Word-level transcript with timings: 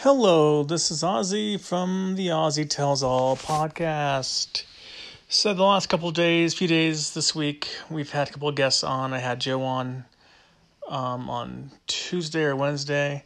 Hello, 0.00 0.62
this 0.62 0.90
is 0.90 1.02
Ozzy 1.02 1.58
from 1.58 2.16
the 2.16 2.26
Ozzy 2.26 2.68
Tells 2.68 3.02
All 3.02 3.34
podcast. 3.34 4.64
So, 5.30 5.54
the 5.54 5.62
last 5.62 5.86
couple 5.88 6.10
days, 6.10 6.52
few 6.52 6.68
days 6.68 7.14
this 7.14 7.34
week, 7.34 7.66
we've 7.88 8.10
had 8.10 8.28
a 8.28 8.30
couple 8.32 8.46
of 8.46 8.54
guests 8.56 8.84
on. 8.84 9.14
I 9.14 9.20
had 9.20 9.40
Joe 9.40 9.62
on 9.62 10.04
um, 10.86 11.30
on 11.30 11.70
Tuesday 11.86 12.44
or 12.44 12.54
Wednesday, 12.54 13.24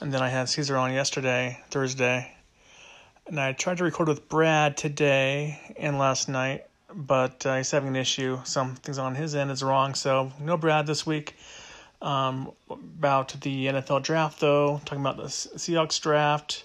and 0.00 0.10
then 0.14 0.22
I 0.22 0.30
had 0.30 0.48
Caesar 0.48 0.78
on 0.78 0.94
yesterday, 0.94 1.60
Thursday. 1.70 2.34
And 3.26 3.38
I 3.38 3.52
tried 3.52 3.76
to 3.76 3.84
record 3.84 4.08
with 4.08 4.30
Brad 4.30 4.78
today 4.78 5.60
and 5.76 5.98
last 5.98 6.26
night, 6.26 6.64
but 6.90 7.44
uh, 7.44 7.58
he's 7.58 7.70
having 7.70 7.90
an 7.90 7.96
issue. 7.96 8.40
Something's 8.44 8.96
on 8.98 9.14
his 9.14 9.34
end 9.34 9.50
is 9.50 9.62
wrong, 9.62 9.92
so 9.92 10.32
no 10.40 10.56
Brad 10.56 10.86
this 10.86 11.04
week. 11.04 11.36
Um, 12.02 12.50
about 12.68 13.28
the 13.42 13.66
NFL 13.66 14.02
draft, 14.02 14.40
though, 14.40 14.80
talking 14.84 15.00
about 15.00 15.16
the 15.16 15.24
Seahawks 15.28 16.00
draft 16.00 16.64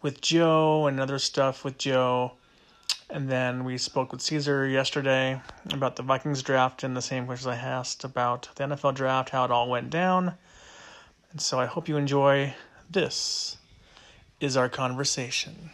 with 0.00 0.22
Joe 0.22 0.86
and 0.86 0.98
other 0.98 1.18
stuff 1.18 1.62
with 1.62 1.76
Joe. 1.76 2.32
And 3.10 3.28
then 3.28 3.64
we 3.64 3.76
spoke 3.76 4.12
with 4.12 4.22
Caesar 4.22 4.66
yesterday 4.66 5.40
about 5.72 5.96
the 5.96 6.02
Vikings 6.02 6.42
draft 6.42 6.84
and 6.84 6.96
the 6.96 7.02
same 7.02 7.26
questions 7.26 7.46
I 7.46 7.56
asked 7.56 8.02
about 8.04 8.48
the 8.54 8.64
NFL 8.64 8.94
draft, 8.94 9.28
how 9.28 9.44
it 9.44 9.50
all 9.50 9.68
went 9.68 9.90
down. 9.90 10.34
And 11.32 11.40
so 11.40 11.60
I 11.60 11.66
hope 11.66 11.86
you 11.86 11.98
enjoy 11.98 12.54
this 12.90 13.58
is 14.40 14.56
our 14.56 14.70
conversation. 14.70 15.70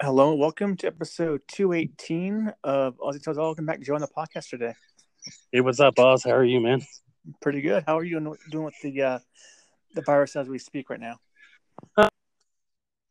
Hello, 0.00 0.34
welcome 0.34 0.74
to 0.76 0.86
episode 0.86 1.42
218 1.48 2.52
of 2.64 2.96
Ozzy 2.98 3.22
Tells 3.22 3.36
All. 3.36 3.46
Welcome 3.46 3.66
back, 3.66 3.80
Joe, 3.80 3.94
on 3.94 4.00
the 4.00 4.08
podcast 4.08 4.48
today. 4.48 4.74
Hey, 5.52 5.60
what's 5.60 5.80
up, 5.80 5.98
Oz? 5.98 6.24
How 6.24 6.30
are 6.30 6.44
you, 6.44 6.60
man? 6.60 6.80
Pretty 7.40 7.60
good. 7.60 7.84
How 7.86 7.98
are 7.98 8.04
you 8.04 8.36
doing 8.50 8.64
with 8.64 8.80
the 8.82 9.02
uh, 9.02 9.18
the 9.94 10.02
virus 10.02 10.36
as 10.36 10.48
we 10.48 10.58
speak 10.58 10.90
right 10.90 11.00
now? 11.00 11.18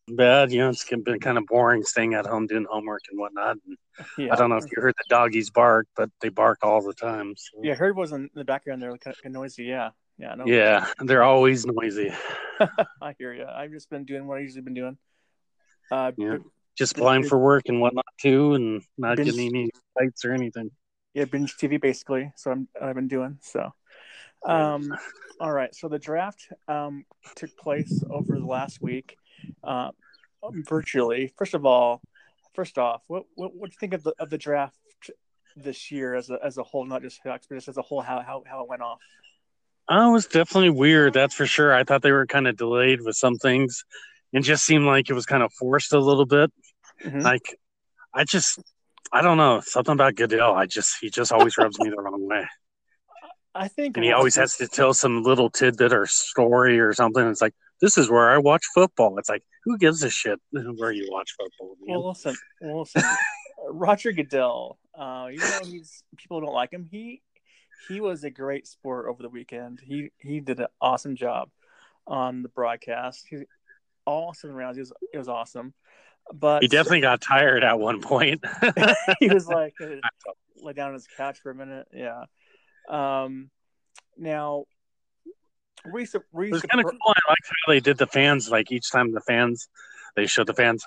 Bad, 0.09 0.53
you 0.53 0.59
know, 0.59 0.69
it's 0.69 0.85
been 0.85 1.19
kind 1.19 1.37
of 1.37 1.45
boring 1.47 1.83
staying 1.83 2.13
at 2.13 2.25
home 2.25 2.47
doing 2.47 2.65
homework 2.69 3.01
and 3.09 3.19
whatnot. 3.19 3.57
And 3.65 3.77
yeah. 4.17 4.31
I 4.31 4.37
don't 4.37 4.49
know 4.49 4.55
if 4.55 4.63
you 4.63 4.81
heard 4.81 4.95
the 4.97 5.03
doggies 5.09 5.49
bark, 5.49 5.85
but 5.97 6.09
they 6.21 6.29
bark 6.29 6.59
all 6.63 6.81
the 6.81 6.93
time. 6.93 7.33
So. 7.35 7.59
Yeah, 7.61 7.73
I 7.73 7.75
heard 7.75 7.97
was 7.97 8.13
in 8.13 8.29
the 8.33 8.45
background 8.45 8.81
there, 8.81 8.95
kind 8.97 9.15
of 9.25 9.31
noisy. 9.31 9.65
Yeah, 9.65 9.89
yeah, 10.17 10.35
no. 10.35 10.45
yeah, 10.45 10.87
they're 10.99 11.23
always 11.23 11.65
noisy. 11.65 12.13
I 13.01 13.15
hear 13.19 13.33
you. 13.33 13.45
I've 13.45 13.71
just 13.71 13.89
been 13.89 14.05
doing 14.05 14.27
what 14.27 14.37
I 14.37 14.41
usually 14.41 14.61
been 14.61 14.75
doing. 14.75 14.97
Uh, 15.91 16.13
yeah, 16.17 16.37
just 16.77 16.93
applying 16.93 17.23
for 17.23 17.37
work 17.37 17.63
and 17.67 17.81
whatnot 17.81 18.05
too, 18.21 18.53
and 18.53 18.81
not 18.97 19.17
binge, 19.17 19.29
getting 19.29 19.47
any 19.49 19.69
fights 19.93 20.23
or 20.23 20.31
anything. 20.31 20.71
Yeah, 21.13 21.25
binge 21.25 21.57
TV 21.57 21.81
basically. 21.81 22.31
So 22.37 22.51
I'm 22.51 22.69
I've 22.81 22.95
been 22.95 23.09
doing 23.09 23.39
so. 23.41 23.73
Um, 24.45 24.93
all 25.39 25.51
right. 25.51 25.73
So 25.73 25.87
the 25.87 25.99
draft 25.99 26.47
um, 26.67 27.05
took 27.35 27.55
place 27.57 28.03
over 28.09 28.37
the 28.39 28.45
last 28.45 28.81
week, 28.81 29.17
uh, 29.63 29.91
virtually. 30.67 31.33
First 31.37 31.53
of 31.53 31.65
all, 31.65 32.01
first 32.53 32.77
off, 32.77 33.01
what 33.07 33.23
what, 33.35 33.55
what 33.55 33.69
do 33.69 33.73
you 33.73 33.79
think 33.79 33.93
of 33.93 34.03
the 34.03 34.13
of 34.19 34.29
the 34.29 34.37
draft 34.37 34.75
this 35.55 35.91
year 35.91 36.13
as 36.15 36.29
a 36.29 36.39
as 36.43 36.57
a 36.57 36.63
whole, 36.63 36.85
not 36.85 37.01
just 37.01 37.19
Hawks, 37.23 37.47
but 37.47 37.55
just 37.55 37.67
as 37.67 37.77
a 37.77 37.81
whole, 37.81 38.01
how 38.01 38.21
how 38.21 38.43
how 38.47 38.61
it 38.61 38.69
went 38.69 38.81
off? 38.81 38.99
Oh, 39.89 40.09
it 40.09 40.13
was 40.13 40.25
definitely 40.27 40.69
weird. 40.69 41.13
That's 41.13 41.33
for 41.33 41.45
sure. 41.45 41.73
I 41.73 41.83
thought 41.83 42.01
they 42.01 42.11
were 42.11 42.27
kind 42.27 42.47
of 42.47 42.57
delayed 42.57 43.01
with 43.01 43.15
some 43.15 43.35
things, 43.35 43.85
and 44.33 44.43
just 44.43 44.65
seemed 44.65 44.85
like 44.85 45.09
it 45.09 45.13
was 45.13 45.25
kind 45.25 45.43
of 45.43 45.51
forced 45.53 45.93
a 45.93 45.99
little 45.99 46.25
bit. 46.25 46.51
Mm-hmm. 47.03 47.21
Like, 47.21 47.57
I 48.13 48.25
just, 48.25 48.59
I 49.13 49.21
don't 49.21 49.37
know, 49.37 49.61
something 49.63 49.93
about 49.93 50.15
Goodell. 50.15 50.53
I 50.53 50.65
just, 50.65 50.97
he 50.99 51.09
just 51.09 51.31
always 51.31 51.57
rubs 51.57 51.79
me 51.79 51.89
the 51.89 52.01
wrong 52.01 52.27
way. 52.27 52.45
I 53.57 53.67
think, 53.67 53.97
and 53.97 54.05
he 54.05 54.11
always 54.11 54.35
has 54.35 54.55
to 54.57 54.67
tell 54.67 54.93
some 54.93 55.23
little 55.23 55.49
tidbit 55.49 55.91
or 55.91 56.05
story 56.05 56.79
or 56.79 56.93
something. 56.93 57.27
It's 57.27 57.41
like 57.41 57.53
this 57.81 57.97
is 57.97 58.09
where 58.09 58.29
I 58.29 58.37
watch 58.37 58.63
football. 58.73 59.17
It's 59.17 59.29
like 59.29 59.43
who 59.65 59.77
gives 59.77 60.03
a 60.03 60.09
shit 60.09 60.39
where 60.51 60.91
you 60.91 61.07
watch 61.11 61.35
football? 61.37 61.75
Man? 61.81 61.97
Well, 61.97 62.09
listen, 62.09 62.35
well, 62.61 62.79
listen. 62.79 63.03
Roger 63.69 64.11
Goodell, 64.11 64.77
uh, 64.97 65.29
even 65.31 65.49
though 65.49 65.65
he's 65.65 66.03
people 66.17 66.39
don't 66.39 66.53
like 66.53 66.71
him, 66.71 66.85
he 66.85 67.21
he 67.87 67.99
was 67.99 68.23
a 68.23 68.29
great 68.29 68.67
sport 68.67 69.07
over 69.07 69.23
the 69.23 69.29
weekend. 69.29 69.81
He 69.83 70.11
he 70.17 70.39
did 70.39 70.59
an 70.59 70.67
awesome 70.79 71.15
job 71.15 71.49
on 72.05 72.43
the 72.43 72.49
broadcast. 72.49 73.25
He 73.29 73.43
all 74.05 74.33
seven 74.33 74.55
rounds. 74.55 74.77
It 74.77 74.81
was 74.81 74.93
it 75.13 75.17
was 75.17 75.27
awesome. 75.27 75.73
But 76.33 76.61
he 76.61 76.67
definitely 76.67 77.01
got 77.01 77.21
tired 77.21 77.63
at 77.63 77.79
one 77.79 78.01
point. 78.01 78.43
he 79.19 79.29
was 79.29 79.47
like 79.47 79.73
lay 80.61 80.73
down 80.73 80.89
on 80.89 80.93
his 80.93 81.07
couch 81.07 81.39
for 81.41 81.51
a 81.51 81.55
minute. 81.55 81.87
Yeah. 81.93 82.25
Um, 82.87 83.49
now, 84.17 84.65
recent, 85.85 86.23
recent, 86.33 86.51
it 86.51 86.53
was 86.53 86.61
kind 86.63 86.85
of 86.85 86.91
cool. 86.91 86.99
I 87.05 87.29
liked 87.29 87.51
how 87.65 87.71
they 87.73 87.79
did 87.79 87.97
the 87.97 88.07
fans. 88.07 88.49
Like 88.49 88.71
each 88.71 88.91
time 88.91 89.11
the 89.11 89.21
fans, 89.21 89.67
they 90.15 90.25
showed 90.27 90.47
the 90.47 90.53
fans, 90.53 90.85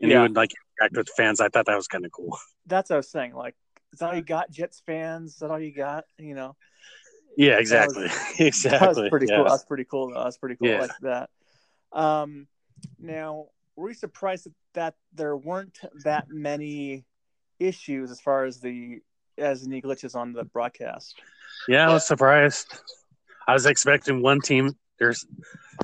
and 0.00 0.10
yeah. 0.10 0.18
he 0.18 0.22
would 0.22 0.36
like 0.36 0.52
interact 0.78 0.96
with 0.96 1.06
the 1.06 1.12
fans. 1.16 1.40
I 1.40 1.48
thought 1.48 1.66
that 1.66 1.76
was 1.76 1.88
kind 1.88 2.04
of 2.04 2.12
cool. 2.12 2.38
That's 2.66 2.90
what 2.90 2.96
I 2.96 2.98
was 2.98 3.10
saying. 3.10 3.34
Like, 3.34 3.56
is 3.92 4.00
that 4.00 4.10
all 4.10 4.16
you 4.16 4.22
got? 4.22 4.50
Jets 4.50 4.82
fans? 4.84 5.32
Is 5.32 5.38
that 5.38 5.50
all 5.50 5.60
you 5.60 5.74
got? 5.74 6.04
You 6.18 6.34
know? 6.34 6.56
Yeah, 7.36 7.58
exactly. 7.58 8.08
That 8.08 8.12
was, 8.12 8.40
exactly. 8.40 8.78
That 8.78 8.88
was 9.02 9.10
pretty 9.10 9.26
yes. 9.28 9.36
cool. 9.36 9.44
That's 9.44 9.64
pretty 9.64 9.84
cool. 9.84 10.10
Though. 10.12 10.24
That's 10.24 10.38
pretty 10.38 10.56
cool. 10.56 10.68
Yeah. 10.68 10.80
like 10.80 10.90
that. 11.02 11.30
Um, 11.92 12.46
now, 12.98 13.46
were 13.76 13.88
you 13.88 13.94
surprised 13.94 14.48
that 14.74 14.94
there 15.14 15.36
weren't 15.36 15.78
that 16.04 16.28
many 16.28 17.04
issues 17.58 18.10
as 18.10 18.20
far 18.20 18.44
as 18.44 18.60
the 18.60 19.00
as 19.38 19.64
any 19.64 19.80
glitches 19.80 20.14
on 20.14 20.32
the 20.32 20.44
broadcast? 20.44 21.14
Yeah, 21.68 21.88
I 21.88 21.92
was 21.92 22.06
surprised. 22.06 22.78
I 23.46 23.52
was 23.54 23.66
expecting 23.66 24.22
one 24.22 24.40
team, 24.40 24.76
their 24.98 25.14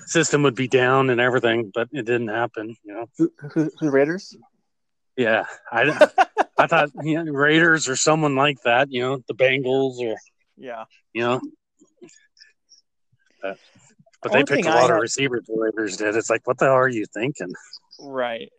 system 0.07 0.43
would 0.43 0.55
be 0.55 0.69
down 0.69 1.11
and 1.11 1.21
everything, 1.21 1.71
but 1.73 1.89
it 1.93 2.05
didn't 2.05 2.29
happen. 2.29 2.77
You 2.85 2.95
know, 2.95 3.07
who, 3.17 3.33
who, 3.53 3.71
the 3.81 3.91
Raiders? 3.91 4.37
Yeah, 5.17 5.45
I 5.71 6.09
I 6.59 6.67
thought 6.67 6.91
you 7.03 7.23
know, 7.23 7.33
Raiders 7.33 7.89
or 7.89 7.97
someone 7.97 8.35
like 8.37 8.61
that. 8.65 8.91
You 8.91 9.03
know, 9.03 9.23
the 9.29 9.35
Bengals 9.35 9.99
or 9.99 10.17
yeah, 10.57 10.85
you 11.13 11.23
know. 11.23 11.41
But, 13.43 13.59
but 14.23 14.33
they 14.33 14.45
picked 14.45 14.67
a 14.67 14.71
lot 14.71 14.83
had... 14.83 14.91
of 14.91 15.01
receivers. 15.01 15.45
The 15.47 15.55
Raiders 15.57 15.97
did. 15.97 16.17
It's 16.17 16.31
like, 16.31 16.47
what 16.47 16.59
the 16.59 16.67
hell 16.67 16.75
are 16.75 16.89
you 16.89 17.05
thinking? 17.13 17.53
Right. 18.01 18.51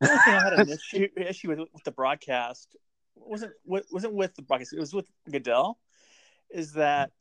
Only 0.00 0.16
thing 0.16 0.34
I 0.34 0.42
had 0.44 0.52
an 0.54 0.68
issue, 0.92 1.08
issue 1.16 1.48
with, 1.48 1.58
with 1.58 1.84
the 1.84 1.90
broadcast 1.90 2.76
wasn't 3.26 3.52
wasn't 3.64 4.14
with 4.14 4.34
the 4.34 4.42
broadcast. 4.42 4.72
It 4.72 4.80
was 4.80 4.94
with 4.94 5.08
Goodell 5.30 5.78
is 6.50 6.72
that 6.74 7.12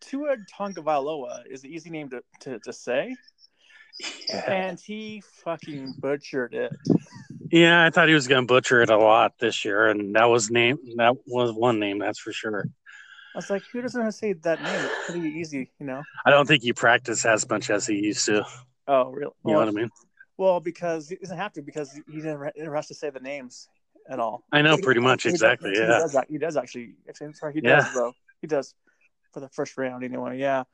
Tua 0.00 0.36
Tagovailoa 0.52 1.44
is 1.50 1.64
an 1.64 1.70
easy 1.70 1.90
name 1.90 2.10
to, 2.10 2.22
to, 2.40 2.58
to 2.60 2.72
say. 2.72 3.14
Yeah. 4.28 4.52
And 4.52 4.80
he 4.80 5.22
fucking 5.44 5.94
butchered 5.98 6.54
it. 6.54 6.72
Yeah, 7.50 7.84
I 7.84 7.90
thought 7.90 8.08
he 8.08 8.14
was 8.14 8.28
going 8.28 8.42
to 8.42 8.46
butcher 8.46 8.80
it 8.80 8.88
a 8.88 8.96
lot 8.96 9.38
this 9.38 9.64
year, 9.64 9.88
and 9.88 10.16
that 10.16 10.24
was 10.24 10.50
name. 10.50 10.78
That 10.96 11.16
was 11.26 11.52
one 11.52 11.78
name, 11.78 11.98
that's 11.98 12.18
for 12.18 12.32
sure. 12.32 12.64
I 13.34 13.38
was 13.38 13.50
like, 13.50 13.62
who 13.70 13.82
doesn't 13.82 14.00
want 14.00 14.10
to 14.10 14.16
say 14.16 14.32
that 14.32 14.62
name? 14.62 14.74
It's 14.74 15.10
pretty 15.10 15.28
easy, 15.28 15.70
you 15.78 15.86
know. 15.86 16.02
I 16.24 16.30
don't 16.30 16.46
think 16.46 16.62
he 16.62 16.72
practiced 16.72 17.26
as 17.26 17.48
much 17.48 17.68
as 17.68 17.86
he 17.86 17.96
used 17.96 18.24
to. 18.26 18.46
Oh, 18.88 19.10
really? 19.10 19.24
You 19.24 19.32
well, 19.44 19.54
know 19.54 19.60
what 19.60 19.68
I 19.68 19.72
mean? 19.72 19.90
Well, 20.38 20.60
because 20.60 21.08
he 21.08 21.16
doesn't 21.16 21.36
have 21.36 21.52
to, 21.52 21.62
because 21.62 21.92
he 22.10 22.16
never, 22.22 22.50
never 22.56 22.76
has 22.76 22.88
to 22.88 22.94
say 22.94 23.10
the 23.10 23.20
names 23.20 23.68
at 24.08 24.18
all. 24.18 24.44
I 24.52 24.62
know, 24.62 24.76
pretty 24.76 25.00
much, 25.00 25.24
he 25.24 25.30
exactly. 25.30 25.70
Does, 25.70 25.78
yeah, 25.78 25.84
he 25.84 25.88
does, 25.88 26.16
he 26.30 26.38
does 26.38 26.56
actually. 26.56 26.94
Actually, 27.08 27.32
sorry, 27.34 27.54
he 27.54 27.60
yeah. 27.62 27.76
does 27.76 27.94
though 27.94 28.12
he 28.40 28.46
does 28.46 28.74
for 29.32 29.40
the 29.40 29.48
first 29.48 29.76
round 29.78 30.04
anyway. 30.04 30.38
Yeah. 30.38 30.64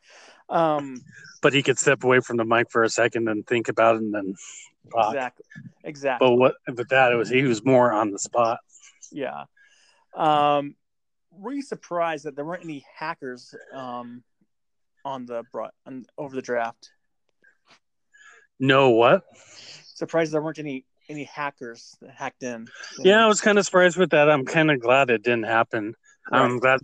Um, 0.48 1.00
but 1.42 1.52
he 1.52 1.62
could 1.62 1.78
step 1.78 2.04
away 2.04 2.20
from 2.20 2.36
the 2.36 2.44
mic 2.44 2.70
for 2.70 2.82
a 2.82 2.88
second 2.88 3.28
and 3.28 3.46
think 3.46 3.68
about 3.68 3.96
it 3.96 4.02
and 4.02 4.14
then 4.14 4.34
talk. 4.92 5.14
Exactly. 5.14 5.44
Exactly. 5.84 6.28
But 6.28 6.34
what? 6.36 6.54
But 6.66 6.88
that 6.88 7.12
it 7.12 7.16
was 7.16 7.28
he 7.28 7.42
was 7.42 7.64
more 7.64 7.92
on 7.92 8.10
the 8.10 8.18
spot. 8.18 8.58
Yeah. 9.12 9.44
Um, 10.14 10.74
were 11.30 11.52
you 11.52 11.62
surprised 11.62 12.24
that 12.24 12.34
there 12.34 12.44
weren't 12.44 12.64
any 12.64 12.84
hackers 12.96 13.54
um, 13.72 14.24
on 15.04 15.26
the 15.26 15.44
on, 15.86 16.04
over 16.16 16.34
the 16.34 16.42
draft? 16.42 16.90
No, 18.58 18.90
what? 18.90 19.22
Surprised 19.94 20.32
there 20.32 20.42
weren't 20.42 20.58
any 20.58 20.84
any 21.08 21.24
hackers 21.24 21.96
that 22.00 22.10
hacked 22.10 22.42
in. 22.42 22.66
Yeah, 22.98 23.24
I 23.24 23.26
was 23.28 23.40
kind 23.40 23.58
of 23.58 23.64
surprised 23.64 23.96
with 23.96 24.10
that. 24.10 24.30
I'm 24.30 24.44
kind 24.44 24.70
of 24.70 24.80
glad 24.80 25.10
it 25.10 25.22
didn't 25.22 25.44
happen. 25.44 25.94
Right. 26.30 26.42
I'm 26.42 26.58
glad 26.58 26.80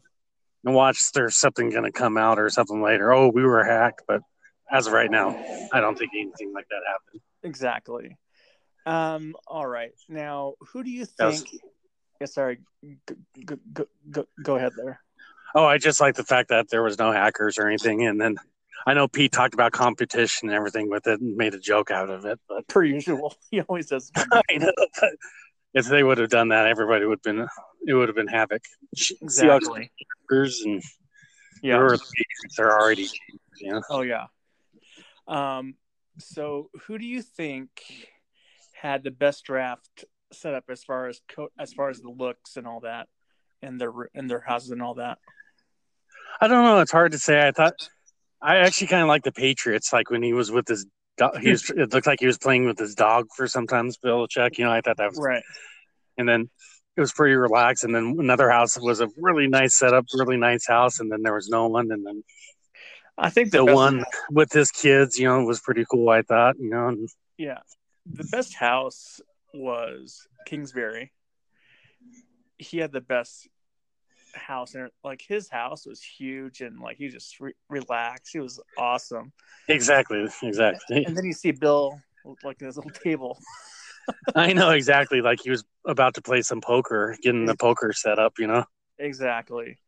watch 0.62 1.12
there's 1.12 1.36
something 1.36 1.70
going 1.70 1.84
to 1.84 1.92
come 1.92 2.16
out 2.16 2.38
or 2.38 2.48
something 2.48 2.82
later. 2.82 3.12
Oh, 3.12 3.28
we 3.28 3.42
were 3.42 3.64
hacked, 3.64 4.02
but 4.08 4.22
as 4.70 4.86
of 4.86 4.94
right 4.94 5.10
now, 5.10 5.36
I 5.72 5.80
don't 5.80 5.98
think 5.98 6.12
anything 6.14 6.52
like 6.54 6.66
that 6.70 6.80
happened. 6.86 7.20
Exactly. 7.42 8.16
Um. 8.86 9.34
All 9.46 9.66
right. 9.66 9.92
Now, 10.08 10.54
who 10.72 10.82
do 10.82 10.90
you 10.90 11.04
think? 11.04 11.30
Was... 11.30 11.60
Yeah, 12.20 12.26
sorry. 12.26 12.60
Go, 13.06 13.56
go, 13.72 13.86
go, 14.10 14.26
go 14.42 14.56
ahead 14.56 14.72
there. 14.76 15.00
Oh, 15.54 15.64
I 15.64 15.78
just 15.78 16.00
like 16.00 16.16
the 16.16 16.24
fact 16.24 16.48
that 16.48 16.68
there 16.68 16.82
was 16.82 16.98
no 16.98 17.12
hackers 17.12 17.58
or 17.58 17.66
anything, 17.66 18.06
and 18.06 18.20
then 18.20 18.36
I 18.86 18.94
know 18.94 19.08
Pete 19.08 19.32
talked 19.32 19.54
about 19.54 19.72
competition 19.72 20.48
and 20.48 20.56
everything 20.56 20.90
with 20.90 21.06
it 21.06 21.20
and 21.20 21.36
made 21.36 21.54
a 21.54 21.58
joke 21.58 21.90
out 21.90 22.10
of 22.10 22.24
it, 22.24 22.38
but 22.48 22.66
per 22.68 22.84
usual, 22.84 23.34
he 23.50 23.60
always 23.62 23.86
does. 23.86 24.10
I 24.16 24.56
know, 24.56 24.72
but 25.00 25.10
if 25.72 25.86
they 25.86 26.02
would 26.02 26.18
have 26.18 26.30
done 26.30 26.48
that, 26.48 26.66
everybody 26.66 27.04
would 27.04 27.20
have 27.24 27.36
been 27.36 27.46
it 27.86 27.94
would 27.94 28.08
have 28.08 28.16
been 28.16 28.28
havoc. 28.28 28.62
Exactly. 29.20 29.90
and 30.30 30.82
yeah, 31.62 31.88
they're 32.56 32.78
already 32.78 33.08
you 33.60 33.72
know? 33.72 33.82
Oh 33.90 34.02
yeah. 34.02 34.26
Um, 35.26 35.74
so 36.18 36.70
who 36.86 36.98
do 36.98 37.06
you 37.06 37.22
think 37.22 37.70
had 38.80 39.02
the 39.02 39.10
best 39.10 39.44
draft 39.44 40.04
set 40.32 40.54
up 40.54 40.64
as 40.68 40.84
far 40.84 41.08
as 41.08 41.20
co- 41.28 41.52
as 41.58 41.72
far 41.72 41.88
as 41.88 42.00
the 42.00 42.10
looks 42.10 42.56
and 42.56 42.66
all 42.66 42.80
that, 42.80 43.08
and 43.62 43.80
their 43.80 43.92
and 44.14 44.28
their 44.28 44.40
houses 44.40 44.70
and 44.70 44.82
all 44.82 44.94
that? 44.94 45.18
I 46.40 46.48
don't 46.48 46.64
know. 46.64 46.80
It's 46.80 46.92
hard 46.92 47.12
to 47.12 47.18
say. 47.18 47.46
I 47.46 47.52
thought 47.52 47.88
I 48.44 48.58
actually 48.58 48.88
kind 48.88 49.00
of 49.00 49.08
like 49.08 49.22
the 49.22 49.32
Patriots. 49.32 49.90
Like 49.90 50.10
when 50.10 50.22
he 50.22 50.34
was 50.34 50.50
with 50.52 50.68
his, 50.68 50.86
he 51.40 51.50
was. 51.50 51.70
it 51.70 51.94
looked 51.94 52.06
like 52.06 52.20
he 52.20 52.26
was 52.26 52.36
playing 52.36 52.66
with 52.66 52.78
his 52.78 52.94
dog 52.94 53.28
for 53.34 53.46
sometimes 53.46 53.96
Belichick. 53.96 54.58
You 54.58 54.66
know, 54.66 54.70
I 54.70 54.82
thought 54.82 54.98
that 54.98 55.08
was 55.08 55.18
right. 55.18 55.42
And 56.18 56.28
then 56.28 56.50
it 56.94 57.00
was 57.00 57.10
pretty 57.10 57.36
relaxed. 57.36 57.84
And 57.84 57.94
then 57.94 58.16
another 58.18 58.50
house 58.50 58.78
was 58.78 59.00
a 59.00 59.08
really 59.16 59.48
nice 59.48 59.76
setup, 59.76 60.04
really 60.12 60.36
nice 60.36 60.66
house. 60.66 61.00
And 61.00 61.10
then 61.10 61.22
there 61.22 61.32
was 61.32 61.48
no 61.48 61.68
one. 61.68 61.90
And 61.90 62.06
then 62.06 62.22
I 63.16 63.30
think 63.30 63.50
the, 63.50 63.64
the 63.64 63.74
one 63.74 64.00
house. 64.00 64.06
with 64.30 64.52
his 64.52 64.70
kids, 64.70 65.18
you 65.18 65.26
know, 65.26 65.42
was 65.44 65.60
pretty 65.60 65.86
cool. 65.90 66.10
I 66.10 66.20
thought, 66.20 66.56
you 66.58 66.68
know. 66.68 66.88
And, 66.88 67.08
yeah, 67.38 67.60
the 68.04 68.24
best 68.24 68.54
house 68.54 69.22
was 69.54 70.28
Kingsbury. 70.46 71.12
He 72.58 72.76
had 72.76 72.92
the 72.92 73.00
best 73.00 73.48
house 74.34 74.74
and 74.74 74.90
like 75.02 75.22
his 75.26 75.48
house 75.48 75.86
was 75.86 76.02
huge 76.02 76.60
and 76.60 76.80
like 76.80 76.96
he 76.96 77.08
just 77.08 77.40
re- 77.40 77.54
relaxed. 77.68 78.32
He 78.32 78.40
was 78.40 78.60
awesome. 78.78 79.32
Exactly 79.68 80.26
exactly. 80.42 81.04
And 81.04 81.16
then 81.16 81.24
you 81.24 81.32
see 81.32 81.52
bill 81.52 82.00
like 82.42 82.60
his 82.60 82.76
little 82.76 82.90
table. 82.90 83.38
I 84.34 84.52
know 84.52 84.70
exactly 84.70 85.20
like 85.20 85.40
he 85.42 85.50
was 85.50 85.64
about 85.86 86.14
to 86.14 86.22
play 86.22 86.42
some 86.42 86.60
poker 86.60 87.16
getting 87.22 87.46
the 87.46 87.56
poker 87.56 87.92
set 87.92 88.18
up 88.18 88.34
you 88.38 88.46
know? 88.46 88.64
Exactly. 88.98 89.78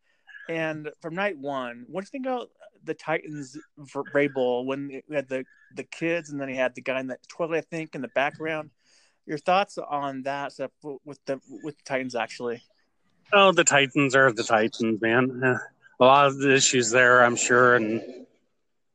And 0.49 0.91
from 1.01 1.15
night 1.15 1.39
one 1.39 1.85
what 1.89 2.03
do 2.03 2.07
you 2.07 2.11
think 2.11 2.27
about 2.27 2.49
the 2.85 2.95
titans 2.95 3.59
Vrabel 3.79 4.65
when 4.65 4.89
he 4.91 5.15
had 5.15 5.29
the 5.29 5.45
the 5.75 5.85
kids 5.85 6.31
and 6.31 6.41
then 6.41 6.49
he 6.49 6.57
had 6.57 6.75
the 6.75 6.83
guy 6.83 7.01
in 7.01 7.09
the 7.09 7.19
toilet 7.29 7.59
i 7.59 7.61
think 7.61 7.95
in 7.95 8.03
the 8.03 8.09
background? 8.09 8.71
Your 9.27 9.39
thoughts 9.39 9.77
on 9.77 10.23
that 10.23 10.53
stuff 10.53 10.71
with 11.05 11.19
the 11.27 11.41
with 11.63 11.77
the 11.77 11.85
titans 11.85 12.15
actually 12.15 12.63
Oh, 13.33 13.53
the 13.53 13.65
Titans 13.65 14.15
are 14.15 14.33
the 14.33 14.45
Titans, 14.45 15.01
man. 15.01 15.59
A 16.01 16.05
lot 16.05 16.27
of 16.27 16.39
the 16.39 16.55
issues 16.55 16.91
there, 16.91 17.25
I'm 17.25 17.37
sure, 17.37 17.75
and 17.75 18.01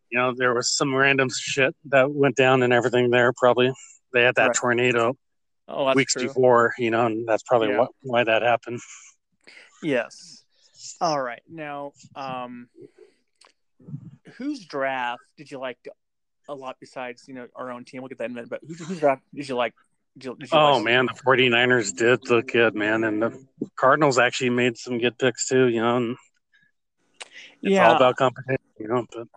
you 0.10 0.20
know 0.20 0.34
there 0.36 0.54
was 0.54 0.72
some 0.72 0.94
random 0.94 1.30
shit 1.30 1.76
that 1.86 2.12
went 2.12 2.36
down 2.36 2.64
and 2.64 2.72
everything 2.72 3.10
there. 3.10 3.34
Probably 3.34 3.74
they 4.14 4.24
had 4.24 4.36
that 4.36 4.48
right. 4.48 4.56
tornado 4.56 5.18
oh, 5.68 5.94
weeks 5.94 6.14
true. 6.14 6.28
before, 6.28 6.74
you 6.78 6.92
know, 6.92 7.06
and 7.06 7.28
that's 7.28 7.44
probably 7.44 7.70
yeah. 7.70 7.86
why 8.04 8.24
that 8.24 8.42
happened. 8.42 8.80
Yes. 9.84 10.44
All 11.00 11.22
right. 11.22 11.42
Now, 11.50 11.94
um, 12.16 12.68
whose 14.36 14.66
draft 14.66 15.24
did 15.38 15.50
you 15.50 15.60
like 15.60 15.78
a 16.48 16.54
lot 16.54 16.78
besides 16.80 17.26
you 17.28 17.34
know 17.34 17.48
our 17.56 17.72
own 17.72 17.86
team? 17.86 18.02
We'll 18.02 18.10
get 18.10 18.20
that 18.20 18.26
in 18.26 18.32
a 18.32 18.36
minute. 18.36 18.50
But 18.50 18.62
whose, 18.68 18.86
whose 18.86 19.00
draft 19.00 19.24
did 19.34 19.50
you 19.50 19.56
like 19.56 19.74
did 20.18 20.26
you, 20.26 20.48
oh 20.52 20.80
man, 20.80 21.06
the 21.06 21.14
49ers 21.14 21.96
did 21.96 22.30
look 22.30 22.52
good, 22.52 22.76
man, 22.76 23.04
and 23.04 23.22
the 23.22 23.46
Cardinals 23.78 24.20
actually 24.20 24.50
made 24.50 24.78
some 24.78 24.98
good 24.98 25.18
picks 25.18 25.48
too. 25.48 25.68
You 25.68 25.82
know, 25.82 25.98
and 25.98 26.18
it's 27.62 27.74
yeah. 27.74 27.90
all 27.90 27.96
about 27.96 28.18
competition. 28.18 28.60
You 28.78 28.88
know, 28.88 29.06
but 29.14 29.28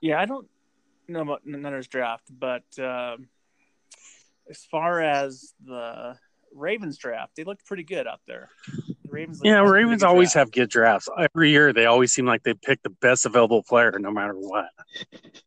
yeah, 0.00 0.20
I 0.20 0.26
don't 0.26 0.46
know 1.08 1.22
about 1.22 1.46
Niners 1.46 1.88
draft, 1.88 2.30
but 2.30 2.64
um, 2.78 3.28
as 4.48 4.64
far 4.70 5.00
as 5.00 5.54
the 5.64 6.16
Ravens 6.54 6.98
draft, 6.98 7.36
they 7.36 7.44
looked 7.44 7.66
pretty 7.66 7.84
good 7.84 8.06
out 8.06 8.20
there. 8.26 8.48
Ravens, 9.12 9.40
yeah, 9.44 9.60
Ravens 9.60 10.02
always 10.02 10.32
draft. 10.32 10.48
have 10.48 10.52
good 10.52 10.70
drafts. 10.70 11.08
Every 11.18 11.50
year, 11.50 11.72
they 11.72 11.86
always 11.86 12.12
seem 12.12 12.26
like 12.26 12.42
they 12.42 12.54
pick 12.54 12.82
the 12.82 12.90
best 12.90 13.26
available 13.26 13.62
player, 13.62 13.96
no 13.98 14.10
matter 14.10 14.34
what. 14.34 14.70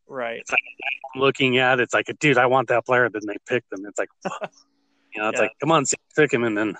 Right. 0.07 0.39
It's 0.39 0.51
like 0.51 0.61
looking 1.15 1.57
at 1.57 1.79
it's 1.79 1.93
like, 1.93 2.07
dude, 2.19 2.37
I 2.37 2.45
want 2.45 2.67
that 2.69 2.85
player. 2.85 3.09
Then 3.09 3.23
they 3.25 3.37
pick 3.47 3.67
them. 3.69 3.85
It's 3.87 3.97
like, 3.97 4.09
you 5.13 5.21
know, 5.21 5.29
it's 5.29 5.37
yeah. 5.37 5.41
like, 5.41 5.51
come 5.59 5.71
on, 5.71 5.83
pick 6.15 6.31
him, 6.31 6.43
and 6.43 6.57
then 6.57 6.75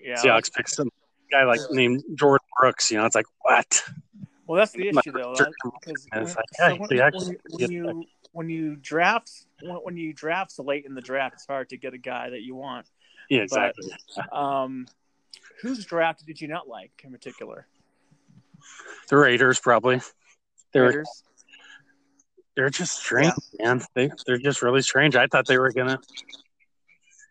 yeah, 0.00 0.16
Seahawks 0.16 0.52
picks 0.52 0.76
some 0.76 0.90
guy 1.30 1.44
like 1.44 1.60
named 1.70 2.04
Jordyn 2.14 2.38
Brooks. 2.58 2.90
You 2.90 2.98
know, 2.98 3.06
it's 3.06 3.16
like, 3.16 3.26
what? 3.42 3.82
Well, 4.46 4.58
that's 4.58 4.72
the 4.72 4.88
issue 4.96 5.12
though, 5.12 5.34
because 5.34 6.06
when, 6.10 6.24
like, 6.24 6.36
so 6.52 6.76
when, 6.76 6.88
when, 6.88 7.36
when, 7.50 7.70
you 7.70 8.04
when 8.32 8.48
you 8.48 8.76
draft 8.76 9.30
when, 9.60 9.96
you 9.96 10.12
draft 10.12 10.52
so 10.52 10.62
late 10.62 10.86
in 10.86 10.94
the 10.94 11.00
draft, 11.00 11.34
it's 11.34 11.46
hard 11.46 11.70
to 11.70 11.76
get 11.76 11.94
a 11.94 11.98
guy 11.98 12.30
that 12.30 12.42
you 12.42 12.54
want. 12.54 12.86
Yeah, 13.28 13.42
exactly. 13.42 13.92
But, 14.16 14.32
um, 14.32 14.86
whose 15.62 15.84
draft 15.84 16.24
did 16.26 16.40
you 16.40 16.48
not 16.48 16.68
like 16.68 16.92
in 17.04 17.12
particular? 17.12 17.66
The 19.08 19.16
Raiders, 19.16 19.60
probably. 19.60 20.00
They 20.72 20.80
Raiders 20.80 21.22
they're 22.58 22.70
just 22.70 23.00
strange, 23.00 23.32
yeah. 23.52 23.66
man. 23.66 23.82
They 23.94 24.10
they're 24.26 24.36
just 24.36 24.62
really 24.62 24.82
strange. 24.82 25.14
I 25.14 25.28
thought 25.28 25.46
they 25.46 25.58
were 25.58 25.70
gonna. 25.70 26.00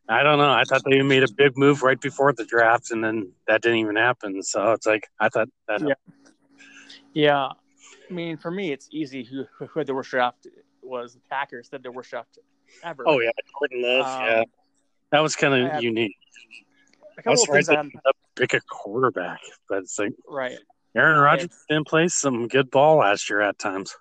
I 0.08 0.24
don't 0.24 0.38
know. 0.38 0.50
I 0.50 0.64
thought 0.64 0.84
they 0.90 1.02
made 1.02 1.24
a 1.24 1.28
big 1.30 1.58
move 1.58 1.84
right 1.84 2.00
before 2.00 2.32
the 2.32 2.46
draft, 2.46 2.92
and 2.92 3.04
then 3.04 3.34
that 3.46 3.62
didn't 3.62 3.80
even 3.80 3.98
happen. 3.98 4.42
So 4.42 4.72
it's 4.72 4.88
like 4.88 5.10
I 5.20 5.28
thought 5.28 5.50
that. 5.68 5.82
Yeah. 5.82 5.96
Yeah, 7.14 7.48
I 8.10 8.14
mean, 8.14 8.38
for 8.38 8.52
me, 8.52 8.72
it's 8.72 8.88
easy. 8.90 9.26
Who 9.26 9.44
who 9.60 9.80
had 9.80 9.88
the 9.88 9.94
worst 9.94 10.12
draft 10.12 10.48
was 10.82 11.16
the 11.16 11.20
Packers. 11.30 11.68
That 11.70 11.84
the 11.84 11.92
worst 11.92 12.10
draft 12.10 12.38
ever. 12.82 13.04
Oh 13.06 13.20
yeah, 13.20 13.32
Jordan 13.60 13.82
Love. 13.82 14.06
Um, 14.06 14.22
yeah, 14.22 14.44
that 15.12 15.20
was 15.20 15.36
kind 15.36 15.54
of 15.54 15.84
unique. 15.84 16.16
I 17.26 17.32
was 17.32 17.42
surprised 17.42 17.70
they 17.70 17.92
pick 18.36 18.54
a 18.54 18.62
quarterback, 18.62 19.40
it's 19.72 19.98
like 19.98 20.14
right. 20.28 20.58
Aaron 20.96 21.20
Rodgers 21.20 21.50
didn't 21.70 21.88
play 21.88 22.08
some 22.08 22.48
good 22.48 22.72
ball 22.72 22.98
last 22.98 23.30
year 23.30 23.42
at 23.42 23.60
times 23.60 23.96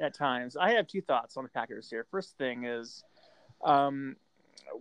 at 0.00 0.14
times. 0.14 0.56
I 0.56 0.72
have 0.72 0.86
two 0.86 1.02
thoughts 1.02 1.36
on 1.36 1.44
the 1.44 1.50
Packers 1.50 1.88
here. 1.90 2.06
First 2.10 2.36
thing 2.38 2.64
is, 2.64 3.02
um, 3.64 4.16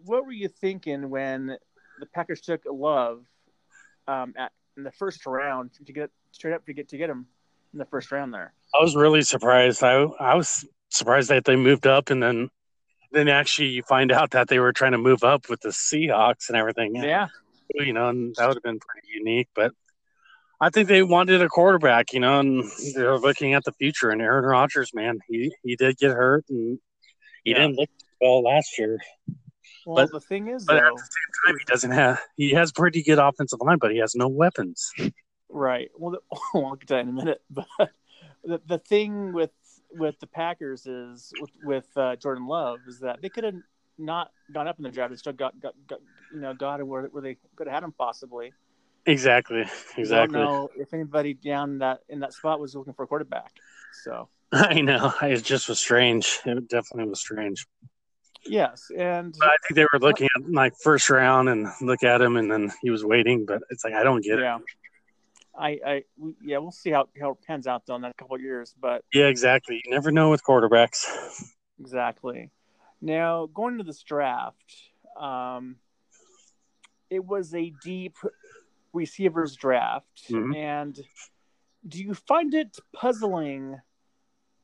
what 0.05 0.25
were 0.25 0.31
you 0.31 0.47
thinking 0.47 1.09
when 1.09 1.57
the 1.99 2.05
Packers 2.05 2.41
took 2.41 2.61
Love 2.65 3.25
um, 4.07 4.33
at 4.37 4.51
in 4.75 4.83
the 4.83 4.91
first 4.91 5.25
round 5.25 5.71
to 5.85 5.93
get 5.93 6.11
straight 6.31 6.53
up 6.53 6.65
to 6.65 6.73
get 6.73 6.89
to 6.89 6.97
get 6.97 7.09
him 7.09 7.25
in 7.73 7.79
the 7.79 7.85
first 7.85 8.11
round 8.11 8.33
there? 8.33 8.53
I 8.77 8.83
was 8.83 8.95
really 8.95 9.21
surprised. 9.21 9.83
I 9.83 10.03
I 10.19 10.35
was 10.35 10.65
surprised 10.89 11.29
that 11.29 11.45
they 11.45 11.55
moved 11.55 11.87
up 11.87 12.09
and 12.09 12.21
then 12.21 12.49
then 13.11 13.27
actually 13.27 13.69
you 13.69 13.83
find 13.83 14.11
out 14.11 14.31
that 14.31 14.47
they 14.49 14.59
were 14.59 14.73
trying 14.73 14.91
to 14.91 14.97
move 14.97 15.23
up 15.23 15.49
with 15.49 15.61
the 15.61 15.69
Seahawks 15.69 16.49
and 16.49 16.57
everything. 16.57 16.95
Yeah. 16.95 17.27
You 17.79 17.93
know, 17.93 18.09
and 18.09 18.35
that 18.35 18.47
would 18.47 18.57
have 18.57 18.63
been 18.63 18.79
pretty 18.79 19.07
unique. 19.13 19.49
But 19.55 19.71
I 20.59 20.69
think 20.69 20.87
they 20.87 21.03
wanted 21.03 21.41
a 21.41 21.47
quarterback, 21.47 22.13
you 22.13 22.19
know, 22.19 22.39
and 22.39 22.63
they're 22.95 23.17
looking 23.17 23.53
at 23.53 23.63
the 23.63 23.71
future. 23.73 24.09
And 24.09 24.21
Aaron 24.21 24.45
Rodgers, 24.45 24.91
man, 24.93 25.19
he 25.29 25.53
he 25.63 25.75
did 25.75 25.97
get 25.97 26.11
hurt, 26.11 26.45
and 26.49 26.79
he 27.43 27.51
yeah. 27.51 27.59
didn't 27.59 27.77
look 27.77 27.89
well 28.19 28.43
last 28.43 28.77
year. 28.77 28.99
Well, 29.85 30.05
but, 30.05 30.11
the 30.11 30.19
thing 30.19 30.47
is, 30.49 30.65
but 30.65 30.73
though, 30.73 30.87
at 30.87 30.93
the 30.93 30.99
same 30.99 31.45
time, 31.45 31.57
he 31.59 31.65
doesn't 31.65 31.91
have 31.91 32.21
he 32.35 32.51
has 32.51 32.71
pretty 32.71 33.03
good 33.03 33.19
offensive 33.19 33.59
line, 33.61 33.77
but 33.79 33.91
he 33.91 33.99
has 33.99 34.15
no 34.15 34.27
weapons. 34.27 34.91
Right. 35.49 35.89
Well, 35.97 36.11
the, 36.11 36.37
I'll 36.55 36.75
get 36.75 36.87
to 36.87 36.93
that 36.95 37.01
in 37.01 37.09
a 37.09 37.13
minute. 37.13 37.41
But 37.79 37.91
the 38.43 38.61
the 38.65 38.77
thing 38.79 39.33
with 39.33 39.51
with 39.91 40.19
the 40.19 40.27
Packers 40.27 40.85
is 40.85 41.33
with 41.39 41.51
with 41.63 41.97
uh, 41.97 42.15
Jordan 42.15 42.47
Love 42.47 42.79
is 42.87 42.99
that 42.99 43.21
they 43.21 43.29
could 43.29 43.43
have 43.43 43.55
not 43.97 44.31
gone 44.53 44.67
up 44.67 44.77
in 44.77 44.83
the 44.83 44.91
draft 44.91 45.11
and 45.11 45.19
still 45.19 45.33
got, 45.33 45.59
got, 45.59 45.73
got 45.87 45.99
you 46.33 46.39
know 46.39 46.53
got 46.53 46.85
where, 46.85 47.03
where 47.03 47.21
they 47.21 47.37
could 47.55 47.67
have 47.67 47.73
had 47.75 47.83
him 47.83 47.93
possibly. 47.97 48.53
Exactly. 49.05 49.65
Exactly. 49.95 50.39
I 50.39 50.43
don't 50.43 50.51
know 50.53 50.69
if 50.75 50.93
anybody 50.93 51.33
down 51.33 51.79
that 51.79 52.01
in 52.09 52.19
that 52.19 52.33
spot 52.33 52.59
was 52.59 52.75
looking 52.75 52.93
for 52.93 53.03
a 53.03 53.07
quarterback. 53.07 53.51
So 54.03 54.27
I 54.51 54.81
know 54.81 55.13
it 55.21 55.43
just 55.43 55.69
was 55.69 55.79
strange. 55.79 56.39
It 56.45 56.69
definitely 56.69 57.09
was 57.09 57.19
strange. 57.19 57.65
Yes, 58.45 58.89
and 58.97 59.35
but 59.39 59.49
I 59.49 59.55
think 59.63 59.75
they 59.75 59.85
were 59.91 59.99
looking 59.99 60.29
at 60.35 60.49
like 60.49 60.73
first 60.81 61.09
round 61.09 61.49
and 61.49 61.67
look 61.81 62.03
at 62.03 62.21
him, 62.21 62.37
and 62.37 62.49
then 62.49 62.71
he 62.81 62.89
was 62.89 63.03
waiting. 63.03 63.45
But 63.45 63.61
it's 63.69 63.83
like 63.83 63.93
I 63.93 64.03
don't 64.03 64.23
get 64.23 64.39
yeah. 64.39 64.57
it. 64.57 64.61
I, 65.59 65.79
I, 65.85 66.03
yeah, 66.43 66.59
we'll 66.59 66.71
see 66.71 66.91
how, 66.91 67.07
how 67.19 67.31
it 67.31 67.37
pans 67.45 67.65
out 67.65 67.85
though 67.85 67.95
in 67.95 68.03
that 68.03 68.15
couple 68.15 68.35
of 68.35 68.41
years. 68.41 68.75
But 68.79 69.03
yeah, 69.13 69.25
exactly. 69.25 69.81
You 69.83 69.91
never 69.91 70.11
know 70.11 70.29
with 70.29 70.43
quarterbacks. 70.43 71.05
Exactly. 71.79 72.51
Now 73.01 73.47
going 73.53 73.77
to 73.77 73.83
this 73.83 74.01
draft, 74.01 74.73
um, 75.19 75.77
it 77.09 77.23
was 77.23 77.53
a 77.53 77.73
deep 77.83 78.17
receivers 78.93 79.55
draft. 79.55 80.29
Mm-hmm. 80.29 80.55
And 80.55 80.99
do 81.87 82.03
you 82.03 82.13
find 82.13 82.53
it 82.53 82.77
puzzling 82.93 83.79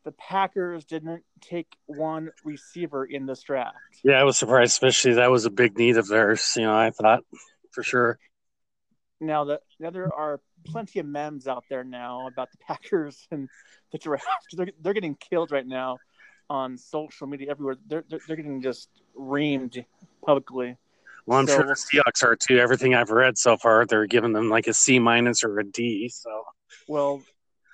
the 0.04 0.12
Packers 0.12 0.84
didn't 0.84 1.24
take 1.40 1.78
one 1.86 2.30
receiver 2.44 3.06
in 3.06 3.26
this 3.26 3.42
draft? 3.44 3.78
Yeah, 4.04 4.20
I 4.20 4.24
was 4.24 4.38
surprised, 4.38 4.72
especially 4.72 5.14
that 5.14 5.32
was 5.32 5.46
a 5.46 5.50
big 5.50 5.78
need 5.78 5.98
of 5.98 6.08
theirs. 6.08 6.54
You 6.58 6.64
know, 6.64 6.76
I 6.76 6.92
thought 6.92 7.24
for 7.72 7.84
sure. 7.84 8.20
Now, 9.22 9.46
the, 9.46 9.62
now 9.80 9.92
there 9.92 10.14
are 10.14 10.42
plenty 10.66 11.00
of 11.00 11.06
memes 11.06 11.48
out 11.48 11.64
there 11.70 11.86
now 11.86 12.28
about 12.28 12.52
the 12.52 12.58
Packers 12.58 13.26
and 13.32 13.48
the 13.92 13.98
draft. 13.98 14.26
They're, 14.54 14.68
they're 14.82 14.94
getting 14.94 15.16
killed 15.16 15.52
right 15.52 15.66
now 15.66 15.98
on 16.50 16.78
social 16.78 17.28
media 17.28 17.50
everywhere. 17.52 17.76
They're, 17.88 18.04
they're, 18.10 18.20
they're 18.28 18.36
getting 18.36 18.62
just 18.62 18.90
reamed 19.18 19.86
publicly. 20.26 20.78
Well, 21.26 21.40
I'm 21.40 21.48
so, 21.48 21.56
sure 21.56 21.66
the 21.66 21.74
Seahawks 21.74 22.24
are 22.24 22.36
too. 22.36 22.60
Everything 22.60 22.96
I've 22.96 23.10
read 23.10 23.38
so 23.38 23.58
far, 23.58 23.86
they're 23.86 24.06
giving 24.06 24.34
them 24.34 24.50
like 24.50 24.68
a 24.68 24.74
C 24.74 25.00
minus 25.00 25.44
or 25.44 25.58
a 25.60 25.64
D. 25.64 26.10
So, 26.10 26.44
well, 26.88 27.22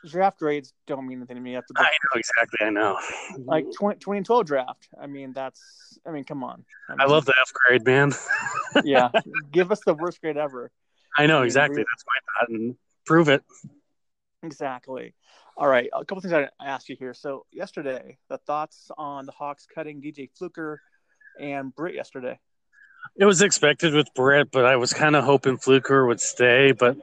draft 0.06 0.40
grades 0.40 0.74
don't 0.86 1.08
mean 1.08 1.18
anything 1.20 1.36
to 1.36 1.42
me. 1.42 1.56
After 1.56 1.74
the, 1.74 1.82
I 1.82 1.86
know 1.86 2.20
exactly. 2.20 2.66
I 2.66 2.70
know. 2.70 2.98
Like 3.46 3.66
20, 3.76 4.00
2012 4.00 4.46
draft. 4.46 4.88
I 5.02 5.08
mean, 5.08 5.34
that's. 5.34 6.00
I 6.06 6.12
mean, 6.12 6.24
come 6.24 6.44
on. 6.44 6.64
I, 6.88 6.94
mean, 6.94 7.02
I 7.02 7.06
love 7.06 7.26
the 7.26 7.34
F 7.42 7.52
grade, 7.54 7.86
man. 7.86 8.14
yeah, 8.84 9.10
give 9.52 9.72
us 9.72 9.82
the 9.86 9.96
worst 9.96 10.22
grade 10.22 10.38
ever. 10.38 10.72
I 11.18 11.26
know 11.26 11.42
exactly. 11.42 11.78
That's 11.82 12.04
my 12.06 12.42
thought, 12.42 12.50
and 12.50 12.76
prove 13.06 13.30
it. 13.30 13.44
Exactly. 14.44 15.14
All 15.60 15.68
right, 15.68 15.90
a 15.92 16.06
couple 16.06 16.22
things 16.22 16.34
I 16.34 16.48
asked 16.66 16.88
you 16.88 16.96
here. 16.98 17.14
So 17.14 17.46
yesterday, 17.52 18.18
the 18.30 18.38
thoughts 18.38 18.90
on 18.98 19.26
the 19.26 19.34
Hawks 19.34 19.68
cutting 19.76 20.02
DJ 20.02 20.30
Fluker 20.34 20.82
and 21.38 21.76
Britt 21.76 21.96
yesterday. 21.96 22.40
It 23.18 23.26
was 23.26 23.42
expected 23.42 23.94
with 23.94 24.08
Britt, 24.16 24.52
but 24.52 24.64
I 24.64 24.78
was 24.78 24.94
kind 24.94 25.18
of 25.18 25.26
hoping 25.26 25.58
Fluker 25.58 26.06
would 26.06 26.22
stay. 26.22 26.72
But, 26.72 26.96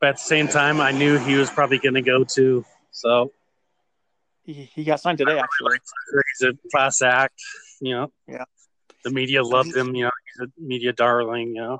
but 0.00 0.08
at 0.08 0.16
the 0.16 0.24
same 0.24 0.48
time, 0.48 0.80
I 0.80 0.90
knew 0.90 1.16
he 1.16 1.36
was 1.36 1.48
probably 1.48 1.78
going 1.78 1.94
to 1.94 2.02
go 2.02 2.24
too. 2.24 2.64
So 2.90 3.30
he, 4.42 4.68
he 4.74 4.82
got 4.82 4.98
signed 4.98 5.18
today. 5.18 5.38
Actually, 5.38 5.78
he's 6.40 6.48
a 6.48 6.52
class 6.72 7.02
act. 7.02 7.40
You 7.80 7.94
know. 7.94 8.12
Yeah. 8.26 8.46
The 9.04 9.10
media 9.10 9.44
loved 9.44 9.76
him. 9.76 9.94
You 9.94 10.06
know, 10.06 10.10
he's 10.26 10.48
a 10.48 10.60
media 10.60 10.92
darling. 10.92 11.54
You 11.54 11.62
know. 11.62 11.78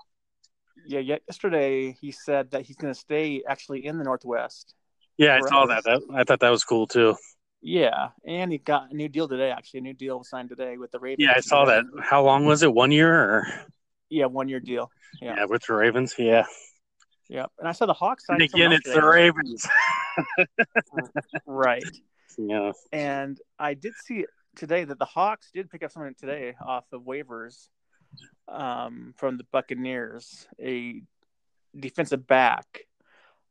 Yeah. 0.87 1.01
Yesterday, 1.01 1.97
he 2.01 2.13
said 2.13 2.53
that 2.53 2.63
he's 2.63 2.77
going 2.77 2.95
to 2.95 3.01
stay 3.01 3.43
actually 3.49 3.85
in 3.85 3.99
the 3.99 4.05
Northwest. 4.05 4.77
Yeah, 5.19 5.37
I 5.37 5.49
saw 5.49 5.67
that. 5.67 5.85
that. 5.85 6.01
I 6.15 6.25
thought 6.25 6.41
that 6.41 6.51
was 6.51 6.65
cool 6.65 6.87
too. 6.87 7.17
Yeah, 7.61 8.11
and 8.25 8.53
he 8.53 8.59
got 8.59 8.93
a 8.93 8.95
new 8.95 9.09
deal 9.09 9.27
today. 9.27 9.51
Actually, 9.51 9.81
a 9.81 9.83
new 9.83 9.95
deal 9.95 10.19
was 10.19 10.31
signed 10.31 10.49
today 10.49 10.79
with 10.79 10.93
the 10.93 11.01
Ravens. 11.01 11.27
Yeah, 11.27 11.35
I 11.37 11.41
saw 11.41 11.65
that. 11.65 11.85
How 12.01 12.23
long 12.23 12.47
was 12.47 12.63
it? 12.63 12.73
One 12.73 12.93
year 12.93 13.13
or? 13.13 13.47
Yeah, 14.11 14.27
one 14.27 14.49
year 14.49 14.61
deal. 14.61 14.91
Yeah, 15.21 15.35
yeah 15.37 15.45
with 15.47 15.67
the 15.67 15.75
Ravens. 15.75 16.15
Yeah. 16.17 16.47
Yeah, 17.29 17.47
and 17.59 17.69
I 17.69 17.73
saw 17.73 17.87
the 17.87 17.93
Hawks. 17.93 18.25
And 18.29 18.41
again, 18.41 18.73
it's 18.73 18.85
today. 18.85 19.01
the 19.01 19.07
Ravens. 19.07 19.67
right. 21.47 21.85
Yeah. 22.39 22.73
And 22.93 23.39
I 23.59 23.75
did 23.75 23.95
see 24.03 24.25
today 24.57 24.85
that 24.85 24.99
the 24.99 25.05
Hawks 25.05 25.51
did 25.53 25.69
pick 25.69 25.83
up 25.83 25.91
someone 25.91 26.15
today 26.15 26.55
off 26.65 26.85
of 26.93 27.03
waivers 27.03 27.69
um, 28.47 29.15
from 29.17 29.37
the 29.37 29.45
Buccaneers, 29.53 30.47
a 30.61 31.03
defensive 31.79 32.27
back. 32.27 32.87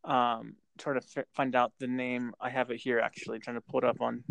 Um, 0.03 0.55
trying 0.77 0.99
to 0.99 1.05
f- 1.17 1.25
find 1.33 1.55
out 1.55 1.73
the 1.79 1.87
name. 1.87 2.33
I 2.39 2.49
have 2.49 2.71
it 2.71 2.77
here 2.77 2.99
actually. 2.99 3.39
Trying 3.39 3.57
to 3.57 3.61
pull 3.61 3.79
it 3.79 3.83
up 3.85 4.01
on 4.01 4.23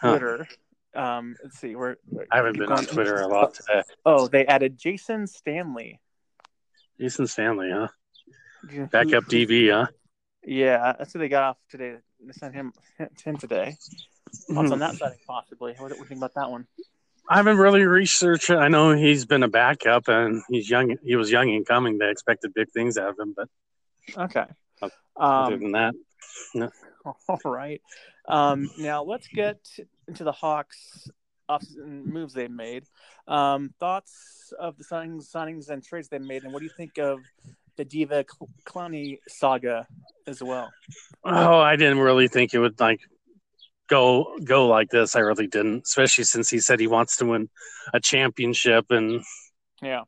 Twitter. 0.00 0.46
Huh. 0.94 1.02
Um, 1.18 1.36
let's 1.42 1.58
see. 1.58 1.74
Where, 1.74 1.96
where 2.06 2.26
I 2.30 2.36
haven't 2.36 2.58
been 2.58 2.70
on 2.70 2.84
Twitter 2.84 3.16
a 3.16 3.26
lot 3.26 3.54
today. 3.54 3.82
Oh, 4.04 4.28
they 4.28 4.46
added 4.46 4.78
Jason 4.78 5.26
Stanley. 5.26 6.00
Jason 7.00 7.26
Stanley, 7.26 7.70
huh? 7.72 7.88
Backup 8.90 9.24
DB, 9.24 9.72
huh? 9.72 9.86
Yeah, 10.44 10.94
that's 10.98 11.14
what 11.14 11.20
they 11.20 11.28
got 11.28 11.44
off 11.44 11.56
today. 11.70 11.96
They 12.24 12.32
sent 12.32 12.54
him 12.54 12.72
him 13.24 13.36
today. 13.36 13.76
Mm-hmm. 14.50 14.72
on 14.72 14.78
that 14.78 14.94
side, 14.94 15.16
possibly. 15.26 15.74
What 15.78 15.92
do 15.92 15.98
you 15.98 16.04
think 16.04 16.18
about 16.18 16.34
that 16.34 16.50
one? 16.50 16.66
I 17.28 17.36
haven't 17.36 17.58
really 17.58 17.84
researched 17.84 18.50
it. 18.50 18.56
I 18.56 18.68
know 18.68 18.92
he's 18.92 19.26
been 19.26 19.42
a 19.42 19.48
backup 19.48 20.08
and 20.08 20.42
he's 20.48 20.68
young. 20.68 20.96
He 21.04 21.16
was 21.16 21.30
young 21.30 21.50
and 21.50 21.66
coming. 21.66 21.98
They 21.98 22.10
expected 22.10 22.52
big 22.54 22.70
things 22.70 22.96
out 22.96 23.10
of 23.10 23.18
him, 23.18 23.34
but 23.36 23.48
okay. 24.16 24.46
Other 25.16 25.54
um, 25.54 25.60
than 25.60 25.72
that, 25.72 25.94
no. 26.54 26.70
All 27.28 27.38
right. 27.44 27.80
Um, 28.28 28.70
now 28.78 29.02
let's 29.02 29.26
get 29.28 29.58
into 30.06 30.24
the 30.24 30.32
Hawks 30.32 31.08
moves 31.84 32.34
they've 32.34 32.50
made. 32.50 32.84
Um, 33.28 33.74
thoughts 33.78 34.52
of 34.58 34.76
the 34.78 34.84
signings, 34.84 35.30
signings 35.30 35.68
and 35.68 35.84
trades 35.84 36.08
they 36.08 36.18
made, 36.18 36.44
and 36.44 36.52
what 36.52 36.60
do 36.60 36.64
you 36.64 36.72
think 36.76 36.98
of 36.98 37.20
the 37.76 37.84
Diva 37.84 38.24
Clowney 38.66 39.18
saga 39.28 39.86
as 40.26 40.42
well? 40.42 40.70
Oh, 41.24 41.58
I 41.58 41.76
didn't 41.76 41.98
really 41.98 42.28
think 42.28 42.54
it 42.54 42.58
would 42.58 42.78
like 42.80 43.00
go 43.88 44.36
go 44.44 44.66
like 44.66 44.90
this. 44.90 45.16
I 45.16 45.20
really 45.20 45.46
didn't, 45.46 45.82
especially 45.86 46.24
since 46.24 46.50
he 46.50 46.58
said 46.58 46.80
he 46.80 46.86
wants 46.86 47.16
to 47.18 47.26
win 47.26 47.48
a 47.92 48.00
championship, 48.00 48.86
and 48.90 49.22
yeah, 49.82 50.02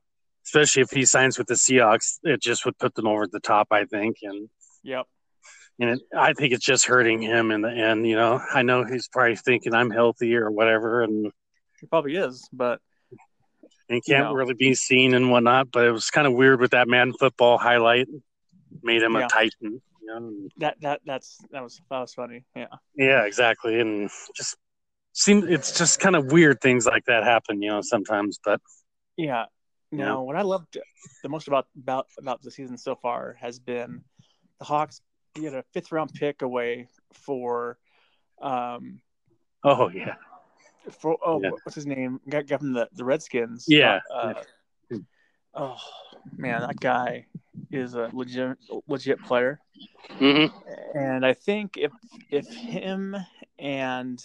especially 0.44 0.82
if 0.82 0.90
he 0.90 1.04
signs 1.04 1.38
with 1.38 1.46
the 1.46 1.54
Seahawks, 1.54 2.18
it 2.22 2.40
just 2.42 2.64
would 2.64 2.78
put 2.78 2.94
them 2.94 3.06
over 3.06 3.26
the 3.26 3.40
top. 3.40 3.68
I 3.70 3.84
think, 3.84 4.18
and 4.22 4.48
Yep. 4.84 5.06
And 5.80 5.90
it, 5.90 6.00
I 6.16 6.34
think 6.34 6.52
it's 6.52 6.64
just 6.64 6.86
hurting 6.86 7.20
him 7.20 7.50
in 7.50 7.62
the 7.62 7.70
end. 7.70 8.06
You 8.06 8.14
know, 8.14 8.40
I 8.52 8.62
know 8.62 8.84
he's 8.84 9.08
probably 9.08 9.36
thinking 9.36 9.74
I'm 9.74 9.90
healthy 9.90 10.36
or 10.36 10.50
whatever, 10.50 11.02
and 11.02 11.32
he 11.80 11.86
probably 11.86 12.14
is, 12.16 12.48
but 12.52 12.80
and 13.88 14.04
can't 14.04 14.18
you 14.18 14.24
know. 14.24 14.32
really 14.34 14.54
be 14.54 14.74
seen 14.74 15.14
and 15.14 15.30
whatnot. 15.30 15.72
But 15.72 15.86
it 15.86 15.90
was 15.90 16.10
kind 16.10 16.26
of 16.26 16.34
weird 16.34 16.60
with 16.60 16.70
that 16.70 16.86
man 16.86 17.12
football 17.12 17.58
highlight, 17.58 18.06
made 18.82 19.02
him 19.02 19.14
yeah. 19.14 19.26
a 19.26 19.28
titan. 19.28 19.82
You 20.00 20.06
know? 20.06 20.48
That 20.58 20.76
that 20.82 21.00
that's 21.04 21.38
that 21.50 21.62
was 21.62 21.80
that 21.90 21.98
was 21.98 22.14
funny. 22.14 22.44
Yeah. 22.54 22.66
Yeah, 22.96 23.24
exactly, 23.24 23.80
and 23.80 24.08
just 24.36 24.56
seem 25.12 25.48
it's 25.48 25.76
just 25.76 25.98
kind 25.98 26.14
of 26.14 26.30
weird 26.30 26.60
things 26.60 26.86
like 26.86 27.06
that 27.06 27.24
happen. 27.24 27.60
You 27.62 27.70
know, 27.70 27.80
sometimes, 27.80 28.38
but 28.44 28.60
yeah. 29.16 29.46
Now, 29.90 30.04
yeah. 30.04 30.14
what 30.22 30.34
I 30.36 30.42
loved 30.42 30.76
the 31.22 31.28
most 31.28 31.46
about 31.46 31.66
about 31.76 32.06
about 32.18 32.42
the 32.42 32.50
season 32.50 32.76
so 32.78 32.96
far 32.96 33.36
has 33.40 33.58
been 33.58 34.02
the 34.58 34.64
Hawks 34.64 35.00
get 35.34 35.54
a 35.54 35.64
fifth 35.72 35.92
round 35.92 36.12
pick 36.14 36.42
away 36.42 36.88
for. 37.12 37.78
Um, 38.40 39.00
oh 39.62 39.88
yeah. 39.88 40.14
For 41.00 41.16
oh, 41.24 41.40
yeah. 41.42 41.50
what's 41.50 41.74
his 41.74 41.86
name? 41.86 42.20
Got, 42.28 42.46
got 42.46 42.60
from 42.60 42.72
the 42.72 42.88
the 42.92 43.04
Redskins. 43.04 43.64
Yeah. 43.68 44.00
Uh, 44.12 44.34
yeah. 44.90 44.98
Oh 45.54 45.80
man, 46.36 46.60
that 46.60 46.80
guy 46.80 47.26
is 47.70 47.94
a 47.94 48.10
legit 48.12 48.58
legit 48.86 49.22
player. 49.22 49.60
Mm-hmm. 50.18 50.98
And 50.98 51.24
I 51.24 51.32
think 51.32 51.76
if 51.76 51.92
if 52.30 52.46
him 52.48 53.16
and 53.58 54.22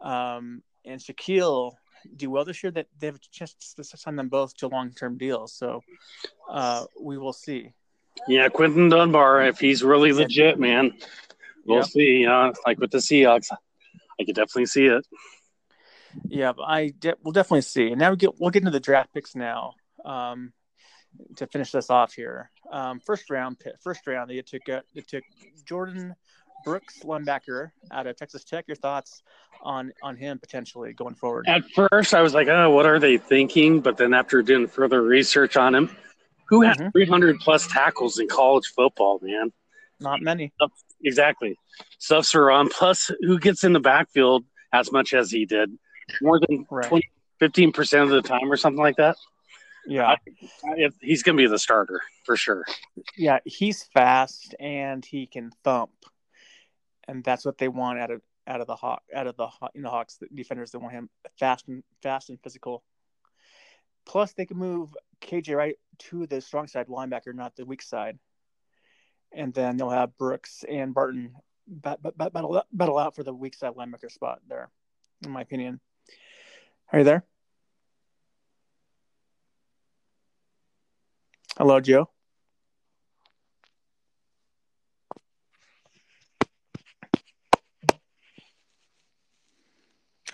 um 0.00 0.62
and 0.84 1.00
Shaquille 1.00 1.72
do 2.16 2.30
well 2.30 2.44
this 2.44 2.62
year, 2.62 2.70
that 2.72 2.86
they 2.98 3.06
have 3.08 3.16
a 3.16 3.20
chance 3.30 3.54
to 3.76 3.84
sign 3.84 4.16
them 4.16 4.28
both 4.28 4.56
to 4.58 4.68
long 4.68 4.92
term 4.92 5.18
deals. 5.18 5.52
So 5.52 5.82
uh, 6.48 6.84
we 7.00 7.18
will 7.18 7.32
see. 7.32 7.72
Yeah, 8.26 8.48
Quinton 8.48 8.88
Dunbar, 8.88 9.42
if 9.44 9.58
he's 9.58 9.82
really 9.82 10.12
legit, 10.12 10.58
man, 10.58 10.92
we'll 11.64 11.78
yep. 11.78 11.86
see. 11.86 12.26
Uh, 12.26 12.52
like 12.66 12.78
with 12.78 12.90
the 12.90 12.98
Seahawks, 12.98 13.48
I 13.52 14.24
could 14.24 14.34
definitely 14.34 14.66
see 14.66 14.86
it. 14.86 15.06
Yeah, 16.26 16.52
I 16.64 16.92
de- 16.98 17.16
we'll 17.22 17.32
definitely 17.32 17.62
see. 17.62 17.88
And 17.88 17.98
now 17.98 18.10
we 18.10 18.16
get 18.16 18.40
we'll 18.40 18.50
get 18.50 18.62
into 18.62 18.70
the 18.70 18.80
draft 18.80 19.12
picks 19.12 19.34
now. 19.34 19.74
Um, 20.04 20.52
to 21.36 21.46
finish 21.46 21.72
this 21.72 21.90
off 21.90 22.12
here, 22.12 22.50
um, 22.70 23.00
first 23.00 23.30
round, 23.30 23.56
first 23.82 24.06
round, 24.06 24.30
they 24.30 24.40
took 24.42 24.68
uh, 24.68 24.80
they 24.94 25.00
took 25.00 25.24
Jordyn 25.64 26.14
Brooks, 26.64 27.00
linebacker 27.02 27.70
out 27.90 28.06
of 28.06 28.16
Texas 28.16 28.44
Tech. 28.44 28.64
Your 28.68 28.76
thoughts 28.76 29.22
on 29.62 29.92
on 30.02 30.16
him 30.16 30.38
potentially 30.38 30.92
going 30.92 31.14
forward? 31.14 31.46
At 31.48 31.62
first, 31.70 32.14
I 32.14 32.22
was 32.22 32.34
like, 32.34 32.48
"Oh, 32.48 32.70
what 32.70 32.86
are 32.86 32.98
they 32.98 33.18
thinking?" 33.18 33.80
But 33.80 33.96
then 33.96 34.14
after 34.14 34.42
doing 34.42 34.66
further 34.66 35.02
research 35.02 35.56
on 35.56 35.74
him, 35.74 35.96
who 36.48 36.62
has 36.62 36.76
mm-hmm. 36.76 36.90
300 36.90 37.40
plus 37.40 37.66
tackles 37.66 38.18
in 38.18 38.28
college 38.28 38.66
football, 38.66 39.18
man? 39.22 39.52
Not 40.00 40.22
many. 40.22 40.52
Exactly. 41.02 41.58
Stuff's 41.98 42.34
around. 42.34 42.70
Plus, 42.70 43.10
who 43.20 43.38
gets 43.38 43.64
in 43.64 43.72
the 43.72 43.80
backfield 43.80 44.44
as 44.72 44.92
much 44.92 45.14
as 45.14 45.30
he 45.30 45.46
did? 45.46 45.70
More 46.22 46.40
than 46.40 46.66
right. 46.70 46.88
20, 46.88 47.10
15% 47.40 48.02
of 48.02 48.10
the 48.10 48.22
time 48.22 48.50
or 48.50 48.56
something 48.56 48.82
like 48.82 48.96
that? 48.96 49.16
Yeah. 49.86 50.06
I, 50.06 50.16
I, 50.64 50.88
he's 51.00 51.22
going 51.22 51.36
to 51.36 51.42
be 51.42 51.48
the 51.48 51.58
starter 51.58 52.00
for 52.24 52.36
sure. 52.36 52.64
Yeah, 53.16 53.38
he's 53.44 53.84
fast 53.84 54.54
and 54.60 55.04
he 55.04 55.26
can 55.26 55.50
thump. 55.64 55.90
And 57.06 57.24
that's 57.24 57.44
what 57.44 57.58
they 57.58 57.68
want 57.68 57.98
out 57.98 58.10
of 58.10 58.20
out 58.46 58.60
of 58.62 58.66
the 58.66 58.76
hawk 58.76 59.02
out 59.14 59.26
of 59.26 59.36
the 59.36 59.48
in 59.74 59.82
the 59.82 59.90
Hawks 59.90 60.16
the 60.16 60.26
defenders 60.34 60.70
that 60.70 60.78
want 60.78 60.94
him 60.94 61.10
fast 61.38 61.68
and 61.68 61.82
fast 62.02 62.28
and 62.28 62.38
physical. 62.42 62.82
Plus, 64.08 64.32
they 64.32 64.46
can 64.46 64.56
move 64.56 64.96
KJ 65.20 65.54
Wright 65.54 65.76
to 65.98 66.26
the 66.26 66.40
strong 66.40 66.66
side 66.66 66.88
linebacker, 66.88 67.34
not 67.34 67.54
the 67.54 67.66
weak 67.66 67.82
side. 67.82 68.18
And 69.32 69.52
then 69.52 69.76
they'll 69.76 69.90
have 69.90 70.16
Brooks 70.16 70.64
and 70.66 70.94
Barton 70.94 71.34
battle, 71.66 72.62
battle 72.72 72.98
out 72.98 73.14
for 73.14 73.22
the 73.22 73.34
weak 73.34 73.54
side 73.54 73.74
linebacker 73.74 74.10
spot 74.10 74.40
there, 74.48 74.70
in 75.24 75.30
my 75.30 75.42
opinion. 75.42 75.80
Are 76.90 77.00
you 77.00 77.04
there? 77.04 77.24
Hello, 81.58 81.78
Joe. 81.78 82.08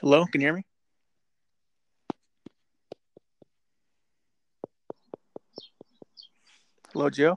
Hello, 0.01 0.27
can 0.27 0.41
you 0.41 0.47
hear 0.47 0.55
me? 0.55 0.65
Hello, 6.95 7.11
Joe. 7.11 7.37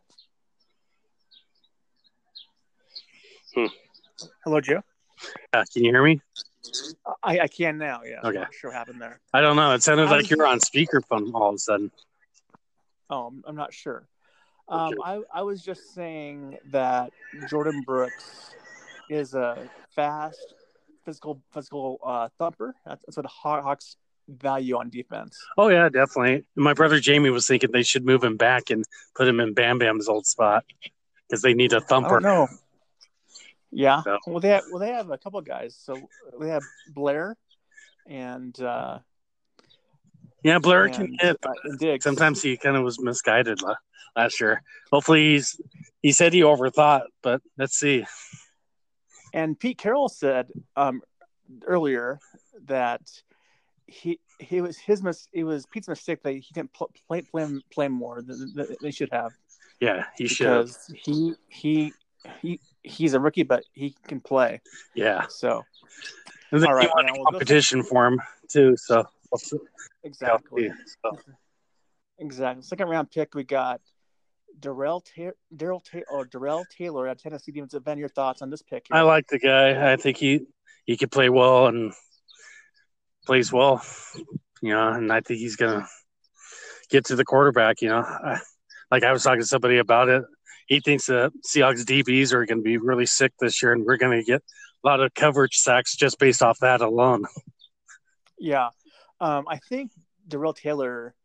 Hmm. 3.56 3.66
Hello, 4.44 4.62
Joe. 4.62 4.84
Uh, 5.52 5.64
can 5.74 5.84
you 5.84 5.92
hear 5.92 6.04
me? 6.04 6.22
I, 7.24 7.40
I 7.40 7.48
can 7.48 7.80
now. 7.80 8.02
Yeah. 8.06 8.20
Okay. 8.24 8.38
not 8.38 8.54
sure 8.54 8.70
what 8.70 8.78
happened 8.78 9.02
there. 9.02 9.20
I 9.34 9.42
don't 9.42 9.56
know. 9.56 9.74
It 9.74 9.82
sounded 9.82 10.12
like 10.12 10.30
you 10.30 10.38
were 10.38 10.46
on 10.46 10.60
speakerphone 10.60 11.34
all 11.34 11.50
of 11.50 11.56
a 11.56 11.58
sudden. 11.58 11.90
Oh, 13.10 13.34
I'm 13.48 13.56
not 13.56 13.74
sure. 13.74 14.08
Um, 14.70 14.94
I 15.04 15.22
I 15.34 15.42
was 15.42 15.64
just 15.64 15.92
saying 15.96 16.60
that 16.70 17.12
Jordyn 17.50 17.84
Brooks 17.84 18.52
is 19.10 19.34
a 19.34 19.68
fast, 19.96 20.54
physical 21.04 21.42
physical 21.52 22.00
uh, 22.06 22.30
thumper. 22.38 22.76
That's, 22.86 23.04
that's 23.08 23.18
what 23.18 23.26
hot 23.26 23.64
Hawks 23.64 23.96
value 24.27 24.77
on 24.77 24.89
defense. 24.89 25.38
Oh 25.57 25.69
yeah, 25.69 25.89
definitely. 25.89 26.46
My 26.55 26.74
brother 26.74 27.00
Jamie 27.00 27.29
was 27.29 27.48
thinking 27.48 27.72
they 27.72 27.84
should 27.84 28.05
move 28.05 28.24
him 28.24 28.38
back 28.38 28.69
and 28.69 28.84
put 29.15 29.27
him 29.27 29.39
in 29.39 29.53
Bam 29.53 29.79
Bam's 29.79 30.07
old 30.07 30.25
spot 30.25 30.65
because 31.27 31.41
they 31.41 31.53
need 31.53 31.74
a 31.74 31.81
thumper. 31.81 32.19
No. 32.19 32.48
Yeah. 33.72 34.01
So. 34.03 34.17
Well, 34.27 34.39
they 34.39 34.50
have 34.50 34.63
well 34.72 34.79
they 34.79 34.91
have 34.91 35.12
a 35.12 35.17
couple 35.17 35.41
guys. 35.41 35.77
So 35.81 35.98
they 36.39 36.50
have 36.50 36.63
Blair 36.93 37.36
and 38.07 38.60
uh, 38.60 39.00
yeah, 40.43 40.60
Blair 40.60 40.86
and, 40.86 40.93
can 40.93 41.17
hit. 41.19 41.38
Uh, 41.43 41.98
sometimes 42.00 42.41
he 42.41 42.57
kind 42.57 42.77
of 42.77 42.84
was 42.84 43.00
misguided 43.00 43.60
last 44.15 44.39
year. 44.39 44.62
Hopefully, 44.91 45.34
he's 45.34 45.60
he 46.01 46.12
said 46.12 46.34
he 46.34 46.41
overthought, 46.41 47.03
but 47.22 47.41
let's 47.57 47.77
see. 47.77 48.05
And 49.34 49.60
Pete 49.60 49.77
Carroll 49.77 50.10
said 50.10 50.48
um, 50.75 51.01
earlier 51.65 52.19
that 52.65 53.01
he 53.88 54.20
he 54.39 54.62
was 54.62 54.77
his 54.77 55.01
mis 55.01 55.27
it 55.34 55.44
was 55.44 55.65
Pete's 55.65 55.88
mistake 55.88 56.22
that 56.24 56.34
he 56.34 56.53
didn't 56.53 56.74
play 56.74 56.88
play 57.08 57.22
play, 57.22 57.60
play 57.72 57.88
more 57.88 58.22
than, 58.22 58.53
than 58.53 58.75
they 58.82 58.91
should 58.91 59.10
have. 59.12 59.32
Yeah, 59.79 60.06
he 60.15 60.27
should 60.27 60.70
he 60.94 61.34
he 61.48 61.94
he 62.41 62.60
he's 62.84 63.13
a 63.13 63.20
rookie, 63.20 63.44
but 63.44 63.63
he 63.74 63.96
can 64.08 64.20
play. 64.20 64.62
Yeah. 64.96 65.25
So. 65.29 65.63
And 66.51 66.62
then 66.62 66.70
all 66.70 66.75
right, 66.75 66.89
want 66.94 67.32
competition 67.32 67.84
for 67.84 68.06
him 68.06 68.22
too. 68.50 68.75
So 68.77 69.06
exactly. 70.03 70.72
So. 71.03 71.17
Exactly. 72.20 72.63
Second 72.63 72.89
round 72.89 73.12
pick, 73.12 73.36
we 73.36 73.44
got 73.44 73.82
Darrell 74.60 75.01
Ta- 75.01 75.32
Darrell 75.56 75.82
Ta- 75.82 76.00
or 76.10 76.25
Darrell 76.25 76.65
Taylor 76.75 77.08
at 77.08 77.20
Tennessee 77.20 77.51
defensive 77.51 77.88
end. 77.88 78.00
Your 78.00 78.10
thoughts 78.10 78.41
on 78.41 78.50
this 78.50 78.62
pick? 78.62 78.88
Here? 78.89 78.98
I 78.98 79.01
like 79.01 79.27
the 79.27 79.39
guy. 79.39 79.91
I 79.91 79.98
think 79.98 80.17
he 80.17 80.48
he 80.86 80.98
could 80.98 81.12
play 81.12 81.29
well 81.29 81.67
and 81.67 81.94
plays 83.27 83.53
well. 83.53 83.84
You 84.62 84.74
know, 84.74 84.89
and 84.89 85.13
I 85.13 85.22
think 85.22 85.39
he's 85.39 85.55
gonna 85.55 85.88
get 86.89 87.05
to 87.05 87.15
the 87.15 87.25
quarterback. 87.25 87.81
You 87.81 87.89
know, 87.89 88.00
I, 88.00 88.39
like 88.91 89.03
I 89.03 89.12
was 89.12 89.24
talking 89.24 89.41
to 89.41 89.48
somebody 89.48 89.77
about 89.77 90.10
it. 90.10 90.24
He 90.67 90.79
thinks 90.79 91.05
the 91.05 91.31
Seahawks 91.48 91.84
DBs 91.84 92.34
are 92.34 92.46
going 92.46 92.57
to 92.57 92.63
be 92.63 92.77
really 92.77 93.05
sick 93.05 93.31
this 93.39 93.62
year, 93.62 93.72
and 93.72 93.86
we're 93.86 93.98
going 93.98 94.19
to 94.19 94.25
get 94.25 94.41
a 94.84 94.88
lot 94.88 95.00
of 95.00 95.13
coverage 95.13 95.55
sacks 95.55 95.96
just 95.96 96.19
based 96.19 96.41
off 96.41 96.60
that 96.60 96.81
alone. 96.81 97.24
Yeah, 98.38 98.69
um, 99.22 99.46
I 99.48 99.57
think 99.69 99.91
Darrell 100.27 100.53
Taylor 100.53 101.15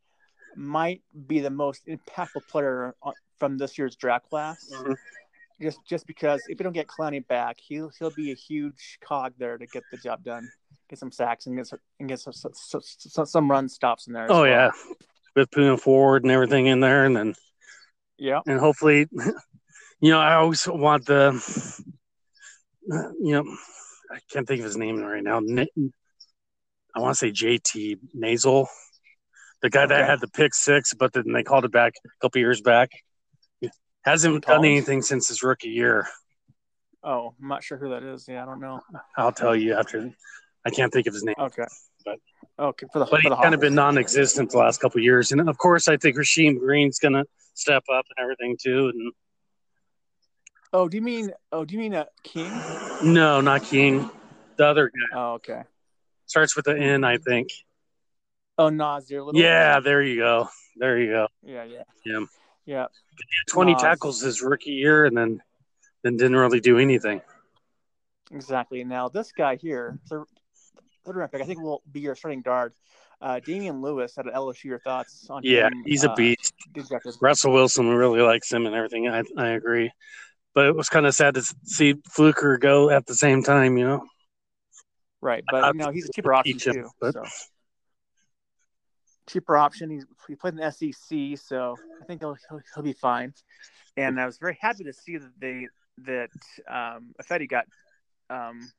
might 0.57 1.03
be 1.27 1.41
the 1.41 1.51
most 1.51 1.87
impactful 1.87 2.47
player 2.49 2.95
from 3.39 3.59
this 3.59 3.79
year's 3.79 3.97
draft 3.97 4.29
class. 4.29 4.71
Mm-hmm. 4.73 4.93
Just 5.61 5.81
just 5.87 6.07
because 6.07 6.41
if 6.49 6.59
we 6.59 6.63
don't 6.63 6.73
get 6.73 6.87
Clowney 6.87 7.27
back, 7.27 7.59
he'll 7.61 7.91
he'll 7.99 8.11
be 8.11 8.33
a 8.33 8.35
huge 8.35 8.99
cog 9.01 9.35
there 9.39 9.59
to 9.59 9.67
get 9.67 9.83
the 9.91 9.97
job 9.97 10.25
done, 10.25 10.49
get 10.93 10.99
some 10.99 11.11
sacks 11.11 11.47
and 11.47 11.57
get 11.57 11.67
some, 11.67 11.79
and 11.99 12.09
get 12.09 12.21
some, 12.21 12.33
some, 12.33 13.27
some 13.27 13.51
run 13.51 13.69
stops 13.69 14.07
in 14.07 14.13
there. 14.13 14.27
Oh 14.29 14.43
well. 14.43 14.47
yeah, 14.47 14.71
with 15.35 15.51
Poona 15.51 15.81
Ford 15.81 16.23
and 16.23 16.31
everything 16.31 16.67
in 16.67 16.81
there, 16.81 17.05
and 17.05 17.17
then 17.17 17.35
yeah, 18.19 18.41
and 18.47 18.61
hopefully, 18.61 19.09
you 20.01 20.11
know, 20.11 20.21
I 20.21 20.35
always 20.35 20.67
want 20.69 21.07
the, 21.07 21.33
you 23.21 23.33
know, 23.33 23.45
I 24.11 24.19
can't 24.31 24.47
think 24.47 24.61
of 24.61 24.67
his 24.67 24.77
name 24.77 25.01
right 25.03 25.23
now. 25.23 25.39
I 26.95 27.01
want 27.01 27.17
to 27.17 27.19
say 27.19 27.31
JT 27.31 27.99
Nasal 28.13 28.69
the 29.63 29.71
guy 29.71 29.85
okay. 29.85 29.95
that 29.95 30.09
had 30.09 30.21
the 30.21 30.29
pick 30.29 30.55
six, 30.55 30.93
but 30.93 31.13
then 31.13 31.33
they 31.33 31.45
called 31.45 31.65
it 31.65 31.73
back 31.73 31.95
a 32.05 32.09
couple 32.21 32.41
years 32.41 32.61
back. 32.61 32.91
Hasn't 34.05 34.45
done 34.45 34.65
anything 34.65 35.01
since 35.01 35.29
his 35.29 35.45
rookie 35.45 35.69
year. 35.69 36.09
Oh, 37.05 37.35
I'm 37.41 37.49
not 37.49 37.63
sure 37.63 37.79
who 37.79 37.91
that 37.91 38.03
is. 38.03 38.27
Yeah, 38.29 38.43
I 38.43 38.47
don't 38.47 38.61
know. 38.61 38.81
I'll 39.17 39.31
tell 39.31 39.55
you 39.55 39.75
after. 39.75 40.11
I 40.65 40.71
can't 40.71 40.93
think 40.93 41.07
of 41.07 41.15
his 41.15 41.25
name. 41.25 41.35
Okay. 41.39 41.65
But 42.05 42.19
okay, 42.59 42.87
for 42.93 43.01
the 43.01 43.07
but 43.07 43.21
he's 43.21 43.33
kind 43.33 43.55
of 43.55 43.61
been 43.61 43.75
non-existent 43.75 44.51
the 44.51 44.59
last 44.59 44.81
couple 44.81 45.01
years, 45.01 45.33
and 45.33 45.49
of 45.49 45.59
course, 45.59 45.89
I 45.89 45.97
think 45.97 46.17
Rasheem 46.17 46.59
Green's 46.59 46.99
gonna 46.99 47.25
step 47.55 47.85
up 47.93 48.05
and 48.17 48.23
everything 48.23 48.57
too. 48.61 48.89
And 48.89 49.13
oh, 50.73 50.89
do 50.89 50.97
you 50.97 51.03
mean 51.03 51.33
oh, 51.53 51.65
do 51.65 51.75
you 51.75 51.81
mean 51.81 51.95
uh, 51.95 52.05
King? 52.23 52.53
No, 53.03 53.41
not 53.41 53.65
King. 53.65 54.11
The 54.57 54.67
other 54.67 54.89
guy. 54.89 55.19
Oh, 55.19 55.33
okay. 55.35 55.63
Starts 56.27 56.57
with 56.57 56.67
the 56.67 56.77
N, 56.77 57.05
I 57.05 57.19
think. 57.19 57.51
Oh, 58.59 58.69
Nasir. 58.69 59.25
Yeah, 59.33 59.81
there 59.81 60.03
you 60.03 60.17
go. 60.17 60.49
There 60.77 60.99
you 60.99 61.11
go. 61.11 61.27
Yeah, 61.43 61.65
yeah, 61.65 61.83
yeah, 62.05 62.25
yeah. 62.65 62.87
Twenty 63.49 63.73
Nas. 63.73 63.83
tackles 63.83 64.21
his 64.21 64.43
rookie 64.43 64.73
year, 64.73 65.05
and 65.05 65.17
then 65.17 65.43
then 66.03 66.17
didn't 66.17 66.37
really 66.37 66.61
do 66.61 66.79
anything. 66.79 67.21
Exactly. 68.31 68.85
Now 68.85 69.09
this 69.09 69.33
guy 69.33 69.57
here, 69.57 69.99
third, 71.05 71.17
round 71.17 71.33
pick, 71.33 71.43
I 71.43 71.45
think 71.45 71.61
will 71.61 71.83
be 71.91 72.01
your 72.01 72.15
starting 72.15 72.43
guard. 72.43 72.75
Uh, 73.21 73.39
Damien 73.41 73.81
Lewis 73.81 74.19
at 74.19 74.27
LSU. 74.27 74.65
Your 74.65 74.81
thoughts 74.81 75.27
on 75.31 75.45
him? 75.45 75.53
yeah, 75.53 75.67
him? 75.67 75.85
he's 75.87 76.05
a 76.05 76.11
uh, 76.11 76.15
beast. 76.17 76.55
Russell 77.21 77.53
Wilson 77.53 77.89
really 77.89 78.21
likes 78.21 78.51
him 78.51 78.67
and 78.67 78.75
everything. 78.75 79.09
I 79.09 79.23
I 79.37 79.49
agree, 79.51 79.93
but 80.55 80.67
it 80.67 80.75
was 80.75 80.89
kind 80.89 81.07
of 81.07 81.15
sad 81.15 81.35
to 81.35 81.43
see 81.65 81.95
Fluker 82.11 82.59
go 82.59 82.91
at 82.91 83.07
the 83.07 83.15
same 83.15 83.43
time. 83.43 83.77
You 83.77 83.85
know. 83.85 84.07
Right, 85.21 85.45
but 85.49 85.75
you 85.75 85.81
know 85.81 85.91
he's 85.93 86.09
a 86.09 86.13
cheaper 86.13 86.35
option 86.35 86.59
him, 86.59 86.75
too. 86.75 86.91
But... 87.01 87.15
So 87.15 87.25
cheaper 89.29 89.57
option. 89.57 89.91
He's 89.91 90.07
he 90.29 90.35
played 90.35 90.55
in 90.55 90.61
the 90.61 90.71
SEC, 90.71 91.39
so 91.39 91.77
I 92.01 92.05
think 92.05 92.21
he'll, 92.21 92.37
he'll, 92.49 92.61
he'll 92.75 92.85
be 92.85 92.93
fine. 92.93 93.35
And 93.97 94.21
I 94.21 94.27
was 94.27 94.39
very 94.39 94.57
happy 94.61 94.85
to 94.85 94.93
see 94.93 95.19
that 95.19 95.33
they 95.39 95.69
that 96.05 96.31
um, 96.69 97.15
Ifedi 97.21 97.49
got 97.49 97.67
um, 98.31 98.71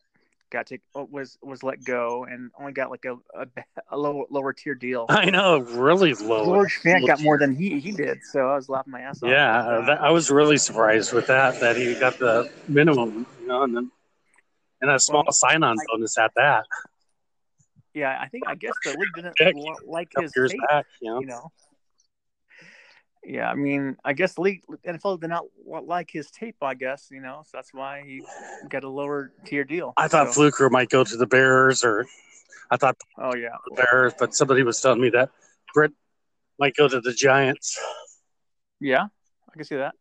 got 0.53 0.67
to 0.67 0.77
uh, 0.95 1.03
was 1.09 1.37
was 1.41 1.63
let 1.63 1.83
go 1.83 2.25
and 2.29 2.51
only 2.57 2.71
got 2.71 2.91
like 2.91 3.03
a 3.05 3.15
a, 3.37 3.47
a 3.91 3.97
lower 3.97 4.25
lower 4.29 4.53
tier 4.53 4.75
deal. 4.75 5.07
I 5.09 5.29
know, 5.29 5.59
really 5.59 6.13
low. 6.13 6.45
George 6.45 6.79
Fant 6.81 7.05
got 7.05 7.19
more 7.21 7.37
than 7.37 7.55
he 7.55 7.79
he 7.79 7.91
did, 7.91 8.19
so 8.23 8.47
I 8.47 8.55
was 8.55 8.69
laughing 8.69 8.91
my 8.91 9.01
ass 9.01 9.21
off. 9.21 9.29
Yeah, 9.29 9.83
that, 9.87 10.01
I 10.01 10.11
was 10.11 10.31
really 10.31 10.57
surprised 10.57 11.11
with 11.11 11.27
that 11.27 11.59
that 11.59 11.75
he 11.75 11.95
got 11.95 12.17
the 12.19 12.49
minimum, 12.67 13.25
you 13.41 13.47
know, 13.47 13.63
and 13.63 13.75
then 13.75 13.91
and 14.81 14.91
a 14.91 14.99
small 14.99 15.23
well, 15.25 15.33
sign 15.33 15.63
on 15.63 15.75
bonus 15.91 16.17
at 16.17 16.31
that. 16.35 16.65
Yeah, 17.93 18.17
I 18.19 18.27
think 18.27 18.43
I 18.47 18.55
guess 18.55 18.73
the 18.83 18.91
league 18.91 19.33
didn't 19.37 19.87
like 19.87 20.11
his 20.17 20.31
tape, 20.31 20.59
back, 20.69 20.85
you 21.01 21.11
know? 21.11 21.19
you 21.19 21.27
know. 21.27 21.51
Yeah, 23.25 23.49
I 23.49 23.55
mean, 23.55 23.95
I 24.03 24.13
guess 24.13 24.37
league 24.37 24.63
NFL 24.85 25.21
did 25.21 25.29
not 25.29 25.45
like 25.65 26.09
his 26.11 26.29
tape. 26.29 26.57
I 26.61 26.73
guess 26.73 27.07
you 27.09 27.21
know, 27.21 27.43
so 27.45 27.57
that's 27.57 27.73
why 27.73 28.03
he 28.05 28.23
got 28.69 28.83
a 28.83 28.89
lower 28.89 29.31
tier 29.45 29.63
deal. 29.63 29.93
I 29.95 30.07
thought 30.07 30.27
so. 30.27 30.33
Fluker 30.33 30.69
might 30.69 30.89
go 30.89 31.03
to 31.03 31.17
the 31.17 31.25
Bears, 31.25 31.85
or 31.85 32.05
I 32.69 32.77
thought, 32.77 32.97
oh 33.17 33.33
yeah, 33.35 33.55
the 33.69 33.75
Bears. 33.75 34.13
But 34.19 34.35
somebody 34.35 34.63
was 34.63 34.79
telling 34.81 34.99
me 34.99 35.09
that 35.11 35.29
Britt 35.73 35.93
might 36.59 36.75
go 36.75 36.87
to 36.87 36.99
the 36.99 37.13
Giants. 37.13 37.79
Yeah, 38.81 39.05
I 39.49 39.53
can 39.53 39.63
see 39.63 39.77
that. 39.77 39.95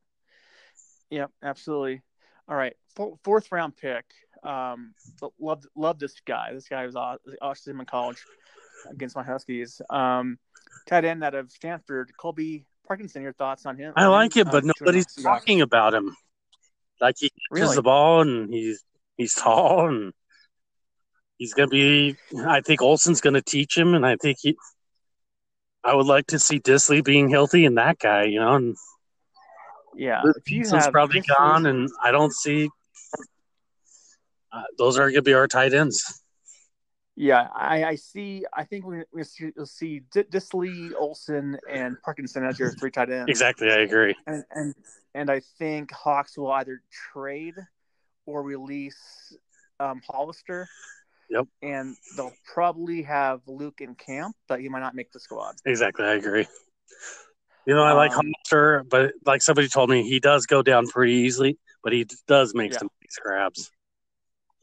Yep, 1.11 1.31
absolutely. 1.45 2.03
All 2.49 2.57
right, 2.57 2.75
fourth 3.23 3.53
round 3.53 3.77
pick. 3.77 4.05
Um, 4.43 4.95
love 5.39 5.65
love 5.77 6.01
this 6.01 6.17
guy. 6.27 6.53
This 6.53 6.67
guy 6.67 6.87
was 6.87 6.97
awesome 7.41 7.79
in 7.79 7.87
college 7.87 8.25
against 8.91 9.15
my 9.15 9.23
Huskies. 9.23 9.81
Um, 9.91 10.39
tight 10.89 11.05
end 11.05 11.23
out 11.23 11.37
of 11.37 11.53
Stanford, 11.53 12.11
Colby 12.17 12.67
Parkinson. 12.87 13.23
Your 13.23 13.33
thoughts 13.33 13.67
on 13.67 13.77
him? 13.77 13.93
I 13.97 14.07
like 14.07 14.37
it, 14.37 14.51
but 14.51 14.65
nobody's 14.65 15.07
talking 15.23 15.61
about 15.61 15.95
him. 15.95 16.15
Like 17.01 17.17
he 17.19 17.31
catches 17.31 17.63
really? 17.63 17.77
the 17.77 17.83
ball 17.83 18.23
and 18.23 18.53
he's 18.53 18.85
he's 19.17 19.35
tall 19.35 19.89
and 19.89 20.13
he's 21.39 21.55
gonna 21.55 21.69
be. 21.69 22.17
I 22.47 22.61
think 22.61 22.83
Olsen's 22.83 23.21
gonna 23.21 23.43
teach 23.43 23.77
him, 23.77 23.95
and 23.95 24.07
I 24.07 24.17
think 24.17 24.39
he. 24.41 24.57
I 25.85 25.95
would 25.95 26.07
like 26.07 26.29
to 26.29 26.39
see 26.39 26.61
Dissly 26.61 27.05
being 27.05 27.29
healthy 27.29 27.67
and 27.67 27.77
that 27.79 27.99
guy, 27.99 28.25
you 28.25 28.39
know. 28.39 28.55
And 28.55 28.77
yeah, 29.97 30.23
have 30.71 30.93
probably 30.93 31.23
gone, 31.23 31.67
and 31.67 31.89
I 32.03 32.13
don't 32.13 32.33
see 32.33 32.69
uh, 34.53 34.63
those 34.79 34.99
are 34.99 35.05
going 35.05 35.15
to 35.15 35.23
be 35.23 35.33
our 35.33 35.49
tight 35.49 35.73
ends. 35.73 36.22
Yeah, 37.15 37.49
I, 37.55 37.85
I 37.85 37.95
see. 37.97 38.45
I 38.55 38.65
think 38.65 38.87
we, 38.87 39.03
we'll 39.13 39.25
see, 39.25 39.51
we'll 39.55 39.67
see 39.67 40.01
D- 40.13 40.23
Dissly, 40.25 40.93
Olsen, 40.99 41.59
and 41.71 41.97
Parkinson 42.03 42.45
as 42.45 42.59
your 42.59 42.71
three 42.73 42.91
tight 42.91 43.11
ends. 43.11 43.29
Exactly, 43.29 43.71
I 43.71 43.81
agree. 43.81 44.15
And 44.27 44.45
and 44.51 44.75
and 45.15 45.31
I 45.31 45.43
think 45.59 45.93
Hawks 45.93 46.39
will 46.39 46.51
either 46.53 46.81
trade 47.13 47.55
or 48.25 48.43
release 48.43 49.37
um, 49.79 50.01
Hollister. 50.09 50.69
Yep. 51.29 51.47
And 51.63 51.97
they'll 52.17 52.33
probably 52.53 53.03
have 53.03 53.41
Luke 53.47 53.81
in 53.81 53.95
camp, 53.95 54.37
but 54.49 54.61
he 54.61 54.69
might 54.69 54.81
not 54.81 54.95
make 54.95 55.13
the 55.13 55.21
squad. 55.21 55.55
Exactly, 55.65 56.05
I 56.05 56.15
agree. 56.15 56.47
You 57.67 57.75
know, 57.75 57.83
I 57.83 57.93
um, 57.93 57.97
like 57.97 58.13
Hollister, 58.13 58.85
but 58.89 59.13
like 59.25 59.43
somebody 59.43 59.69
told 59.69 59.91
me, 59.91 60.03
he 60.03 60.19
does 60.19 60.47
go 60.47 60.63
down 60.63 60.89
pretty 60.89 61.13
easily, 61.13 61.59
but 61.83 61.93
he 61.93 62.07
does 62.27 62.55
make 62.55 62.73
yeah. 62.73 62.79
some 62.79 62.89
grabs. 63.23 63.71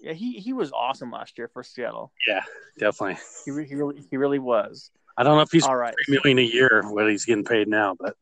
Yeah, 0.02 0.14
he, 0.14 0.40
he 0.40 0.54
was 0.54 0.72
awesome 0.72 1.12
last 1.12 1.38
year 1.38 1.50
for 1.50 1.64
Seattle. 1.64 2.14
Yeah, 2.28 2.42
definitely. 2.78 3.18
He, 3.46 3.52
he 3.66 3.76
really 3.76 4.04
he 4.10 4.18
really 4.18 4.40
was. 4.40 4.92
I 5.18 5.24
don't 5.24 5.36
know 5.36 5.42
if 5.42 5.52
he's 5.52 5.66
all 5.66 5.76
right. 5.76 5.94
three 6.06 6.20
million 6.24 6.40
a 6.40 6.50
year 6.50 6.82
what 6.86 7.10
he's 7.10 7.26
getting 7.26 7.44
paid 7.44 7.68
now, 7.68 7.96
but 8.00 8.16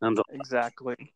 the, 0.00 0.22
exactly. 0.30 1.12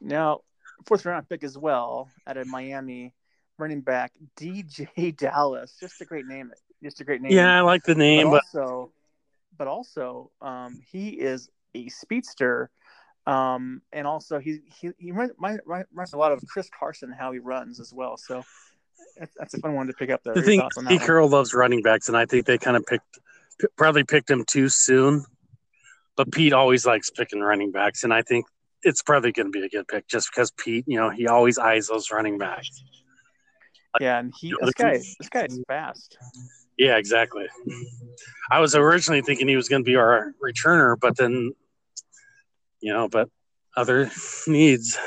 Now, 0.00 0.40
fourth 0.86 1.04
round 1.04 1.28
pick 1.28 1.44
as 1.44 1.56
well 1.56 2.08
out 2.26 2.36
of 2.36 2.46
Miami, 2.46 3.14
running 3.58 3.80
back 3.80 4.12
DeeJay 4.38 5.16
Dallas. 5.16 5.76
Just 5.80 6.00
a 6.00 6.04
great 6.04 6.26
name. 6.26 6.52
Just 6.82 7.00
a 7.00 7.04
great 7.04 7.20
name. 7.20 7.32
yeah, 7.32 7.58
I 7.58 7.60
like 7.60 7.82
the 7.84 7.94
name, 7.94 8.30
but 8.30 8.42
but, 8.52 8.60
also, 8.60 8.92
but 9.56 9.68
also, 9.68 10.30
um, 10.40 10.80
he 10.90 11.10
is 11.10 11.50
a 11.74 11.88
speedster, 11.88 12.70
um, 13.26 13.82
and 13.92 14.06
also 14.06 14.38
he 14.38 14.60
he 14.80 14.90
he 14.98 15.12
runs, 15.12 15.32
runs 15.38 16.12
a 16.12 16.18
lot 16.18 16.32
of 16.32 16.42
Chris 16.46 16.70
Carson 16.78 17.12
how 17.12 17.32
he 17.32 17.38
runs 17.38 17.80
as 17.80 17.92
well. 17.92 18.16
So 18.16 18.42
that's, 19.18 19.32
that's 19.38 19.54
a 19.54 19.58
fun 19.58 19.74
one 19.74 19.86
to 19.86 19.92
pick 19.92 20.10
up. 20.10 20.22
There. 20.24 20.34
the 20.34 20.42
thing 20.42 20.60
thoughts 20.60 20.78
on 20.78 20.84
that 20.84 20.90
Pete 20.90 21.00
one? 21.00 21.06
Carroll 21.06 21.28
loves 21.28 21.54
running 21.54 21.82
backs, 21.82 22.08
and 22.08 22.16
I 22.16 22.26
think 22.26 22.46
they 22.46 22.58
kind 22.58 22.76
of 22.76 22.84
picked 22.86 23.18
probably 23.76 24.04
picked 24.04 24.30
him 24.30 24.44
too 24.46 24.68
soon. 24.68 25.24
But 26.16 26.32
Pete 26.32 26.52
always 26.52 26.86
likes 26.86 27.10
picking 27.10 27.40
running 27.40 27.70
backs, 27.70 28.04
and 28.04 28.12
I 28.12 28.22
think 28.22 28.46
it's 28.82 29.02
probably 29.02 29.32
going 29.32 29.46
to 29.46 29.50
be 29.50 29.64
a 29.64 29.68
good 29.68 29.86
pick 29.88 30.08
just 30.08 30.30
because 30.30 30.50
Pete, 30.50 30.84
you 30.86 30.98
know, 30.98 31.10
he 31.10 31.26
always 31.26 31.58
eyes 31.58 31.88
those 31.88 32.10
running 32.10 32.38
backs. 32.38 32.82
Yeah, 34.00 34.18
and 34.18 34.32
he 34.38 34.48
You 34.48 34.58
know, 34.60 34.66
this 34.66 34.74
guy 34.74 34.98
this 35.18 35.28
guy 35.30 35.44
is 35.44 35.60
fast. 35.68 36.16
Yeah, 36.78 36.96
exactly. 36.96 37.46
I 38.50 38.60
was 38.60 38.74
originally 38.74 39.20
thinking 39.20 39.48
he 39.48 39.56
was 39.56 39.68
going 39.68 39.82
to 39.82 39.86
be 39.86 39.96
our 39.96 40.32
returner, 40.42 40.96
but 40.98 41.16
then, 41.16 41.52
you 42.80 42.92
know, 42.92 43.08
but 43.08 43.28
other 43.76 44.10
needs. 44.46 44.98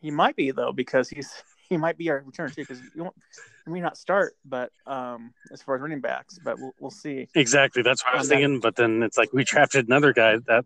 He 0.00 0.10
might 0.10 0.36
be 0.36 0.50
though 0.50 0.72
because 0.72 1.08
he's 1.08 1.30
he 1.70 1.76
might 1.76 1.96
be 1.96 2.10
our 2.10 2.20
returner 2.22 2.52
too 2.54 2.62
because 2.62 2.80
he 2.94 3.70
may 3.70 3.80
not 3.80 3.96
start, 3.96 4.34
but 4.44 4.70
um 4.86 5.32
as 5.52 5.62
far 5.62 5.76
as 5.76 5.80
running 5.80 6.00
backs, 6.00 6.38
but 6.44 6.58
we'll 6.58 6.74
we'll 6.80 6.90
see. 6.90 7.28
Exactly. 7.34 7.82
That's 7.82 8.04
what 8.04 8.14
I 8.14 8.18
was 8.18 8.28
that- 8.28 8.34
thinking. 8.34 8.60
But 8.60 8.76
then 8.76 9.02
it's 9.02 9.16
like 9.16 9.32
we 9.32 9.44
drafted 9.44 9.86
another 9.86 10.12
guy 10.12 10.36
that, 10.48 10.64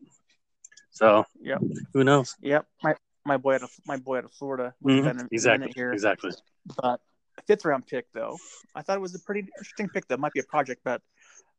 so 0.90 1.24
yeah, 1.40 1.58
who 1.92 2.02
knows? 2.02 2.34
Yep, 2.40 2.66
my 2.82 2.94
my 3.24 3.36
boy 3.36 3.54
out 3.56 3.62
of 3.62 3.70
my 3.86 3.96
boy 3.98 4.18
out 4.18 4.24
of 4.24 4.32
Florida. 4.32 4.74
Mhm, 4.82 5.20
in- 5.20 5.28
Exactly. 5.30 5.72
here, 5.76 5.92
Exactly. 5.92 6.32
but 6.82 7.00
fifth 7.46 7.64
round 7.66 7.86
pick 7.86 8.06
though. 8.12 8.36
I 8.74 8.80
thought 8.82 8.96
it 8.96 9.00
was 9.02 9.14
a 9.14 9.20
pretty 9.20 9.40
interesting 9.40 9.88
pick. 9.90 10.08
That 10.08 10.18
might 10.18 10.32
be 10.32 10.40
a 10.40 10.44
project, 10.44 10.80
but 10.84 11.02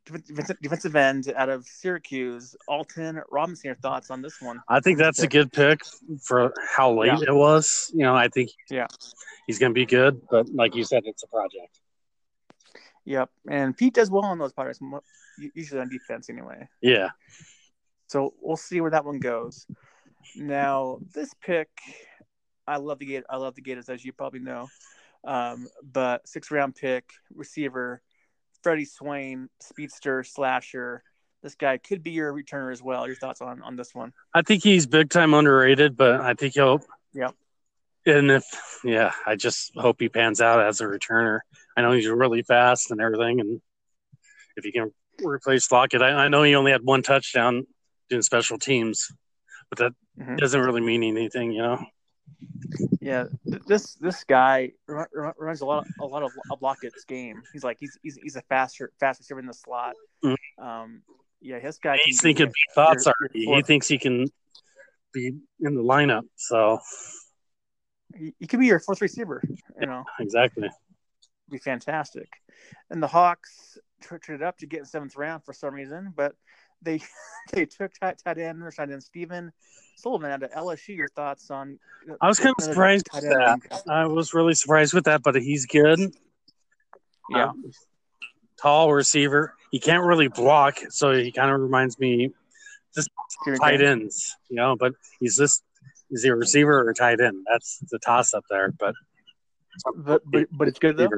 defensive, 0.05 0.95
end 0.95 1.33
out 1.35 1.49
of 1.49 1.65
Syracuse, 1.65 2.55
Alton 2.67 3.21
Robinson. 3.31 3.67
Your 3.69 3.75
thoughts 3.75 4.09
on 4.11 4.21
this 4.21 4.41
one? 4.41 4.61
I 4.69 4.79
think 4.79 4.97
that's 4.97 5.21
a 5.23 5.27
good 5.27 5.51
pick 5.51 5.81
for 6.21 6.53
how 6.75 6.93
late 6.93 7.21
it 7.27 7.33
was. 7.33 7.91
You 7.93 8.03
know, 8.03 8.15
I 8.15 8.27
think 8.27 8.51
Yeah. 8.69 8.87
he's 9.47 9.59
going 9.59 9.71
to 9.71 9.73
be 9.73 9.85
good, 9.85 10.21
but 10.29 10.49
like 10.49 10.75
you 10.75 10.83
said, 10.83 11.03
it's 11.05 11.23
a 11.23 11.27
project. 11.27 11.79
Yep, 13.05 13.29
and 13.49 13.77
Pete 13.77 13.93
does 13.93 14.09
well 14.09 14.25
on 14.25 14.39
those 14.39 14.51
projects, 14.51 14.79
usually 15.53 15.79
on 15.79 15.89
defense 15.89 16.29
anyway. 16.29 16.67
Yeah. 16.81 17.09
So 18.07 18.33
we'll 18.41 18.57
see 18.57 18.81
where 18.81 18.91
that 18.91 19.05
one 19.05 19.19
goes. 19.19 19.67
Now 20.35 20.99
this 21.13 21.31
pick, 21.39 21.69
I 22.67 22.77
love 22.77 22.97
the 22.99 23.05
gate. 23.05 23.23
I 23.29 23.37
love 23.37 23.53
the 23.53 23.61
Gators, 23.61 23.89
as 23.89 24.03
you 24.03 24.11
probably 24.11 24.39
know. 24.39 24.67
Um, 25.23 25.67
but 25.83 26.27
six 26.27 26.49
round 26.51 26.75
pick 26.75 27.11
receiver, 27.33 28.01
Freddie 28.65 28.85
Swain, 28.85 29.47
speedster 29.59 30.23
slasher. 30.23 31.03
This 31.43 31.53
guy 31.53 31.77
could 31.77 32.01
be 32.01 32.09
your 32.09 32.33
returner 32.33 32.71
as 32.71 32.81
well. 32.81 33.05
Your 33.05 33.15
thoughts 33.15 33.39
on 33.39 33.61
on 33.61 33.75
this 33.75 33.93
one? 33.93 34.11
I 34.33 34.41
think 34.41 34.63
he's 34.63 34.87
big 34.87 35.11
time 35.11 35.35
underrated, 35.35 35.95
but 35.95 36.19
I 36.19 36.33
think 36.33 36.55
he'll. 36.55 36.81
Yep. 37.13 37.35
And 38.07 38.31
if, 38.31 38.43
yeah, 38.83 39.11
I 39.23 39.35
just 39.35 39.71
hope 39.77 39.97
he 39.99 40.09
pans 40.09 40.41
out 40.41 40.65
as 40.65 40.81
a 40.81 40.85
returner. 40.85 41.41
I 41.77 41.83
know 41.83 41.91
he's 41.91 42.07
really 42.07 42.41
fast 42.41 42.89
and 42.89 42.99
everything. 42.99 43.39
And 43.39 43.61
if 44.57 44.63
he 44.63 44.71
can 44.71 44.91
replace 45.23 45.71
Lockett, 45.71 46.01
I, 46.01 46.25
I 46.25 46.27
know 46.27 46.41
he 46.41 46.55
only 46.55 46.71
had 46.71 46.81
one 46.81 47.03
touchdown 47.03 47.67
doing 48.09 48.23
special 48.23 48.57
teams, 48.57 49.11
but 49.69 49.77
that 49.77 49.91
Mhm. 50.19 50.39
doesn't 50.39 50.59
really 50.61 50.81
mean 50.81 51.03
anything, 51.03 51.51
you 51.51 51.61
know? 51.61 51.85
Yeah, 52.99 53.25
this 53.43 53.95
this 53.95 54.23
guy 54.23 54.71
run- 54.87 55.07
run- 55.13 55.33
runs 55.37 55.61
a 55.61 55.65
lot 55.65 55.85
a 55.99 56.05
lot 56.05 56.23
of 56.23 56.31
of 56.51 56.61
Lockett's 56.61 57.05
game. 57.05 57.41
He's 57.53 57.63
like 57.63 57.77
he's 57.79 57.97
he's, 58.01 58.17
he's 58.21 58.35
a 58.35 58.41
faster 58.43 58.91
fast 58.99 59.19
receiver 59.19 59.39
in 59.39 59.45
the 59.45 59.53
slot. 59.53 59.93
Mhm. 60.23 60.35
Um, 60.57 61.01
yeah, 61.41 61.59
his 61.59 61.77
guy. 61.77 61.97
He's 62.03 62.21
thinking 62.21 62.47
big 62.47 62.73
thoughts 62.73 63.05
already. 63.05 63.45
He 63.45 63.61
thinks 63.61 63.87
he 63.87 63.99
can 63.99 64.25
be 65.13 65.33
in 65.59 65.75
the 65.75 65.83
lineup. 65.83 66.23
So, 66.35 66.79
he, 68.15 68.33
he 68.39 68.47
could 68.47 68.59
be 68.59 68.65
your 68.67 68.79
fourth 68.79 69.01
receiver. 69.01 69.43
You 69.79 69.87
know. 69.87 70.03
exactly. 70.19 70.69
be 71.49 71.59
fantastic. 71.59 72.29
And 72.89 73.01
the 73.01 73.07
Hawks 73.07 73.77
tr- 74.01 74.17
traded 74.17 74.43
up 74.43 74.57
to 74.59 74.65
get 74.65 74.79
in 74.79 74.85
seventh 74.85 75.15
round 75.15 75.43
for 75.45 75.53
some 75.53 75.73
reason, 75.73 76.13
but 76.15 76.33
they 76.81 77.01
they 77.53 77.65
took 77.65 77.91
tight, 77.99 78.19
tight 78.23 78.37
end 78.37 78.61
or 78.63 78.71
tight 78.71 78.91
end 78.91 79.03
Stephen 79.03 79.51
Sullivan 79.95 80.31
out 80.31 80.43
of 80.43 80.51
LSU. 80.51 80.95
Your 80.95 81.09
thoughts 81.09 81.49
on? 81.49 81.79
I 82.21 82.27
was 82.27 82.39
kind 82.39 82.53
of 82.57 82.63
surprised 82.63 83.07
with 83.13 83.23
that. 83.23 83.59
I 83.87 84.05
was 84.05 84.33
really 84.33 84.53
surprised 84.53 84.93
with 84.93 85.05
that, 85.05 85.23
but 85.23 85.35
he's 85.35 85.65
good. 85.65 85.99
Yeah, 87.29 87.49
Um, 87.49 87.63
tall 88.61 88.93
receiver. 88.93 89.55
He 89.71 89.79
can't 89.79 90.03
really 90.03 90.27
block, 90.27 90.77
so 90.89 91.11
he 91.11 91.31
kind 91.31 91.51
of 91.51 91.59
reminds 91.59 91.97
me 91.97 92.31
Stephen 92.91 93.59
tight 93.59 93.79
King. 93.79 93.87
ends, 93.87 94.35
you 94.49 94.55
know. 94.55 94.75
But 94.75 94.93
he's 95.19 95.35
this 95.35 95.61
is 96.11 96.23
he 96.23 96.29
a 96.29 96.35
receiver 96.35 96.79
or 96.79 96.89
a 96.89 96.93
tight 96.93 97.19
end? 97.19 97.45
That's 97.49 97.79
the 97.89 97.99
toss 97.99 98.33
up 98.33 98.43
there. 98.49 98.71
But 98.71 98.93
But, 99.95 100.21
but 100.25 100.47
but 100.51 100.67
it's 100.67 100.79
good 100.79 100.97
though. 100.97 101.09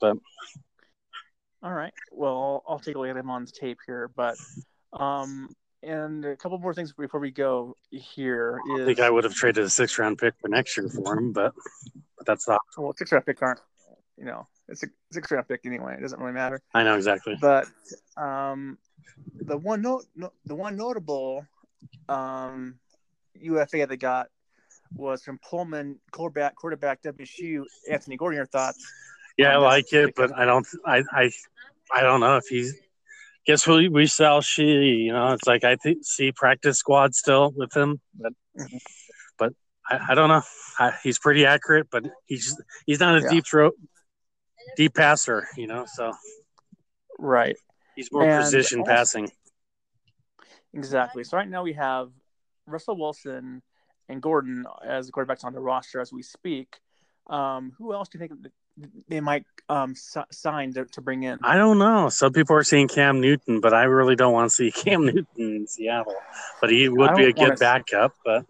But 0.00 0.16
All 1.62 1.72
right. 1.72 1.92
Well, 2.12 2.32
I'll, 2.66 2.74
I'll 2.74 2.78
take 2.78 2.94
a 2.94 2.98
look 2.98 3.10
at 3.10 3.16
him 3.16 3.30
on 3.30 3.44
the 3.44 3.50
tape 3.50 3.78
here, 3.86 4.10
but 4.14 4.36
um, 4.96 5.48
and 5.82 6.24
a 6.24 6.36
couple 6.36 6.58
more 6.58 6.74
things 6.74 6.92
before 6.92 7.20
we 7.20 7.30
go 7.30 7.76
here 7.90 8.60
I 8.74 8.84
think 8.84 9.00
I 9.00 9.10
would 9.10 9.24
have 9.24 9.34
traded 9.34 9.64
a 9.64 9.70
six 9.70 9.98
round 9.98 10.18
pick 10.18 10.34
for 10.40 10.48
next 10.48 10.76
year 10.76 10.88
for 10.88 11.16
him, 11.16 11.32
but 11.32 11.54
but 12.16 12.26
that's 12.26 12.48
not. 12.48 12.60
well, 12.76 12.94
six 12.96 13.12
round 13.12 13.26
pick 13.26 13.40
aren't 13.42 13.60
you 14.16 14.24
know 14.24 14.46
it's 14.68 14.82
a 14.82 14.86
six 15.12 15.30
round 15.30 15.46
pick 15.48 15.60
anyway. 15.64 15.94
It 15.96 16.02
doesn't 16.02 16.18
really 16.18 16.32
matter. 16.32 16.60
I 16.74 16.82
know 16.82 16.96
exactly. 16.96 17.36
but 17.40 17.66
um, 18.16 18.78
the 19.40 19.56
one 19.56 19.82
note, 19.82 20.04
no, 20.14 20.32
the 20.44 20.54
one 20.54 20.76
notable 20.76 21.46
um, 22.08 22.74
UFA 23.34 23.86
they 23.86 23.96
got 23.96 24.28
was 24.94 25.22
from 25.22 25.38
Pullman 25.38 25.98
quarterback 26.10 26.54
quarterback 26.56 27.02
WSU 27.02 27.64
Anthony 27.90 28.16
Gordon. 28.16 28.36
Your 28.36 28.46
thoughts? 28.46 28.84
Yeah, 29.36 29.52
I 29.52 29.56
like 29.58 29.92
it, 29.92 30.14
but 30.16 30.36
I 30.36 30.44
don't. 30.44 30.66
I 30.84 31.02
I 31.12 31.30
I 31.94 32.00
don't 32.02 32.20
know 32.20 32.36
if 32.36 32.46
he's. 32.48 32.74
Guess 33.46 33.66
we 33.66 33.88
we 33.88 34.06
sell 34.06 34.40
she. 34.40 34.64
You 34.64 35.12
know, 35.12 35.32
it's 35.32 35.46
like 35.46 35.62
I 35.64 35.76
think 35.76 35.98
see 36.02 36.32
practice 36.32 36.78
squad 36.78 37.14
still 37.14 37.52
with 37.54 37.74
him, 37.76 38.00
but 38.14 38.32
Mhm. 38.58 38.80
but 39.38 39.52
I, 39.88 40.00
I 40.10 40.14
don't 40.14 40.28
know. 40.28 40.42
I, 40.78 40.92
he's 41.02 41.18
pretty 41.18 41.46
accurate, 41.46 41.88
but 41.90 42.04
he's 42.26 42.60
he's 42.86 42.98
not 43.00 43.16
a 43.18 43.22
Yeah. 43.22 43.30
deep 43.30 43.46
throat, 43.46 43.74
deep 44.76 44.94
passer. 44.94 45.46
You 45.56 45.68
know, 45.68 45.86
so 45.86 46.12
Right, 47.18 47.56
he's 47.94 48.10
more 48.12 48.24
And 48.24 48.42
precision 48.42 48.80
also- 48.80 48.90
passing. 48.92 49.30
exactly. 50.74 51.24
So 51.24 51.36
right 51.36 51.48
now 51.48 51.62
we 51.62 51.72
have 51.74 52.10
Russell 52.66 52.98
Wilson 52.98 53.62
and 54.08 54.20
Gordon 54.20 54.66
as 54.84 55.06
the 55.06 55.12
quarterbacks 55.12 55.44
on 55.44 55.52
the 55.52 55.60
roster 55.60 56.00
as 56.00 56.12
we 56.12 56.22
speak. 56.22 56.78
Um, 57.28 57.72
who 57.78 57.92
else 57.94 58.08
do 58.08 58.18
you 58.18 58.26
think 58.28 58.42
they 59.08 59.20
might 59.20 59.44
um, 59.68 59.94
si- 59.94 60.20
sign 60.30 60.74
to, 60.74 60.84
to 60.86 61.00
bring 61.00 61.22
in? 61.22 61.38
I 61.42 61.56
don't 61.56 61.78
know. 61.78 62.08
Some 62.08 62.32
people 62.32 62.56
are 62.56 62.64
seeing 62.64 62.88
Cam 62.88 63.20
Newton, 63.20 63.60
but 63.60 63.72
I 63.74 63.84
really 63.84 64.16
don't 64.16 64.32
want 64.32 64.50
to 64.50 64.54
see 64.54 64.70
Cam 64.70 65.06
Newton 65.06 65.26
in 65.38 65.66
Seattle. 65.66 66.14
But 66.60 66.70
he 66.70 66.88
would 66.88 67.14
be 67.16 67.24
a 67.24 67.32
good 67.32 67.52
s- 67.52 67.60
backup. 67.60 68.14
But 68.24 68.44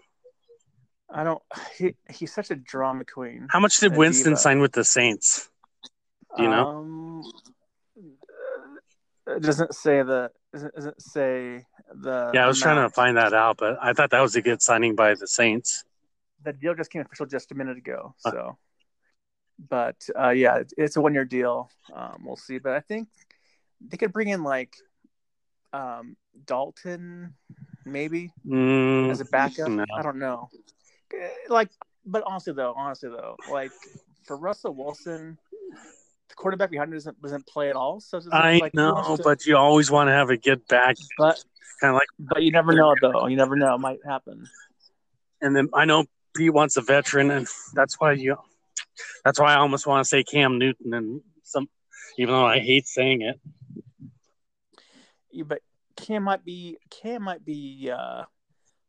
I 1.10 1.24
don't. 1.24 1.42
He, 1.78 1.94
he's 2.10 2.32
such 2.32 2.50
a 2.50 2.56
drama 2.56 3.04
queen. 3.04 3.46
how 3.50 3.60
much 3.60 3.76
did 3.78 3.96
Winston 3.96 4.32
diva. 4.32 4.40
sign 4.40 4.60
with 4.60 4.72
the 4.72 4.84
Saints? 4.84 5.48
Do 6.36 6.42
you 6.42 6.48
know? 6.50 6.68
Um, 6.68 7.22
it 9.28 9.42
doesn't 9.42 9.74
say 9.74 10.02
the. 10.02 10.30
Doesn't, 10.52 11.02
say 11.02 11.64
the. 11.94 12.30
Yeah, 12.34 12.44
I 12.44 12.48
was 12.48 12.60
trying 12.60 12.82
to 12.86 12.92
find 12.92 13.16
that 13.16 13.32
out, 13.32 13.58
but 13.58 13.78
I 13.80 13.92
thought 13.92 14.10
that 14.10 14.20
was 14.20 14.36
a 14.36 14.42
good 14.42 14.62
signing 14.62 14.96
by 14.96 15.14
the 15.14 15.26
Saints. 15.26 15.84
The 16.42 16.52
deal 16.52 16.74
just 16.74 16.90
came 16.90 17.02
official 17.02 17.26
just 17.26 17.50
a 17.52 17.54
minute 17.54 17.76
ago. 17.78 18.14
Uh. 18.24 18.52
But 19.58 20.08
uh, 20.18 20.30
yeah, 20.30 20.62
it's 20.76 20.96
a 20.96 21.00
one 21.00 21.14
year 21.14 21.24
deal. 21.24 21.70
Um, 21.94 22.22
we'll 22.24 22.36
see, 22.36 22.58
but 22.58 22.72
I 22.72 22.80
think 22.80 23.08
they 23.80 23.96
could 23.96 24.12
bring 24.12 24.28
in 24.28 24.42
like 24.42 24.74
um, 25.72 26.16
Dalton, 26.44 27.34
maybe 27.84 28.32
Mm, 28.46 29.10
as 29.10 29.20
a 29.20 29.24
backup. 29.24 29.68
no. 29.68 29.84
I 29.96 30.02
don't 30.02 30.18
know. 30.18 30.50
Eh, 31.12 31.28
Like, 31.48 31.70
but 32.04 32.22
honestly 32.26 32.52
though, 32.52 32.74
honestly 32.76 33.08
though, 33.10 33.36
like 33.50 33.72
for 34.24 34.36
Russell 34.36 34.74
Wilson, 34.74 35.38
the 36.28 36.34
quarterback 36.34 36.70
behind 36.70 36.88
him 36.90 36.96
doesn't 36.96 37.20
doesn't 37.22 37.46
play 37.46 37.70
at 37.70 37.76
all. 37.76 38.00
So 38.00 38.18
it's 38.18 38.28
I 38.30 38.58
like, 38.60 38.74
know, 38.74 39.16
to- 39.16 39.22
but 39.22 39.46
you 39.46 39.56
always 39.56 39.90
want 39.90 40.08
to 40.08 40.12
have 40.12 40.30
a 40.30 40.36
good 40.36 40.66
back, 40.68 40.96
but 41.18 41.42
kind 41.80 41.90
of 41.90 41.94
like. 41.96 42.08
but 42.18 42.42
you 42.42 42.50
never 42.52 42.72
know 42.74 42.94
though. 43.00 43.26
You 43.26 43.36
never 43.36 43.56
know. 43.56 43.74
It 43.74 43.78
might 43.78 43.98
happen. 44.04 44.46
And 45.40 45.54
then 45.56 45.68
I 45.74 45.84
know 45.84 46.04
Pete 46.34 46.52
wants 46.52 46.76
a 46.76 46.82
veteran, 46.82 47.30
and 47.30 47.46
that's 47.74 47.98
why 48.00 48.12
you. 48.12 48.36
That's 49.24 49.40
why 49.40 49.54
I 49.54 49.58
almost 49.58 49.86
want 49.86 50.04
to 50.04 50.08
say 50.08 50.22
Cam 50.22 50.58
Newton, 50.58 50.94
and 50.94 51.20
some, 51.42 51.68
even 52.18 52.34
though 52.34 52.46
I 52.46 52.58
hate 52.58 52.86
saying 52.86 53.22
it. 53.22 53.40
Yeah, 55.30 55.44
but 55.46 55.60
Cam 55.96 56.22
might 56.22 56.44
be 56.44 56.78
Cam 56.90 57.22
might 57.22 57.44
be 57.44 57.90
uh, 57.92 58.24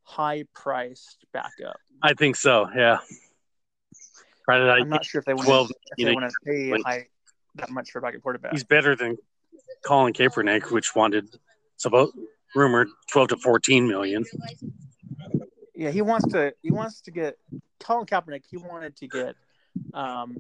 high 0.04 0.46
priced 0.54 1.26
backup. 1.34 1.78
I 2.02 2.14
think 2.14 2.36
so. 2.36 2.70
Yeah. 2.76 3.00
Right. 4.48 4.62
I'm 4.62 4.90
not 4.90 5.04
sure 5.04 5.20
if 5.20 5.26
they 5.26 5.34
want 5.34 5.48
12, 5.48 5.68
to, 5.68 5.74
if 5.98 6.06
they 6.06 6.14
want 6.14 6.32
to 6.32 6.36
pay 6.46 6.82
high 6.82 7.08
that 7.56 7.70
much 7.70 7.92
for 7.92 8.00
a 8.00 8.02
backup 8.02 8.22
quarterback. 8.22 8.54
He's 8.54 8.64
better 8.64 8.96
than 8.96 9.18
Colin 9.84 10.14
Kaepernick, 10.14 10.72
which 10.72 10.96
wanted 10.96 11.28
about 11.86 12.10
rumored 12.56 12.88
12 13.12 13.30
to 13.30 13.38
14 13.38 13.88
million. 13.88 14.24
Yeah, 15.76 15.92
he 15.92 16.02
wants 16.02 16.32
to. 16.32 16.54
He 16.62 16.72
wants 16.72 17.02
to 17.02 17.12
get 17.12 17.38
Colin 17.80 18.06
Kaepernick. 18.06 18.44
He 18.50 18.58
wanted 18.58 18.96
to 18.98 19.08
get 19.08 19.36
um, 19.94 20.36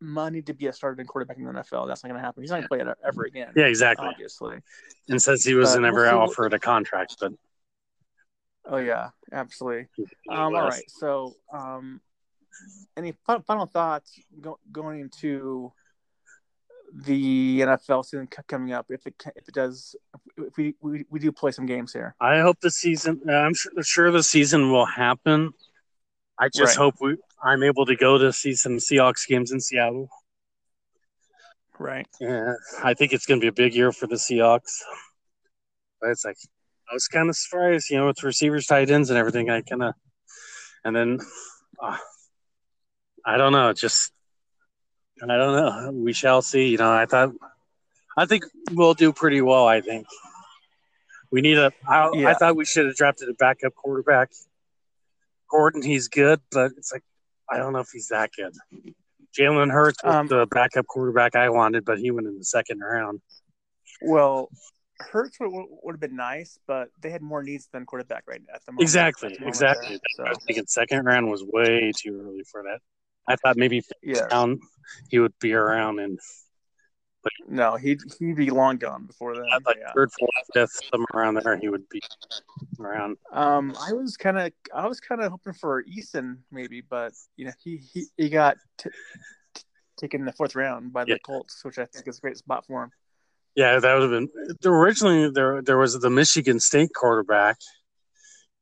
money 0.00 0.42
to 0.42 0.54
be 0.54 0.66
a 0.66 0.72
starting 0.72 1.06
quarterback 1.06 1.36
in 1.38 1.44
the 1.44 1.52
NFL. 1.52 1.86
That's 1.86 2.02
not 2.02 2.10
going 2.10 2.20
to 2.20 2.24
happen. 2.24 2.42
He's 2.42 2.50
not 2.50 2.56
going 2.56 2.62
to 2.62 2.68
play 2.68 2.80
it 2.80 2.98
ever 3.06 3.24
again. 3.24 3.52
Yeah, 3.54 3.66
exactly. 3.66 4.08
Obviously. 4.08 4.58
And 5.08 5.20
says 5.20 5.44
he 5.44 5.54
was 5.54 5.74
but 5.74 5.82
never 5.82 6.02
we'll 6.02 6.20
offered 6.20 6.54
a 6.54 6.58
contract, 6.58 7.16
but. 7.20 7.32
Oh 8.66 8.76
yeah, 8.76 9.08
absolutely. 9.32 9.88
Um, 10.28 10.54
all 10.54 10.68
right. 10.68 10.82
So, 10.88 11.34
um, 11.52 12.00
any 12.96 13.14
final 13.46 13.66
thoughts 13.66 14.20
go, 14.40 14.58
going 14.70 15.00
into 15.00 15.72
the 16.92 17.60
NFL 17.60 18.04
season 18.04 18.28
coming 18.48 18.72
up 18.72 18.86
if 18.90 19.06
it 19.06 19.14
if 19.36 19.48
it 19.48 19.54
does 19.54 19.94
if 20.36 20.56
we, 20.56 20.74
we, 20.80 21.04
we 21.08 21.18
do 21.18 21.32
play 21.32 21.52
some 21.52 21.66
games 21.66 21.92
here. 21.92 22.14
I 22.20 22.40
hope 22.40 22.60
the 22.60 22.70
season. 22.70 23.22
I'm 23.28 23.54
sure 23.82 24.10
the 24.10 24.22
season 24.22 24.70
will 24.70 24.86
happen. 24.86 25.52
I 26.38 26.48
just 26.48 26.76
right. 26.76 26.84
hope 26.84 26.94
we 27.00 27.16
I'm 27.42 27.62
able 27.62 27.86
to 27.86 27.96
go 27.96 28.18
to 28.18 28.32
see 28.32 28.54
some 28.54 28.76
Seahawks 28.76 29.26
games 29.26 29.52
in 29.52 29.60
Seattle. 29.60 30.08
Right. 31.78 32.06
Yeah, 32.20 32.54
I 32.82 32.92
think 32.94 33.12
it's 33.12 33.24
going 33.24 33.40
to 33.40 33.44
be 33.44 33.48
a 33.48 33.52
big 33.52 33.74
year 33.74 33.90
for 33.90 34.06
the 34.06 34.16
Seahawks. 34.16 34.80
But 36.00 36.10
it's 36.10 36.24
like 36.24 36.36
I 36.90 36.94
was 36.94 37.08
kind 37.08 37.28
of 37.30 37.36
surprised, 37.36 37.90
you 37.90 37.96
know, 37.96 38.06
with 38.06 38.22
receivers, 38.22 38.66
tight 38.66 38.90
ends, 38.90 39.10
and 39.10 39.18
everything. 39.18 39.48
I 39.48 39.62
kind 39.62 39.82
of, 39.82 39.94
and 40.84 40.94
then 40.94 41.18
uh, 41.82 41.96
I 43.24 43.36
don't 43.38 43.52
know, 43.52 43.72
just 43.72 44.12
I 45.22 45.26
don't 45.26 45.54
know. 45.54 45.90
We 45.92 46.12
shall 46.12 46.42
see. 46.42 46.68
You 46.68 46.78
know, 46.78 46.92
I 46.92 47.06
thought, 47.06 47.32
I 48.16 48.26
think 48.26 48.44
we'll 48.72 48.94
do 48.94 49.12
pretty 49.12 49.40
well. 49.40 49.66
I 49.66 49.80
think 49.80 50.06
we 51.30 51.40
need 51.40 51.58
a. 51.58 51.72
I, 51.88 52.10
yeah. 52.12 52.28
I 52.28 52.34
thought 52.34 52.56
we 52.56 52.64
should 52.64 52.86
have 52.86 52.96
drafted 52.96 53.28
a 53.28 53.34
backup 53.34 53.74
quarterback. 53.74 54.32
Gordon, 55.50 55.82
he's 55.82 56.08
good, 56.08 56.40
but 56.50 56.72
it's 56.76 56.92
like 56.92 57.02
I 57.50 57.58
don't 57.58 57.72
know 57.72 57.80
if 57.80 57.88
he's 57.92 58.08
that 58.08 58.30
good. 58.36 58.54
Jalen 59.38 59.70
Hurts 59.70 60.02
was 60.02 60.14
um, 60.14 60.26
the 60.26 60.46
backup 60.50 60.86
quarterback 60.86 61.36
I 61.36 61.50
wanted, 61.50 61.84
but 61.84 61.98
he 61.98 62.10
went 62.10 62.26
in 62.26 62.38
the 62.38 62.44
second 62.44 62.80
round. 62.80 63.20
Well, 64.02 64.50
Hurts 64.98 65.38
would, 65.40 65.50
would 65.82 65.94
have 65.94 66.00
been 66.00 66.16
nice, 66.16 66.58
but 66.66 66.88
they 67.00 67.10
had 67.10 67.22
more 67.22 67.42
needs 67.42 67.68
than 67.72 67.86
quarterback 67.86 68.24
right 68.26 68.40
at 68.52 68.64
the 68.66 68.72
moment. 68.72 68.82
Exactly, 68.82 69.28
the 69.30 69.40
moment 69.40 69.48
exactly. 69.48 69.88
There, 69.88 70.00
so. 70.16 70.24
I 70.24 70.28
was 70.30 70.38
thinking 70.46 70.66
second 70.66 71.04
round 71.04 71.30
was 71.30 71.44
way 71.44 71.92
too 71.96 72.20
early 72.22 72.44
for 72.50 72.62
that. 72.64 72.80
I 73.28 73.36
thought 73.36 73.56
maybe 73.56 73.82
yeah. 74.02 74.26
down 74.28 74.58
he 75.08 75.18
would 75.18 75.34
be 75.40 75.54
around 75.54 76.00
and 76.00 76.18
but 77.22 77.32
no, 77.48 77.76
he'd 77.76 78.00
he'd 78.18 78.36
be 78.36 78.50
long 78.50 78.76
gone 78.76 79.06
before 79.06 79.34
that. 79.34 79.60
Thought 79.64 79.76
yeah. 79.78 79.92
third, 79.94 80.10
fourth, 80.18 80.30
fifth, 80.54 80.80
somewhere 80.90 81.08
around 81.14 81.34
there, 81.34 81.56
he 81.56 81.68
would 81.68 81.88
be 81.88 82.00
around. 82.78 83.16
Um, 83.32 83.74
I 83.80 83.92
was 83.92 84.16
kind 84.16 84.38
of 84.38 84.52
I 84.74 84.86
was 84.86 85.00
kind 85.00 85.22
of 85.22 85.30
hoping 85.30 85.52
for 85.52 85.82
Eason 85.84 86.38
maybe, 86.50 86.80
but 86.80 87.12
you 87.36 87.46
know 87.46 87.52
he 87.62 87.76
he, 87.76 88.06
he 88.16 88.28
got 88.28 88.56
t- 88.78 88.90
t- 89.54 89.62
taken 89.98 90.20
in 90.20 90.26
the 90.26 90.32
fourth 90.32 90.54
round 90.54 90.92
by 90.92 91.04
the 91.04 91.12
yeah. 91.12 91.16
Colts, 91.24 91.64
which 91.64 91.78
I 91.78 91.86
think 91.86 92.08
is 92.08 92.18
a 92.18 92.20
great 92.20 92.38
spot 92.38 92.64
for 92.66 92.84
him. 92.84 92.90
Yeah, 93.54 93.78
that 93.78 93.94
would 93.94 94.02
have 94.02 94.10
been 94.10 94.28
originally 94.64 95.30
there. 95.30 95.60
There 95.60 95.78
was 95.78 95.98
the 95.98 96.10
Michigan 96.10 96.60
State 96.60 96.90
quarterback. 96.94 97.58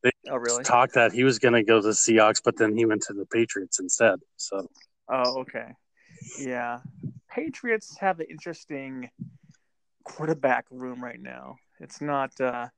They 0.03 0.11
oh, 0.31 0.37
really? 0.37 0.65
Talked 0.65 0.95
that 0.95 1.13
he 1.13 1.25
was 1.25 1.39
going 1.39 1.55
to 1.55 1.63
go 1.63 1.81
to 1.81 1.87
the 1.87 1.93
Seahawks, 1.93 2.41
but 2.45 2.57
then 2.57 2.77
he 2.77 2.87
went 2.87 3.03
to 3.03 3.13
the 3.13 3.27
Patriots 3.27 3.81
instead. 3.81 4.21
So. 4.37 4.69
Oh, 5.11 5.41
okay. 5.41 5.73
Yeah, 6.39 6.81
Patriots 7.31 7.97
have 7.99 8.21
an 8.21 8.27
interesting 8.31 9.11
quarterback 10.05 10.67
room 10.71 11.03
right 11.03 11.21
now. 11.21 11.57
It's 11.81 12.01
not 12.01 12.39
uh, 12.41 12.69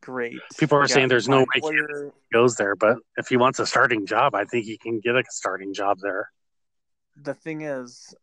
great. 0.00 0.38
People 0.58 0.78
are 0.78 0.88
saying 0.88 1.08
there's 1.08 1.28
no 1.28 1.40
way 1.40 1.46
he 1.62 2.10
goes 2.32 2.56
there, 2.56 2.76
but 2.76 2.98
if 3.16 3.28
he 3.28 3.36
wants 3.36 3.58
a 3.58 3.66
starting 3.66 4.06
job, 4.06 4.34
I 4.34 4.44
think 4.44 4.64
he 4.64 4.78
can 4.78 5.00
get 5.00 5.16
a 5.16 5.22
starting 5.28 5.74
job 5.74 5.98
there. 6.00 6.30
The 7.22 7.34
thing 7.34 7.62
is, 7.62 8.14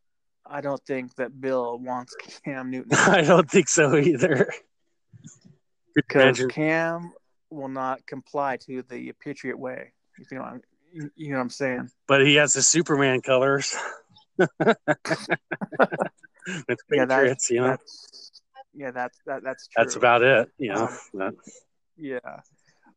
I 0.45 0.62
don't 0.62 0.84
think 0.86 1.15
that 1.15 1.39
Bill 1.39 1.77
wants 1.80 2.15
Cam 2.43 2.71
Newton. 2.71 2.91
I 2.97 3.21
don't 3.21 3.49
think 3.49 3.67
so 3.67 3.95
either. 3.95 4.51
Because 5.95 6.45
Cam 6.49 7.13
will 7.49 7.69
not 7.69 8.06
comply 8.08 8.58
to 8.65 8.84
the 8.84 9.13
Patriot 9.23 9.60
way. 9.60 9.91
If 10.17 10.32
you 10.32 10.39
know, 10.39 10.60
you 11.15 11.30
know 11.32 11.38
what 11.38 11.41
I'm 11.41 11.49
saying. 11.49 11.89
But 12.08 12.25
he 12.25 12.36
has 12.36 12.54
the 12.54 12.62
Superman 12.62 13.21
colors. 13.21 13.75
With 16.67 16.80
yeah, 16.91 17.06
Patriots, 17.06 17.49
you 17.49 17.62
know. 17.62 17.67
That's, 17.67 18.41
yeah, 18.73 18.91
that's 18.91 19.19
that, 19.25 19.43
that's 19.43 19.67
true. 19.67 19.84
That's 19.84 19.95
about 19.95 20.23
it, 20.23 20.49
you 20.58 20.73
know. 20.73 20.89
Um, 21.19 21.38
yeah, 21.97 22.19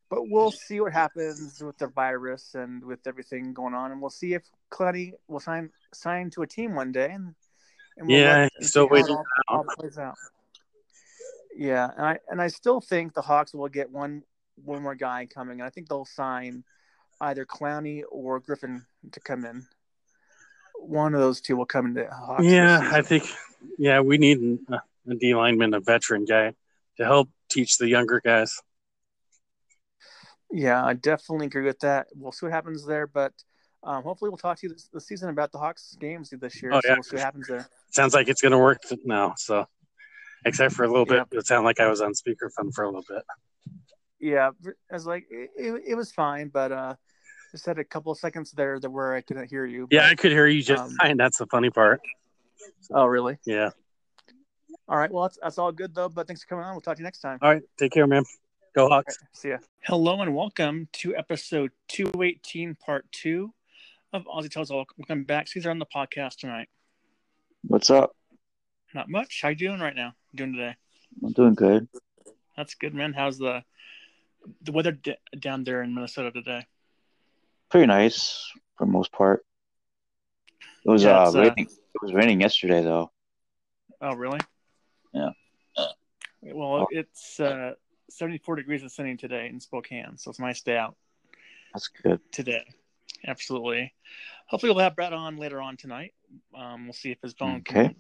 but 0.09 0.29
we'll 0.31 0.51
see 0.51 0.81
what 0.81 0.93
happens 0.93 1.63
with 1.63 1.77
the 1.79 1.89
virus 1.89 2.55
and 2.55 2.83
with 2.85 3.07
everything 3.07 3.53
going 3.53 3.75
on, 3.75 3.93
and 3.93 4.01
we'll 4.01 4.11
see 4.11 4.35
if 4.35 4.45
Clowney 4.71 5.13
will 5.29 5.41
sign 5.41 5.71
sign 5.93 6.31
to 6.31 6.43
a 6.43 6.47
team 6.47 6.75
one 6.75 6.93
day, 6.93 7.11
and, 7.11 7.35
and 7.99 8.09
we'll 8.09 8.19
yeah, 8.19 8.49
still 8.61 8.89
waiting. 8.89 9.17
All, 9.49 9.59
all 9.59 9.65
plays 9.79 9.99
out. 9.99 10.15
Yeah, 11.57 11.91
and 11.97 12.07
I 12.07 12.19
and 12.31 12.41
I 12.41 12.49
still 12.49 12.81
think 12.81 13.13
the 13.15 13.23
Hawks 13.23 13.53
will 13.53 13.69
get 13.69 13.91
one 13.91 14.23
one 14.65 14.83
more 14.83 14.95
guy 14.95 15.27
coming, 15.27 15.61
and 15.61 15.67
I 15.67 15.71
think 15.71 15.89
they'll 15.89 16.07
sign 16.07 16.65
either 17.21 17.45
Clowney 17.45 18.03
or 18.11 18.41
Griffen 18.41 18.85
to 19.13 19.21
come 19.21 19.45
in 19.45 19.67
one 20.79 21.15
of 21.15 21.21
those 21.21 21.41
two 21.41 21.57
will 21.57 21.67
come 21.67 21.87
into 21.87 22.09
Hawks. 22.11 22.45
Yeah, 22.45 22.91
I 22.93 23.03
think. 23.03 23.25
Yeah, 23.79 24.01
we 24.01 24.19
need 24.19 24.59
a, 24.71 24.83
a 25.11 25.15
D 25.15 25.35
lineman, 25.35 25.75
a 25.75 25.81
veteran 25.81 26.25
guy, 26.25 26.55
to 26.99 27.05
help 27.05 27.29
teach 27.51 27.79
the 27.79 27.89
younger 27.89 28.21
guys. 28.25 28.61
Yeah, 30.51 30.85
I 30.85 30.95
definitely 30.95 31.47
agree 31.47 31.65
with 31.65 31.81
that. 31.81 32.07
We'll 32.15 32.33
see 32.33 32.47
what 32.47 32.53
happens 32.53 32.87
there, 32.87 33.07
but 33.07 33.33
um, 33.83 34.03
hopefully 34.03 34.31
we'll 34.31 34.39
talk 34.39 34.59
to 34.61 34.67
you 34.67 34.73
this, 34.73 34.89
this, 34.93 35.07
season 35.07 35.29
about 35.29 35.53
the 35.53 35.59
Hawks 35.59 35.97
games 36.01 36.31
this 36.31 36.63
year. 36.63 36.73
Oh, 36.73 36.81
yeah. 36.85 36.91
So 36.91 36.95
we'll 36.95 37.03
see 37.03 37.17
what 37.17 37.25
happens 37.25 37.49
there. 37.49 37.69
Sounds 37.91 38.15
like 38.15 38.29
it's 38.29 38.41
going 38.41 38.53
to 38.53 38.59
work 38.59 38.81
now. 39.05 39.35
So, 39.37 39.67
except 40.45 40.75
for 40.75 40.85
a 40.85 40.89
little 40.89 41.07
yeah. 41.09 41.25
bit, 41.29 41.41
it 41.41 41.47
sounded 41.47 41.65
like 41.65 41.81
I 41.81 41.89
was 41.89 42.01
on 42.01 42.13
speakerphone 42.13 42.73
for 42.73 42.85
a 42.85 42.87
little 42.87 43.05
bit. 43.09 43.23
Yeah, 44.21 44.51
I 44.91 44.95
was 44.95 45.07
like, 45.07 45.27
it, 45.31 45.83
it 45.87 45.95
was 45.97 46.13
fine, 46.13 46.49
but 46.49 46.73
uh, 46.73 46.95
just 47.55 47.67
had 47.67 47.79
a 47.79 47.85
couple 47.85 48.11
of 48.11 48.19
seconds 48.19 48.51
there 48.51 48.81
that 48.81 48.91
where 48.91 49.15
I 49.15 49.21
couldn't 49.21 49.49
hear 49.49 49.65
you. 49.65 49.87
But, 49.87 49.95
yeah, 49.95 50.09
I 50.09 50.17
could 50.17 50.33
hear 50.33 50.49
you 50.49 50.61
just 50.61 50.83
um, 50.83 50.91
fine. 51.01 51.17
That's 51.17 51.39
the 51.39 51.47
funny 51.47 51.71
part. 51.71 52.01
Oh, 52.91 53.07
really? 53.07 53.39
Yeah. 53.47 53.71
All 54.89 54.99
right. 54.99 55.11
Well, 55.11 55.23
that's, 55.23 55.39
that's 55.41 55.59
all 55.59 55.71
good 55.71 55.95
though. 55.95 56.09
But 56.09 56.27
thanks 56.27 56.43
for 56.43 56.49
coming 56.49 56.65
on. 56.65 56.75
We'll 56.75 56.81
talk 56.81 56.97
to 56.97 57.01
you 57.01 57.05
next 57.05 57.21
time. 57.21 57.39
All 57.43 57.51
right. 57.53 57.63
Take 57.79 57.93
care, 57.93 58.09
man. 58.09 58.25
Go 58.75 58.89
Hawks. 58.89 59.19
Right, 59.21 59.29
see 59.37 59.49
ya. 59.51 59.59
Hello 59.85 60.21
and 60.21 60.35
welcome 60.35 60.89
to 60.95 61.15
episode 61.15 61.71
218, 61.89 62.75
part 62.75 63.07
two 63.13 63.55
of 64.13 64.25
Ozzy 64.25 64.51
Tells 64.51 64.73
All. 64.73 64.85
Welcome 64.99 65.23
back. 65.23 65.47
Caesar 65.47 65.71
on 65.71 65.79
the 65.79 65.87
podcast 65.87 66.39
tonight. 66.39 66.69
What's 67.63 67.89
up? 67.89 68.17
Not 68.95 69.09
much. 69.09 69.43
How 69.43 69.51
you 69.51 69.55
doing 69.55 69.79
right 69.79 69.95
now? 69.95 70.15
doing 70.35 70.55
today? 70.55 70.75
I'm 71.23 71.33
doing 71.33 71.55
good. 71.55 71.87
That's 72.57 72.75
good, 72.75 72.95
man. 72.95 73.13
How's 73.13 73.39
the 73.39 73.63
the 74.61 74.73
weather 74.73 74.93
d- 74.93 75.15
down 75.39 75.63
there 75.63 75.83
in 75.83 75.95
Minnesota 75.95 76.33
today? 76.33 76.67
Pretty 77.75 77.89
nice 77.89 78.53
for 78.79 78.87
the 78.87 78.93
most 78.93 79.11
part. 79.11 79.45
It 80.87 80.89
was 80.89 81.03
yeah, 81.03 81.25
uh, 81.25 81.29
uh, 81.31 81.33
raining. 81.33 81.67
It 81.67 82.03
was 82.03 82.15
raining 82.15 82.41
yesterday 82.41 82.85
though. 82.85 83.11
Oh 84.01 84.15
really? 84.15 84.39
Yeah. 85.13 85.31
Well, 86.41 86.83
oh. 86.83 86.87
it's 86.93 87.41
uh, 87.41 87.73
74 88.11 88.57
degrees 88.57 88.83
and 88.83 88.93
sunny 88.93 89.17
today 89.17 89.49
in 89.53 89.59
Spokane, 89.59 90.17
so 90.19 90.31
it's 90.31 90.39
a 90.39 90.43
nice 90.43 90.61
day 90.61 90.77
out. 90.77 90.95
That's 91.73 91.89
good. 91.89 92.21
Today, 92.31 92.65
absolutely. 93.27 93.93
Hopefully, 94.47 94.71
we'll 94.71 94.85
have 94.85 94.95
Brett 94.95 95.13
on 95.13 95.37
later 95.37 95.61
on 95.61 95.77
tonight. 95.77 96.15
Um, 96.57 96.85
we'll 96.85 96.93
see 96.93 97.11
if 97.11 97.19
his 97.23 97.33
phone 97.33 97.57
okay. 97.69 97.89
can 97.89 97.97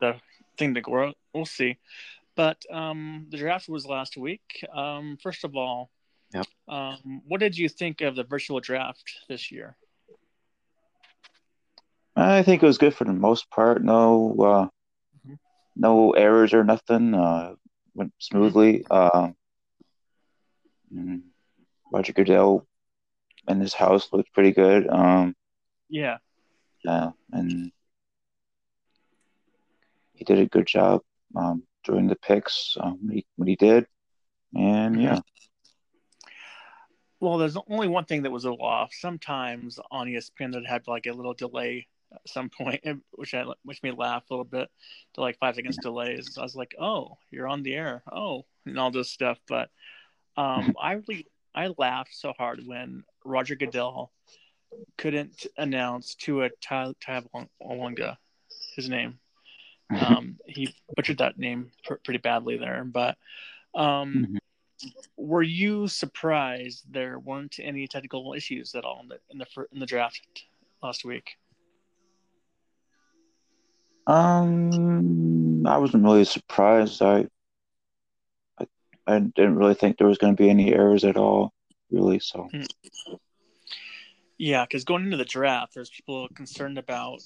the 0.00 0.14
thing 0.58 0.74
to 0.74 0.80
grow. 0.80 1.12
We'll 1.34 1.44
see. 1.44 1.78
But 2.36 2.64
um, 2.70 3.26
the 3.30 3.38
draft 3.38 3.68
was 3.68 3.84
last 3.84 4.16
week. 4.16 4.64
Um, 4.72 5.18
first 5.20 5.42
of 5.42 5.56
all, 5.56 5.90
Yep. 6.34 6.46
Um, 6.68 7.22
what 7.26 7.40
did 7.40 7.56
you 7.56 7.68
think 7.68 8.00
of 8.00 8.16
the 8.16 8.24
virtual 8.24 8.60
draft 8.60 9.04
this 9.28 9.50
year? 9.50 9.76
I 12.14 12.42
think 12.42 12.62
it 12.62 12.66
was 12.66 12.78
good 12.78 12.94
for 12.94 13.04
the 13.04 13.12
most 13.12 13.48
part. 13.50 13.82
No, 13.82 14.34
uh, 14.38 14.64
mm-hmm. 15.26 15.34
no 15.76 16.12
errors 16.12 16.52
or 16.52 16.64
nothing. 16.64 17.14
Uh, 17.14 17.54
went 17.94 18.12
smoothly. 18.18 18.84
Uh, 18.90 19.28
Roger 21.92 22.12
Goodell 22.12 22.66
and 23.46 23.60
his 23.60 23.74
house 23.74 24.08
looked 24.12 24.32
pretty 24.32 24.52
good. 24.52 24.88
Um, 24.88 25.34
yeah. 25.88 26.18
Yeah, 26.84 27.10
and 27.32 27.72
he 30.14 30.24
did 30.24 30.38
a 30.38 30.46
good 30.46 30.66
job 30.66 31.02
um, 31.34 31.64
during 31.84 32.06
the 32.06 32.16
picks 32.16 32.76
um, 32.78 32.98
when, 33.02 33.16
he, 33.16 33.26
when 33.36 33.48
he 33.48 33.56
did, 33.56 33.86
and 34.54 34.94
mm-hmm. 34.94 35.04
yeah. 35.04 35.20
Well, 37.20 37.38
there's 37.38 37.56
only 37.68 37.88
one 37.88 38.04
thing 38.04 38.22
that 38.22 38.30
was 38.30 38.44
a 38.44 38.50
little 38.50 38.64
off. 38.64 38.92
Sometimes 38.92 39.78
on 39.90 40.06
ESPN, 40.06 40.52
that 40.52 40.66
had 40.66 40.86
like 40.86 41.06
a 41.06 41.12
little 41.12 41.34
delay 41.34 41.86
at 42.12 42.20
some 42.26 42.48
point, 42.48 42.82
which 43.12 43.34
I 43.34 43.44
which 43.64 43.82
made 43.82 43.92
me 43.92 43.98
laugh 43.98 44.24
a 44.30 44.34
little 44.34 44.44
bit. 44.44 44.68
To 45.14 45.20
like 45.20 45.38
five 45.38 45.56
seconds 45.56 45.78
delays. 45.78 46.36
I 46.38 46.42
was 46.42 46.54
like, 46.54 46.74
"Oh, 46.80 47.18
you're 47.30 47.48
on 47.48 47.62
the 47.62 47.74
air." 47.74 48.02
Oh, 48.10 48.44
and 48.66 48.78
all 48.78 48.90
this 48.90 49.10
stuff. 49.10 49.38
But 49.48 49.70
um, 50.36 50.74
I 50.80 50.92
really 50.92 51.26
I 51.54 51.72
laughed 51.76 52.14
so 52.14 52.32
hard 52.38 52.60
when 52.64 53.04
Roger 53.24 53.56
Goodell 53.56 54.12
couldn't 54.96 55.46
announce 55.56 56.14
to 56.14 56.48
Tua 56.60 56.94
Tagovailoa, 57.00 58.16
his 58.76 58.88
name. 58.88 59.18
Um, 59.90 60.36
he 60.44 60.74
butchered 60.96 61.16
that 61.16 61.38
name 61.38 61.70
pr- 61.82 61.94
pretty 62.04 62.18
badly 62.18 62.58
there, 62.58 62.84
but 62.84 63.16
um, 63.74 64.14
mm-hmm 64.14 64.36
were 65.16 65.42
you 65.42 65.88
surprised 65.88 66.84
there 66.90 67.18
weren't 67.18 67.56
any 67.60 67.86
technical 67.86 68.34
issues 68.34 68.74
at 68.74 68.84
all 68.84 69.00
in 69.02 69.08
the 69.08 69.18
in 69.30 69.38
the, 69.38 69.46
in 69.72 69.80
the 69.80 69.86
draft 69.86 70.44
last 70.82 71.04
week? 71.04 71.36
Um, 74.06 75.66
I 75.66 75.76
wasn't 75.76 76.04
really 76.04 76.24
surprised. 76.24 77.02
I, 77.02 77.26
I, 78.58 78.66
I 79.06 79.18
didn't 79.18 79.56
really 79.56 79.74
think 79.74 79.98
there 79.98 80.06
was 80.06 80.16
going 80.16 80.34
to 80.34 80.42
be 80.42 80.48
any 80.48 80.72
errors 80.72 81.04
at 81.04 81.18
all, 81.18 81.52
really. 81.90 82.18
So. 82.18 82.48
Hmm. 82.50 82.62
Yeah, 84.38 84.64
because 84.64 84.84
going 84.84 85.04
into 85.04 85.18
the 85.18 85.26
draft, 85.26 85.74
there's 85.74 85.90
people 85.90 86.26
concerned 86.34 86.78
about 86.78 87.20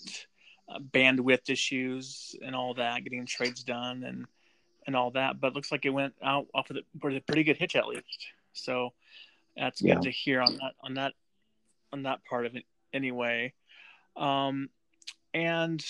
uh, 0.68 0.80
bandwidth 0.80 1.50
issues 1.50 2.34
and 2.44 2.56
all 2.56 2.74
that, 2.74 3.04
getting 3.04 3.26
trades 3.26 3.62
done, 3.62 4.02
and 4.02 4.26
and 4.86 4.96
all 4.96 5.10
that, 5.12 5.40
but 5.40 5.54
looks 5.54 5.72
like 5.72 5.84
it 5.84 5.90
went 5.90 6.14
out 6.22 6.46
off 6.54 6.70
of 6.70 6.76
the, 6.76 6.82
with 7.02 7.16
a 7.16 7.20
pretty 7.20 7.44
good 7.44 7.56
hitch 7.56 7.76
at 7.76 7.86
least. 7.86 8.26
So 8.52 8.90
that's 9.56 9.80
good 9.80 9.88
yeah. 9.88 10.00
to 10.00 10.10
hear 10.10 10.40
on 10.40 10.54
that 10.56 10.72
on 10.80 10.94
that 10.94 11.12
on 11.92 12.02
that 12.04 12.24
part 12.24 12.46
of 12.46 12.56
it 12.56 12.64
anyway. 12.92 13.52
Um, 14.16 14.68
and 15.34 15.84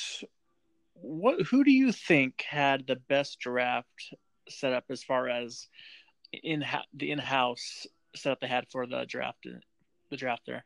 what 0.95 1.43
who 1.43 1.65
do 1.65 1.71
you 1.71 1.93
think 1.93 2.45
had 2.49 2.87
the 2.87 2.97
best 2.97 3.41
draft 3.41 4.15
set 4.49 4.73
up 4.73 4.85
as 4.91 5.03
far 5.03 5.29
as 5.29 5.69
in 6.43 6.65
the 6.95 7.11
in 7.11 7.19
house 7.19 7.87
setup 8.15 8.41
they 8.41 8.47
had 8.47 8.67
for 8.71 8.87
the 8.87 9.05
draft 9.07 9.47
the 10.11 10.17
draft 10.17 10.43
there? 10.47 10.65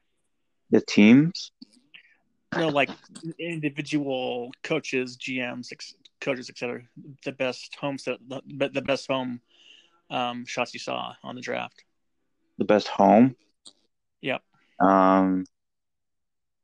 The 0.70 0.80
teams. 0.80 1.52
No, 2.56 2.68
like 2.68 2.90
individual 3.38 4.50
coaches, 4.62 5.16
GMs, 5.16 5.72
coaches, 6.20 6.50
etc. 6.50 6.82
The 7.24 7.32
best 7.32 7.76
home 7.76 7.98
set, 7.98 8.18
the, 8.28 8.70
the 8.72 8.82
best 8.82 9.06
home 9.08 9.40
um, 10.10 10.44
shots 10.46 10.74
you 10.74 10.80
saw 10.80 11.14
on 11.22 11.34
the 11.34 11.40
draft. 11.40 11.84
The 12.58 12.64
best 12.64 12.88
home. 12.88 13.36
Yep. 14.22 14.42
Um, 14.80 15.44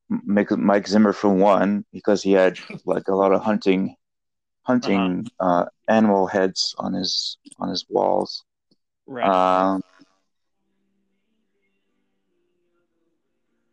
Mike 0.09 0.87
Zimmer 0.87 1.13
for 1.13 1.31
one 1.31 1.85
because 1.93 2.23
he 2.23 2.33
had 2.33 2.59
like 2.85 3.09
a 3.09 3.15
lot 3.15 3.33
of 3.33 3.43
hunting, 3.43 3.97
hunting 4.63 5.27
uh-huh. 5.41 5.63
uh, 5.63 5.67
animal 5.89 6.27
heads 6.27 6.75
on 6.79 6.93
his 6.93 7.39
on 7.59 7.69
his 7.69 7.87
walls. 7.89 8.45
Right. 9.07 9.29
Um, 9.29 9.83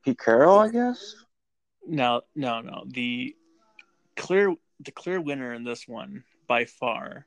Pete 0.04 0.20
Carroll, 0.20 0.60
I 0.60 0.70
guess. 0.70 1.15
No, 1.86 2.22
no, 2.36 2.62
no. 2.62 2.84
The 2.88 3.36
clear 4.15 4.54
the 4.80 4.92
clear 4.92 5.20
winner 5.20 5.54
in 5.54 5.63
this 5.63 5.88
one 5.88 6.24
by 6.48 6.65
far 6.65 7.26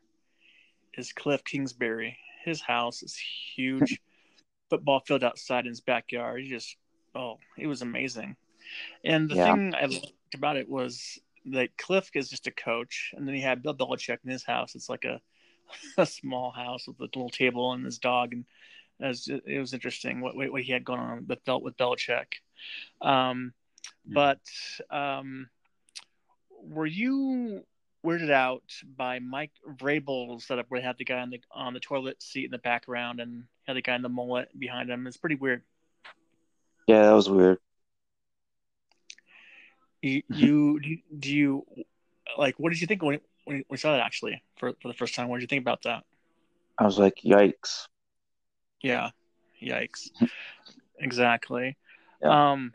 is 0.95 1.12
Cliff 1.12 1.45
Kingsbury. 1.45 2.19
His 2.45 2.61
house 2.61 3.03
is 3.03 3.17
huge, 3.55 4.01
football 4.71 5.01
field 5.01 5.25
outside 5.25 5.65
in 5.65 5.71
his 5.71 5.81
backyard. 5.81 6.43
He 6.43 6.49
just 6.49 6.77
oh, 7.15 7.38
it 7.59 7.67
was 7.67 7.83
amazing. 7.83 8.37
And 9.05 9.29
the 9.29 9.37
yeah. 9.37 9.53
thing 9.53 9.75
I 9.75 9.87
liked 9.87 10.35
about 10.35 10.57
it 10.57 10.69
was 10.69 11.19
that 11.47 11.77
Cliff 11.77 12.11
is 12.15 12.31
just 12.31 12.47
a 12.47 12.53
coach, 12.53 13.12
and 13.17 13.27
then 13.27 13.35
he 13.35 13.41
had 13.41 13.62
Bill 13.62 13.75
Belichick 13.75 14.19
in 14.25 14.31
his 14.31 14.45
house. 14.45 14.75
It's 14.75 14.88
like 14.88 15.05
a 15.05 15.21
a 15.99 16.07
small 16.07 16.51
house 16.51 16.87
with 16.87 16.99
a 17.01 17.05
little 17.05 17.31
table 17.31 17.73
and 17.73 17.85
his 17.85 17.99
dog, 17.99 18.33
and 18.33 18.45
it 19.01 19.09
was, 19.09 19.29
it 19.29 19.59
was 19.59 19.75
interesting 19.75 20.21
what 20.21 20.37
what 20.37 20.62
he 20.62 20.73
had 20.73 20.85
going 20.85 21.01
on 21.01 21.27
with 21.29 21.45
Bel- 21.45 21.62
with 21.62 21.77
Belichick. 21.77 22.35
Um, 23.01 23.53
but 24.07 24.41
um, 24.91 25.49
were 26.68 26.87
you 26.87 27.64
weirded 28.05 28.31
out 28.31 28.62
by 28.96 29.18
Mike 29.18 29.53
Vrabel's 29.77 30.44
setup 30.44 30.66
where 30.68 30.81
they 30.81 30.87
had 30.87 30.98
the 30.98 31.05
guy 31.05 31.20
on 31.20 31.31
the 31.31 31.40
on 31.51 31.75
the 31.75 31.81
toilet 31.81 32.22
seat 32.22 32.46
in 32.46 32.51
the 32.51 32.59
background 32.59 33.20
and 33.20 33.44
had 33.66 33.77
the 33.77 33.83
guy 33.83 33.94
in 33.94 34.03
the 34.03 34.09
mullet 34.09 34.48
behind 34.59 34.90
him? 34.90 35.07
It's 35.07 35.16
pretty 35.16 35.37
weird. 35.37 35.62
Yeah, 36.87 37.03
that 37.03 37.12
was 37.12 37.29
weird. 37.31 37.59
You, 40.03 40.22
you 40.29 40.81
do, 40.81 40.88
you, 40.88 40.98
do 41.18 41.37
you 41.37 41.66
like 42.37 42.57
what 42.59 42.70
did 42.70 42.81
you 42.81 42.87
think 42.87 43.03
when 43.03 43.20
when 43.44 43.64
you 43.70 43.77
saw 43.77 43.92
that 43.92 44.01
actually 44.01 44.42
for 44.57 44.72
for 44.81 44.88
the 44.88 44.94
first 44.94 45.14
time? 45.14 45.29
What 45.29 45.37
did 45.37 45.42
you 45.42 45.48
think 45.48 45.62
about 45.62 45.83
that? 45.83 46.05
I 46.79 46.85
was 46.85 46.98
like, 46.98 47.20
yikes. 47.25 47.87
Yeah, 48.83 49.11
yikes. 49.62 50.11
exactly. 50.98 51.77
Yeah. 52.20 52.53
Um 52.53 52.72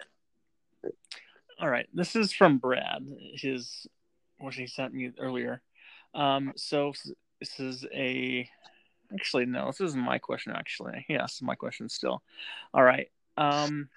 all 1.59 1.69
right, 1.69 1.87
this 1.93 2.15
is 2.15 2.31
from 2.31 2.57
Brad. 2.57 3.05
His 3.33 3.87
what 4.39 4.53
he 4.53 4.67
sent 4.67 4.93
me 4.93 5.11
earlier. 5.19 5.61
Um, 6.13 6.53
so 6.55 6.93
this 7.39 7.59
is 7.59 7.85
a 7.93 8.49
actually 9.13 9.45
no, 9.45 9.67
this 9.67 9.81
is 9.81 9.95
my 9.95 10.17
question. 10.17 10.53
Actually, 10.55 11.05
Yes, 11.09 11.41
my 11.41 11.55
question 11.55 11.89
still. 11.89 12.21
All 12.73 12.83
right. 12.83 13.09
Um, 13.37 13.89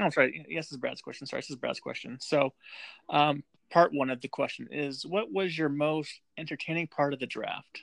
oh, 0.00 0.10
sorry. 0.10 0.44
Yes, 0.48 0.66
this 0.66 0.72
is 0.72 0.78
Brad's 0.78 1.02
question. 1.02 1.26
Sorry, 1.26 1.40
this 1.40 1.50
is 1.50 1.56
Brad's 1.56 1.80
question. 1.80 2.18
So, 2.20 2.52
um, 3.08 3.42
part 3.70 3.92
one 3.92 4.10
of 4.10 4.20
the 4.20 4.28
question 4.28 4.68
is: 4.70 5.06
What 5.06 5.32
was 5.32 5.56
your 5.56 5.68
most 5.68 6.20
entertaining 6.38 6.88
part 6.88 7.12
of 7.12 7.20
the 7.20 7.26
draft? 7.26 7.82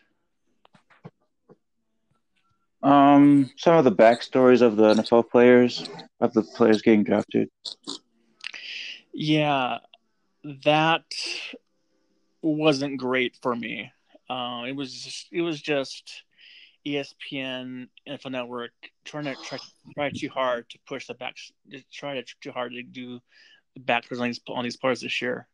Um, 2.82 3.52
some 3.58 3.76
of 3.76 3.84
the 3.84 3.92
backstories 3.92 4.62
of 4.62 4.78
the 4.78 4.94
NFL 4.94 5.30
players, 5.30 5.90
of 6.22 6.34
the 6.34 6.44
players 6.44 6.82
getting 6.82 7.04
drafted. 7.04 7.50
Yeah, 9.14 9.80
that 10.64 11.04
wasn't 12.42 12.98
great 12.98 13.38
for 13.42 13.56
me. 13.56 13.92
Uh, 14.30 14.64
it 14.68 14.76
was 14.76 14.94
just, 14.94 15.28
it 15.32 15.42
was 15.42 15.62
just 15.62 16.24
ESPN 16.86 17.88
NFL 18.08 18.32
Network 18.32 18.72
trying 19.04 19.26
to 19.26 19.36
try, 19.44 19.58
try 19.94 20.12
too 20.16 20.30
hard 20.30 20.70
to 20.70 20.80
push 20.88 21.08
the 21.08 21.14
back, 21.14 21.36
try 21.92 22.16
to 22.16 22.24
too 22.42 22.52
hard 22.52 22.74
to 22.74 22.84
do 22.84 23.20
the 23.76 23.82
backwards 23.82 24.22
on 24.22 24.28
these 24.28 24.42
on 24.48 24.64
these 24.64 24.78
players 24.78 25.02
this 25.02 25.22
year. 25.22 25.48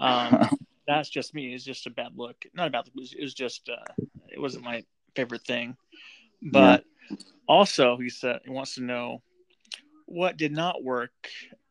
Um, 0.00 0.48
that's 0.86 1.08
just 1.08 1.34
me. 1.34 1.54
It's 1.54 1.64
just 1.64 1.86
a 1.86 1.90
bad 1.90 2.12
look. 2.16 2.36
Not 2.54 2.68
a 2.68 2.70
bad 2.70 2.86
look. 2.86 2.88
It 2.88 3.00
was, 3.00 3.12
it 3.12 3.22
was 3.22 3.34
just 3.34 3.68
uh, 3.68 4.04
it 4.28 4.40
wasn't 4.40 4.64
my 4.64 4.84
favorite 5.14 5.42
thing. 5.42 5.76
But 6.42 6.84
yeah. 7.10 7.16
also, 7.48 7.96
he 7.96 8.10
said 8.10 8.40
he 8.44 8.50
wants 8.50 8.74
to 8.74 8.82
know 8.82 9.22
what 10.06 10.36
did 10.36 10.52
not 10.52 10.82
work 10.82 11.12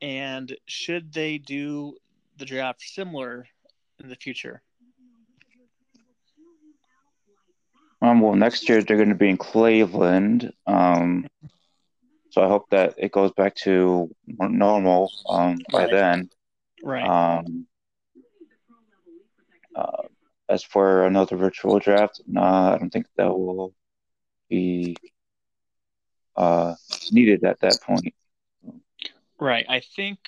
and 0.02 0.56
should 0.66 1.14
they 1.14 1.38
do 1.38 1.96
the 2.38 2.46
draft 2.46 2.82
similar 2.82 3.48
in 4.00 4.10
the 4.10 4.16
future? 4.16 4.62
Um, 8.02 8.22
well, 8.22 8.36
next 8.36 8.70
year 8.70 8.84
they're 8.84 8.98
going 8.98 9.10
to 9.10 9.16
be 9.16 9.30
in 9.30 9.38
Cleveland. 9.38 10.54
Um, 10.68 11.28
so 12.30 12.44
I 12.44 12.48
hope 12.48 12.70
that 12.70 12.94
it 12.98 13.12
goes 13.12 13.32
back 13.32 13.56
to 13.58 14.14
normal 14.28 15.12
um, 15.28 15.58
by 15.72 15.84
right. 15.84 15.92
then. 15.92 16.30
Right. 16.84 17.08
Um, 17.08 17.66
uh, 19.76 20.04
as 20.48 20.64
for 20.64 21.06
another 21.06 21.36
virtual 21.36 21.80
draft, 21.80 22.22
no, 22.28 22.42
I 22.42 22.78
don't 22.78 22.92
think 22.92 23.08
that 23.18 23.28
will 23.28 23.74
be 24.50 24.96
uh, 26.36 26.76
needed 27.12 27.44
at 27.44 27.60
that 27.62 27.82
point. 27.82 28.14
Right. 29.40 29.66
I 29.70 29.82
think 29.96 30.20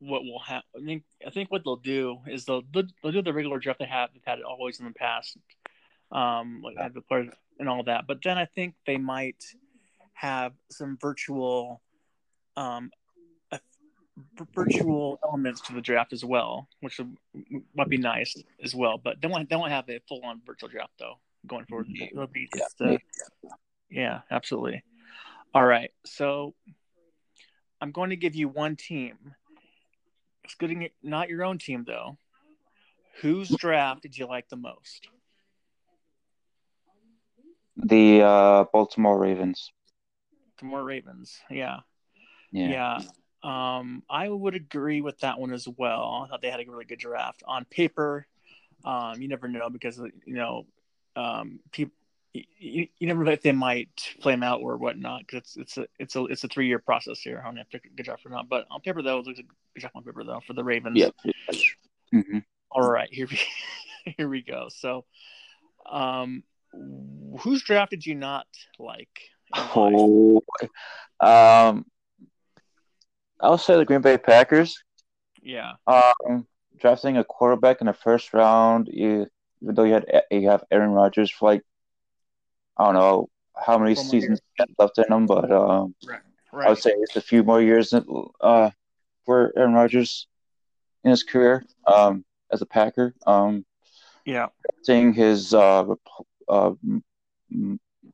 what 0.00 0.22
will 0.22 0.38
happen. 0.38 0.68
I 0.76 0.84
think 0.84 1.02
I 1.26 1.30
think 1.30 1.50
what 1.50 1.62
they'll 1.64 1.76
do 1.76 2.18
is 2.26 2.44
they'll 2.44 2.62
they'll 2.72 3.12
do 3.12 3.22
the 3.22 3.32
regular 3.32 3.58
draft 3.58 3.78
they 3.78 3.86
have 3.86 4.10
they've 4.12 4.22
had 4.24 4.38
it 4.38 4.44
always 4.44 4.78
in 4.80 4.86
the 4.86 4.92
past, 4.92 5.36
um, 6.12 6.60
like 6.62 6.76
yeah. 6.76 6.88
the 6.88 7.00
players 7.00 7.32
and 7.58 7.68
all 7.68 7.82
that. 7.84 8.06
But 8.06 8.18
then 8.22 8.38
I 8.38 8.44
think 8.44 8.74
they 8.86 8.96
might 8.96 9.42
have 10.14 10.52
some 10.70 10.98
virtual, 11.00 11.80
um, 12.56 12.90
virtual 14.54 15.18
elements 15.24 15.60
to 15.62 15.72
the 15.72 15.80
draft 15.80 16.12
as 16.12 16.24
well, 16.24 16.68
which 16.80 17.00
might 17.74 17.88
be 17.88 17.98
nice 17.98 18.36
as 18.62 18.74
well. 18.74 18.98
But 18.98 19.20
they 19.20 19.28
won't 19.28 19.48
they 19.50 19.56
won't 19.56 19.72
have 19.72 19.88
a 19.88 20.00
full 20.08 20.20
on 20.24 20.40
virtual 20.46 20.68
draft 20.68 20.92
though 20.98 21.18
going 21.46 21.64
forward. 21.66 21.88
It'll 21.94 22.26
be 22.26 22.48
just 22.54 22.80
uh, 22.80 22.98
yeah, 23.90 24.20
absolutely. 24.30 24.84
All 25.54 25.64
right, 25.64 25.90
so 26.04 26.54
I'm 27.80 27.92
going 27.92 28.10
to 28.10 28.16
give 28.16 28.34
you 28.34 28.48
one 28.48 28.76
team. 28.76 29.16
Excluding 30.44 30.88
not 31.02 31.28
your 31.28 31.44
own 31.44 31.58
team 31.58 31.84
though. 31.86 32.16
Whose 33.20 33.48
draft 33.50 34.02
did 34.02 34.16
you 34.16 34.26
like 34.26 34.48
the 34.48 34.56
most? 34.56 35.08
The 37.76 38.22
uh, 38.22 38.64
Baltimore 38.72 39.18
Ravens. 39.18 39.70
more 40.62 40.82
Ravens. 40.82 41.38
Yeah. 41.50 41.80
Yeah. 42.50 42.98
Yeah. 43.00 43.00
Um, 43.42 44.02
I 44.10 44.28
would 44.28 44.54
agree 44.54 45.00
with 45.00 45.18
that 45.20 45.38
one 45.38 45.52
as 45.52 45.68
well. 45.68 46.24
I 46.24 46.28
thought 46.28 46.42
they 46.42 46.50
had 46.50 46.60
a 46.60 46.68
really 46.68 46.84
good 46.84 46.98
draft 46.98 47.42
on 47.46 47.64
paper. 47.66 48.26
Um, 48.84 49.20
you 49.20 49.28
never 49.28 49.48
know 49.48 49.70
because 49.70 49.98
you 49.98 50.34
know, 50.34 50.66
um, 51.14 51.60
people. 51.70 51.94
You, 52.32 52.88
you 52.98 53.06
never 53.06 53.24
know 53.24 53.32
if 53.32 53.42
they 53.42 53.52
might 53.52 54.14
flame 54.20 54.42
out 54.42 54.60
or 54.60 54.76
whatnot 54.76 55.20
because 55.26 55.56
it's 55.56 55.56
it's 55.56 55.78
a 55.78 55.86
it's 55.98 56.16
a 56.16 56.24
it's 56.26 56.44
a 56.44 56.48
three 56.48 56.66
year 56.68 56.78
process 56.78 57.20
here 57.20 57.42
on 57.44 57.58
if 57.58 57.68
they're 57.70 57.80
good 57.96 58.04
draft 58.04 58.26
or 58.26 58.30
not. 58.30 58.48
But 58.48 58.66
on 58.70 58.80
paper 58.80 59.02
though, 59.02 59.18
it 59.18 59.26
looks 59.26 59.38
a 59.38 59.42
good 59.42 59.80
job 59.80 59.92
on 59.94 60.04
paper 60.04 60.22
though 60.24 60.40
for 60.46 60.52
the 60.52 60.62
Ravens. 60.62 60.96
Yeah. 60.96 61.10
hmm 62.12 62.38
All 62.70 62.88
right, 62.88 63.08
here 63.12 63.26
we 63.30 63.40
here 64.16 64.28
we 64.28 64.42
go. 64.42 64.68
So, 64.68 65.04
um, 65.90 66.42
whose 67.40 67.62
draft 67.62 67.90
did 67.90 68.04
you 68.04 68.14
not 68.14 68.46
like? 68.78 69.30
Oh, 69.54 70.42
um, 71.20 71.86
I'll 73.40 73.58
say 73.58 73.76
the 73.76 73.84
Green 73.84 74.02
Bay 74.02 74.18
Packers. 74.18 74.82
Yeah, 75.42 75.74
Um, 75.86 76.46
drafting 76.78 77.16
a 77.16 77.24
quarterback 77.24 77.80
in 77.80 77.86
the 77.86 77.92
first 77.92 78.34
round, 78.34 78.88
you, 78.92 79.26
even 79.62 79.74
though 79.74 79.84
you 79.84 79.94
had 79.94 80.06
you 80.30 80.48
have 80.50 80.64
Aaron 80.70 80.90
Rodgers 80.90 81.30
for 81.30 81.50
like 81.50 81.62
I 82.78 82.84
don't 82.84 82.94
know 82.94 83.28
how 83.56 83.78
many 83.78 83.94
seasons 83.96 84.40
left 84.78 84.98
in 84.98 85.12
him, 85.12 85.26
but 85.26 85.50
um, 85.50 85.94
right, 86.06 86.20
I 86.52 86.68
would 86.70 86.78
say 86.78 86.90
it's 86.92 87.16
a 87.16 87.20
few 87.20 87.42
more 87.42 87.60
years 87.60 87.92
uh 87.92 88.70
for 89.24 89.52
Aaron 89.56 89.74
Rodgers 89.74 90.26
in 91.04 91.10
his 91.10 91.22
career 91.22 91.64
um 91.86 92.24
as 92.52 92.62
a 92.62 92.66
Packer. 92.66 93.14
Um, 93.26 93.64
yeah, 94.24 94.48
seeing 94.82 95.12
his 95.12 95.52
uh, 95.54 95.84
uh 96.48 96.72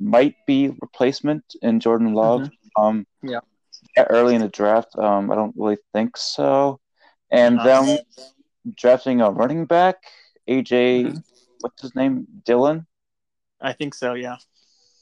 might 0.00 0.34
be 0.46 0.68
replacement 0.80 1.44
in 1.62 1.80
Jordan 1.80 2.14
Love. 2.14 2.50
Um, 2.76 3.06
Mm-hmm. 3.22 3.28
Yeah. 3.30 3.40
yeah, 3.96 4.06
early 4.10 4.34
in 4.34 4.40
the 4.40 4.48
draft. 4.48 4.96
Um, 4.98 5.30
I 5.30 5.34
don't 5.34 5.54
really 5.56 5.78
think 5.92 6.16
so. 6.16 6.80
And 7.30 7.56
Not 7.56 7.64
them 7.64 7.98
drafting 8.74 9.20
a 9.20 9.30
running 9.30 9.66
back, 9.66 9.96
AJ, 10.48 11.04
Mhm. 11.04 11.22
what's 11.60 11.80
his 11.82 11.94
name, 11.94 12.26
Dillon. 12.44 12.86
I 13.60 13.72
think 13.72 13.94
so. 13.94 14.14
Yeah, 14.14 14.36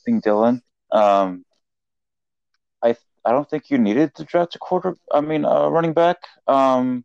think 0.05 0.25
Dillon. 0.25 0.63
Um, 0.91 1.45
I 2.83 2.97
I 3.25 3.33
don't 3.33 3.49
think 3.49 3.71
you 3.71 3.79
needed 3.79 4.15
to 4.17 4.25
draft 4.25 4.55
a 4.57 4.59
quarter. 4.59 4.97
I 5.13 5.21
mean, 5.21 5.45
a 5.45 5.71
running 5.71 5.93
back. 5.93 6.19
Um, 6.47 7.05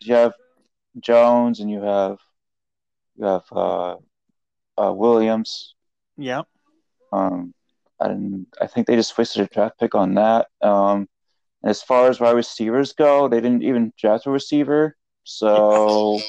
you 0.00 0.14
have 0.14 0.34
Jones 1.00 1.60
and 1.60 1.70
you 1.70 1.80
have 1.82 2.18
you 3.16 3.24
have 3.24 3.44
uh, 3.52 3.96
uh 4.78 4.92
Williams. 4.92 5.74
yeah, 6.16 6.42
Um, 7.12 7.54
I 8.00 8.08
didn't. 8.08 8.48
I 8.60 8.66
think 8.66 8.86
they 8.86 8.96
just 8.96 9.16
wasted 9.16 9.42
a 9.42 9.52
draft 9.52 9.78
pick 9.78 9.94
on 9.94 10.14
that. 10.14 10.48
Um, 10.60 11.08
as 11.64 11.82
far 11.82 12.08
as 12.08 12.20
wide 12.20 12.36
receivers 12.36 12.92
go, 12.92 13.28
they 13.28 13.40
didn't 13.40 13.62
even 13.62 13.92
draft 13.98 14.26
a 14.26 14.30
receiver. 14.30 14.96
So 15.24 16.20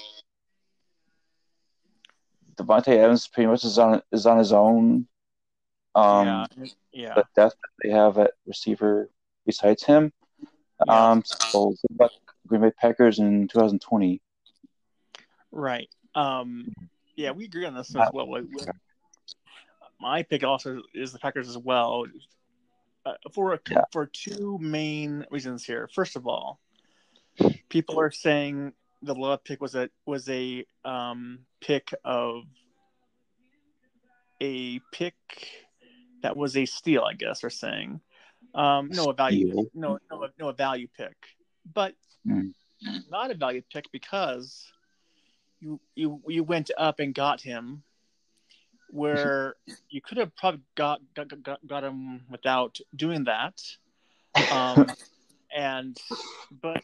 Devontae 2.58 2.98
Evans 2.98 3.28
pretty 3.28 3.48
much 3.48 3.66
is 3.66 3.78
on 3.78 4.02
is 4.12 4.26
on 4.26 4.38
his 4.38 4.54
own. 4.54 5.08
Um, 5.96 6.28
yeah, 6.28 6.66
yeah. 6.92 7.12
but 7.16 7.28
that's 7.36 7.56
what 7.56 7.70
they 7.82 7.90
have 7.90 8.18
at 8.18 8.32
receiver 8.46 9.10
besides 9.46 9.84
him. 9.84 10.12
Yeah. 10.86 11.12
Um, 11.12 11.24
so 11.26 11.70
good 11.70 12.00
luck, 12.00 12.12
Green 12.48 12.62
Bay 12.62 12.72
Packers 12.72 13.20
in 13.20 13.48
2020. 13.48 14.22
Right. 15.52 15.90
Um, 16.16 16.74
yeah, 17.16 17.32
we 17.32 17.46
agree 17.46 17.66
on 17.66 17.74
this 17.74 17.96
as 17.96 18.10
well. 18.14 18.30
Like, 18.30 18.44
my 20.02 20.24
pick 20.24 20.44
also 20.44 20.82
is 20.94 21.14
the 21.14 21.20
Packers 21.20 21.48
as 21.48 21.58
well, 21.58 22.06
uh, 23.06 23.14
for 23.34 23.54
a, 23.54 23.60
Yeah. 23.70 23.84
for 23.94 24.06
two 24.06 24.58
main 24.60 25.26
reasons 25.32 25.64
here. 25.64 25.90
First 25.94 26.18
of 26.18 26.28
all, 26.28 26.60
people 27.70 28.00
are 28.00 28.12
saying 28.12 28.74
the 29.02 29.16
Love 29.16 29.44
pick 29.44 29.62
was 29.62 29.76
a 29.76 29.90
was 30.06 30.28
a 30.30 30.66
um, 30.84 31.40
pick 31.62 31.94
of 32.04 32.44
a 34.42 34.80
pick 34.92 35.16
that 36.26 36.36
was 36.36 36.58
a 36.58 36.66
steal. 36.66 37.04
I 37.04 37.14
guess 37.14 37.42
they're 37.42 37.52
saying. 37.52 38.02
Um, 38.56 38.90
no, 38.92 39.10
a 39.10 39.14
value. 39.14 39.70
No, 39.76 40.00
no, 40.10 40.28
no, 40.40 40.50
a 40.50 40.54
value 40.54 40.88
pick, 40.98 41.16
but 41.72 41.94
Hmm. 42.26 42.48
not 43.08 43.30
a 43.30 43.36
value 43.36 43.62
pick 43.72 43.86
because 43.92 44.66
you 45.60 45.80
you 45.94 46.22
you 46.28 46.44
went 46.44 46.72
up 46.78 47.00
and 47.00 47.14
got 47.14 47.42
him 47.42 47.84
where 48.88 49.56
you 49.90 50.02
could 50.02 50.18
have 50.18 50.36
probably 50.36 50.62
got 50.74 51.00
got, 51.14 51.44
got, 51.44 51.68
got 51.68 51.84
him 51.84 52.22
without 52.30 52.80
doing 52.96 53.26
that 53.26 53.62
um, 54.50 54.88
and 55.56 55.96
but 56.62 56.84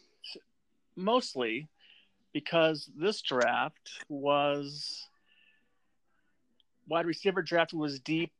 mostly 0.94 1.68
because 2.32 2.88
this 2.96 3.20
draft 3.22 3.90
was 4.08 5.08
wide 6.88 7.06
receiver 7.06 7.42
draft 7.42 7.72
was 7.72 8.00
deep 8.00 8.32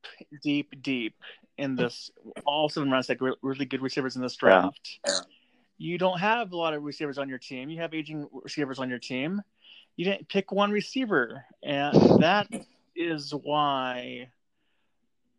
deep 0.42 0.82
deep 0.82 1.14
in 1.58 1.76
this 1.76 2.10
all 2.44 2.68
seven 2.68 2.90
rounds 2.90 3.08
like 3.08 3.20
re- 3.20 3.34
really 3.42 3.64
good 3.64 3.82
receivers 3.82 4.16
in 4.16 4.22
this 4.22 4.36
draft. 4.36 4.98
You 5.78 5.98
don't 5.98 6.18
have 6.18 6.52
a 6.52 6.56
lot 6.56 6.74
of 6.74 6.82
receivers 6.82 7.18
on 7.18 7.28
your 7.28 7.38
team. 7.38 7.68
You 7.70 7.80
have 7.80 7.92
aging 7.94 8.28
receivers 8.32 8.78
on 8.78 8.88
your 8.88 8.98
team. 8.98 9.42
You 9.96 10.04
didn't 10.06 10.28
pick 10.28 10.52
one 10.52 10.70
receiver 10.70 11.44
and 11.62 11.94
that 12.20 12.46
is 12.96 13.32
why 13.32 14.28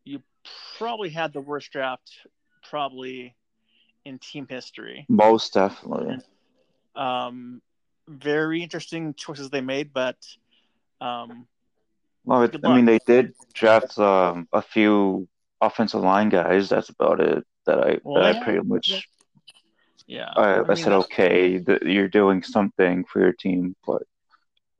you 0.03 0.21
probably 0.77 1.09
had 1.09 1.33
the 1.33 1.41
worst 1.41 1.71
draft 1.71 2.11
probably 2.69 3.35
in 4.05 4.19
team 4.19 4.47
history. 4.49 5.05
Most 5.09 5.53
definitely. 5.53 6.17
um 6.95 7.61
very 8.07 8.61
interesting 8.61 9.13
choices 9.13 9.49
they 9.49 9.61
made 9.61 9.93
but 9.93 10.17
um 10.99 11.47
Well, 12.25 12.43
it, 12.43 12.55
I 12.63 12.75
mean, 12.75 12.85
they 12.85 12.99
did 13.05 13.33
draft 13.53 13.97
um, 13.99 14.47
a 14.53 14.61
few 14.61 15.27
offensive 15.61 16.01
line 16.01 16.29
guys. 16.29 16.69
That's 16.69 16.89
about 16.89 17.19
it. 17.19 17.43
That 17.65 17.79
I 17.79 17.99
Well, 18.03 18.21
that 18.21 18.33
yeah. 18.33 18.39
I 18.39 18.43
pretty 18.43 18.67
much 18.67 19.07
yeah 20.07 20.29
I, 20.35 20.59
I, 20.59 20.63
mean, 20.67 20.77
said 20.77 20.93
okay. 20.93 21.57
That 21.59 21.83
you're 21.83 22.09
doing 22.09 22.43
something 22.43 23.05
for 23.05 23.21
your 23.21 23.33
team, 23.33 23.75
but 23.85 24.03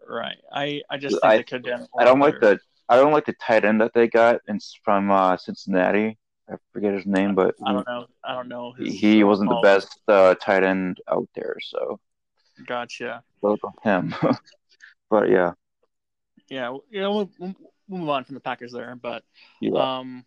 right 0.05 0.35
i 0.51 0.81
i 0.89 0.97
just 0.97 1.13
think 1.21 1.23
I- 1.23 1.37
they 1.37 1.43
could 1.43 1.65
have 1.65 1.79
done 1.79 1.87
a 1.97 2.01
I 2.01 2.05
don't 2.05 2.19
like 2.19 2.39
the 2.39 2.59
I 2.89 2.97
don't 2.97 3.13
like 3.13 3.25
the 3.25 3.33
tight 3.33 3.63
end 3.63 3.79
that 3.81 3.93
they 3.93 4.07
got. 4.07 4.41
It's 4.47 4.77
from 4.83 5.09
uh, 5.09 5.37
Cincinnati. 5.37 6.17
I 6.49 6.55
forget 6.73 6.93
his 6.93 7.05
name, 7.05 7.35
but 7.35 7.55
i 7.65 7.71
don't 7.71 7.87
know 7.87 8.05
i 8.25 8.33
don't 8.33 8.49
know 8.49 8.73
his, 8.73 8.93
he 8.93 9.23
wasn't 9.23 9.49
the 9.49 9.61
best 9.63 9.97
uh, 10.09 10.35
tight 10.35 10.63
end 10.63 10.97
out 11.09 11.29
there. 11.35 11.55
So 11.61 11.99
gotcha 12.65 13.23
on 13.41 13.57
him. 13.83 14.15
but 15.09 15.29
yeah, 15.29 15.53
yeah 16.53 16.69
you 16.89 17.01
know 17.01 17.11
we'll, 17.15 17.29
we'll 17.39 17.55
move 17.99 18.09
on 18.09 18.23
from 18.23 18.35
the 18.35 18.41
packers 18.49 18.71
there 18.71 18.95
but 18.95 19.23
yeah. 19.59 19.97
Um. 19.97 20.25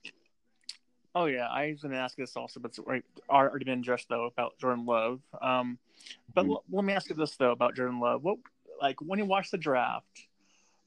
Oh 1.14 1.24
yeah, 1.24 1.46
I 1.48 1.70
was 1.70 1.80
going 1.80 1.92
to 1.92 1.98
ask 1.98 2.14
this 2.14 2.36
also, 2.36 2.60
but 2.60 2.68
it's 2.72 2.78
right, 2.80 3.02
already 3.30 3.64
been 3.64 3.78
addressed 3.78 4.06
though 4.10 4.26
about 4.26 4.58
Jordan 4.58 4.84
Love. 4.84 5.20
Um, 5.40 5.78
but 6.34 6.44
Mhm. 6.44 6.50
l- 6.50 6.64
let 6.70 6.84
me 6.84 6.92
ask 6.92 7.08
you 7.08 7.16
this 7.16 7.34
though 7.36 7.52
about 7.52 7.74
Jordan 7.74 8.00
Love. 8.00 8.22
What 8.22 8.36
like 8.82 9.00
when 9.00 9.18
you 9.18 9.24
watched 9.24 9.50
the 9.50 9.56
draft, 9.56 10.26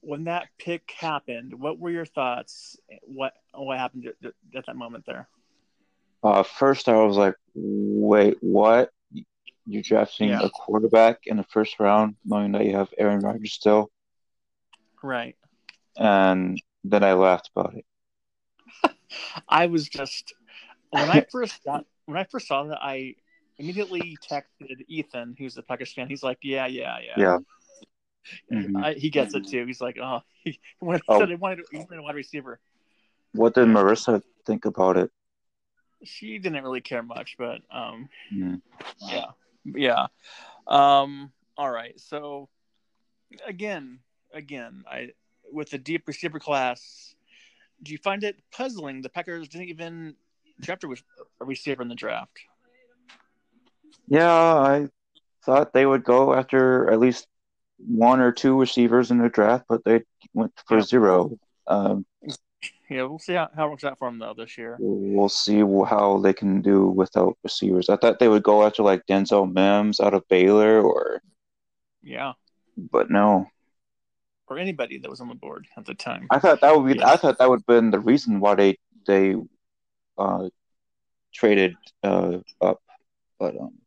when 0.02 0.24
that 0.24 0.46
pick 0.56 0.88
happened, 0.92 1.52
what 1.54 1.80
were 1.80 1.90
your 1.90 2.06
thoughts? 2.06 2.78
What 3.02 3.32
what 3.54 3.76
happened 3.78 4.06
at, 4.06 4.32
at 4.54 4.66
that 4.66 4.76
moment 4.76 5.04
there? 5.04 5.28
Uh, 6.22 6.44
first, 6.44 6.88
I 6.88 6.94
was 7.02 7.16
like, 7.16 7.34
wait, 7.56 8.36
what? 8.40 8.92
You're 9.66 9.82
drafting 9.82 10.28
Yeah. 10.28 10.42
a 10.44 10.48
quarterback 10.50 11.26
in 11.26 11.38
the 11.38 11.44
first 11.44 11.80
round, 11.80 12.14
knowing 12.24 12.52
that 12.52 12.66
you 12.66 12.76
have 12.76 12.94
Aaron 12.98 13.18
Rodgers 13.18 13.52
still, 13.54 13.90
Right. 15.02 15.36
and 15.96 16.60
then 16.84 17.02
I 17.04 17.12
laughed 17.14 17.50
about 17.54 17.74
it. 17.74 17.84
I 19.48 19.66
was 19.66 19.88
just 19.88 20.34
when 20.90 21.10
I 21.10 21.20
first 21.32 21.62
got 21.64 21.84
when 22.06 22.16
I 22.18 22.24
first 22.24 22.48
saw 22.48 22.64
that 22.64 22.78
I 22.82 23.14
immediately 23.58 24.18
texted 24.30 24.84
Ethan, 24.88 25.36
who's 25.38 25.56
a 25.56 25.62
Packers 25.62 25.92
fan. 25.92 26.08
He's 26.08 26.22
like, 26.22 26.38
"Yeah, 26.42 26.66
yeah, 26.66 26.98
yeah." 27.04 27.14
Yeah. 27.18 27.38
Mhm. 28.52 28.84
I, 28.84 28.92
he 28.94 29.10
gets 29.10 29.34
it 29.34 29.46
too. 29.46 29.64
He's 29.66 29.80
like, 29.80 29.98
"Oh," 30.00 30.20
he, 30.44 30.58
he 30.80 30.98
Oh. 31.08 31.18
said 31.18 31.28
he 31.28 31.34
wanted, 31.34 31.60
he 31.70 31.78
wanted 31.78 31.98
a 31.98 32.02
wide 32.02 32.14
receiver. 32.14 32.60
What 33.32 33.54
did 33.54 33.68
Marissa 33.68 34.22
think 34.46 34.64
about 34.64 34.96
it? 34.96 35.10
She 36.04 36.38
didn't 36.38 36.62
really 36.64 36.80
care 36.80 37.02
much, 37.02 37.36
but 37.38 37.60
um, 37.70 38.08
Mm. 38.32 38.60
yeah, 39.08 39.26
yeah. 39.64 40.06
Um, 40.66 41.32
all 41.56 41.70
right. 41.70 41.98
So 42.00 42.48
again, 43.46 43.98
again, 44.34 44.84
I 44.90 45.10
with 45.52 45.70
the 45.70 45.78
deep 45.78 46.06
receiver 46.06 46.38
class, 46.38 47.14
do 47.82 47.92
you 47.92 47.98
find 47.98 48.22
it 48.24 48.36
puzzling 48.52 49.02
the 49.02 49.08
Packers 49.08 49.48
didn't 49.48 49.68
even 49.68 50.14
draft 50.60 50.84
a 50.84 50.88
re- 50.88 50.96
a 51.40 51.44
receiver 51.44 51.82
in 51.82 51.88
the 51.88 51.94
draft? 51.94 52.38
Yeah, 54.08 54.32
I 54.32 54.88
thought 55.44 55.72
they 55.72 55.86
would 55.86 56.04
go 56.04 56.34
after 56.34 56.90
at 56.90 57.00
least 57.00 57.26
one 57.78 58.20
or 58.20 58.32
two 58.32 58.58
receivers 58.58 59.10
in 59.10 59.18
the 59.18 59.28
draft, 59.28 59.64
but 59.68 59.84
they 59.84 60.02
went 60.34 60.52
for 60.66 60.78
Yeah. 60.78 60.82
zero. 60.84 61.38
Um, 61.66 62.04
Yeah, 62.90 63.04
we'll 63.04 63.20
see 63.20 63.34
how, 63.34 63.48
how 63.54 63.68
it 63.68 63.70
works 63.70 63.84
out 63.84 63.98
for 63.98 64.08
them 64.08 64.18
though 64.18 64.34
this 64.36 64.58
year. 64.58 64.76
We'll 64.80 65.28
see 65.28 65.60
how 65.60 66.18
they 66.18 66.32
can 66.34 66.60
do 66.60 66.88
without 66.88 67.38
receivers. 67.44 67.88
I 67.88 67.96
thought 67.96 68.18
they 68.18 68.28
would 68.28 68.42
go 68.42 68.66
after 68.66 68.82
like 68.82 69.06
Denzel 69.06 69.50
Mims 69.50 70.00
out 70.00 70.12
of 70.12 70.26
Baylor, 70.28 70.82
or 70.82 71.22
yeah, 72.02 72.32
but 72.76 73.08
no, 73.08 73.46
or 74.50 74.58
anybody 74.58 74.98
that 74.98 75.08
was 75.08 75.20
on 75.20 75.28
the 75.28 75.34
board 75.34 75.66
at 75.76 75.86
the 75.86 75.94
time. 75.94 76.26
I 76.30 76.40
thought 76.40 76.60
that 76.60 76.76
would 76.76 76.92
be. 76.92 76.98
Yeah. 76.98 77.08
I 77.08 77.16
thought 77.16 77.38
that 77.38 77.48
would 77.48 77.60
have 77.60 77.66
been 77.66 77.90
the 77.90 78.00
reason 78.00 78.40
why 78.40 78.56
they 78.56 78.78
they 79.06 79.36
uh, 80.18 80.48
traded 81.32 81.76
uh, 82.02 82.38
up, 82.60 82.82
but 83.38 83.56
um, 83.56 83.78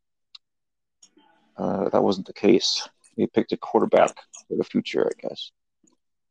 uh, 1.58 1.90
that 1.90 2.02
wasn't 2.02 2.26
the 2.26 2.34
case. 2.34 2.88
They 3.18 3.28
picked 3.28 3.52
a 3.52 3.58
quarterback 3.58 4.16
for 4.48 4.58
the 4.58 4.64
future, 4.64 5.08
I 5.08 5.28
guess. 5.28 5.52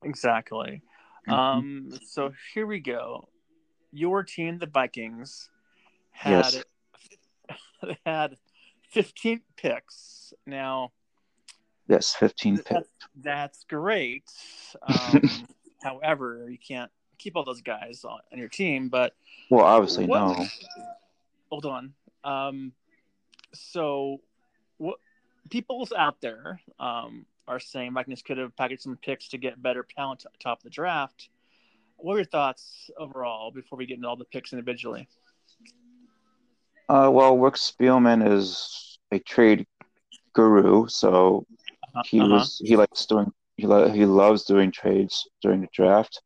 Exactly. 0.02 0.82
Mm-hmm. 1.28 1.32
Um, 1.32 1.98
so 2.04 2.32
here 2.54 2.66
we 2.66 2.80
go. 2.80 3.28
Your 3.92 4.24
team, 4.24 4.58
the 4.58 4.66
Vikings, 4.66 5.48
had 6.10 6.52
yes. 6.54 6.64
had 8.06 8.36
15 8.90 9.42
picks. 9.56 10.32
Now, 10.46 10.92
yes, 11.88 12.14
15 12.14 12.56
picks. 12.58 12.68
That's, 12.70 12.88
that's 13.22 13.64
great. 13.68 14.24
Um, 14.86 15.22
however, 15.82 16.48
you 16.50 16.58
can't 16.58 16.90
keep 17.18 17.36
all 17.36 17.44
those 17.44 17.62
guys 17.62 18.04
on, 18.04 18.18
on 18.32 18.38
your 18.38 18.48
team. 18.48 18.88
But 18.88 19.14
well, 19.50 19.64
obviously, 19.64 20.06
what, 20.06 20.36
no. 20.36 20.46
Hold 21.50 21.66
on. 21.66 21.94
Um, 22.24 22.72
so, 23.52 24.20
what 24.78 24.98
people's 25.50 25.92
out 25.92 26.20
there 26.20 26.60
um, 26.78 27.26
are 27.46 27.60
saying 27.60 27.92
Vikings 27.92 28.22
could 28.22 28.38
have 28.38 28.56
packaged 28.56 28.82
some 28.82 28.96
picks 28.96 29.28
to 29.28 29.38
get 29.38 29.62
better 29.62 29.86
talent 29.96 30.24
top 30.40 30.58
of 30.58 30.64
the 30.64 30.70
draft. 30.70 31.28
What 31.96 32.14
are 32.14 32.18
your 32.18 32.24
thoughts 32.24 32.90
overall 32.98 33.52
before 33.52 33.78
we 33.78 33.86
get 33.86 33.96
into 33.96 34.08
all 34.08 34.16
the 34.16 34.24
picks 34.24 34.52
individually? 34.52 35.08
Uh, 36.88 37.08
well, 37.12 37.38
Rick 37.38 37.54
Spielman 37.54 38.28
is 38.28 38.98
a 39.12 39.18
trade 39.18 39.66
guru, 40.32 40.88
so. 40.88 41.46
He 42.04 42.20
uh-huh. 42.20 42.28
was 42.28 42.60
he 42.64 42.76
likes 42.76 43.06
doing 43.06 43.32
he 43.56 43.66
lo- 43.66 43.90
he 43.90 44.04
loves 44.04 44.44
doing 44.44 44.70
trades 44.70 45.28
during 45.42 45.60
the 45.60 45.68
draft. 45.72 46.22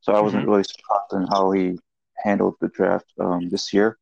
So 0.00 0.14
I 0.14 0.20
wasn't 0.20 0.42
mm-hmm. 0.42 0.50
really 0.50 0.64
surprised 0.64 1.12
in 1.12 1.26
how 1.26 1.50
he 1.50 1.78
handled 2.24 2.54
the 2.60 2.68
draft 2.68 3.06
um, 3.18 3.48
this 3.48 3.72
year. 3.72 3.98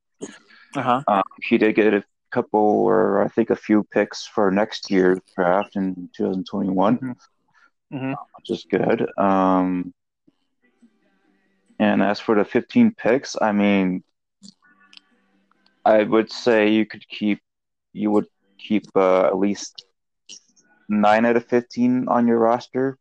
Uh-huh. 0.76 1.02
Um, 1.06 1.22
he 1.42 1.58
did 1.58 1.74
get 1.74 1.94
a 1.94 2.04
couple, 2.30 2.60
or 2.60 3.22
I 3.22 3.28
think 3.28 3.50
a 3.50 3.56
few 3.56 3.84
picks 3.84 4.26
for 4.26 4.50
next 4.50 4.90
year's 4.90 5.20
draft 5.34 5.76
in 5.76 6.10
2021, 6.16 6.96
mm-hmm. 6.96 7.96
Mm-hmm. 7.96 8.12
which 8.36 8.50
is 8.50 8.66
good. 8.70 9.06
Um, 9.18 9.94
and 11.78 12.02
as 12.02 12.20
for 12.20 12.34
the 12.34 12.44
15 12.44 12.94
picks, 12.96 13.36
I 13.40 13.52
mean, 13.52 14.02
I 15.84 16.02
would 16.02 16.30
say 16.30 16.70
you 16.70 16.86
could 16.86 17.06
keep, 17.08 17.40
you 17.92 18.10
would 18.10 18.26
keep 18.58 18.84
uh, 18.96 19.26
at 19.26 19.38
least 19.38 19.84
nine 20.88 21.24
out 21.24 21.36
of 21.36 21.46
15 21.46 22.08
on 22.08 22.26
your 22.26 22.38
roster. 22.38 22.98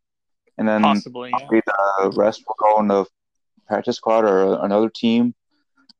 And 0.57 0.67
then 0.67 0.83
possibly 0.83 1.31
yeah. 1.31 1.47
the 1.69 2.13
rest 2.15 2.43
will 2.47 2.55
go 2.59 2.77
on 2.77 2.87
the 2.87 3.05
practice 3.67 3.97
squad 3.97 4.25
or 4.25 4.63
another 4.63 4.89
team. 4.89 5.33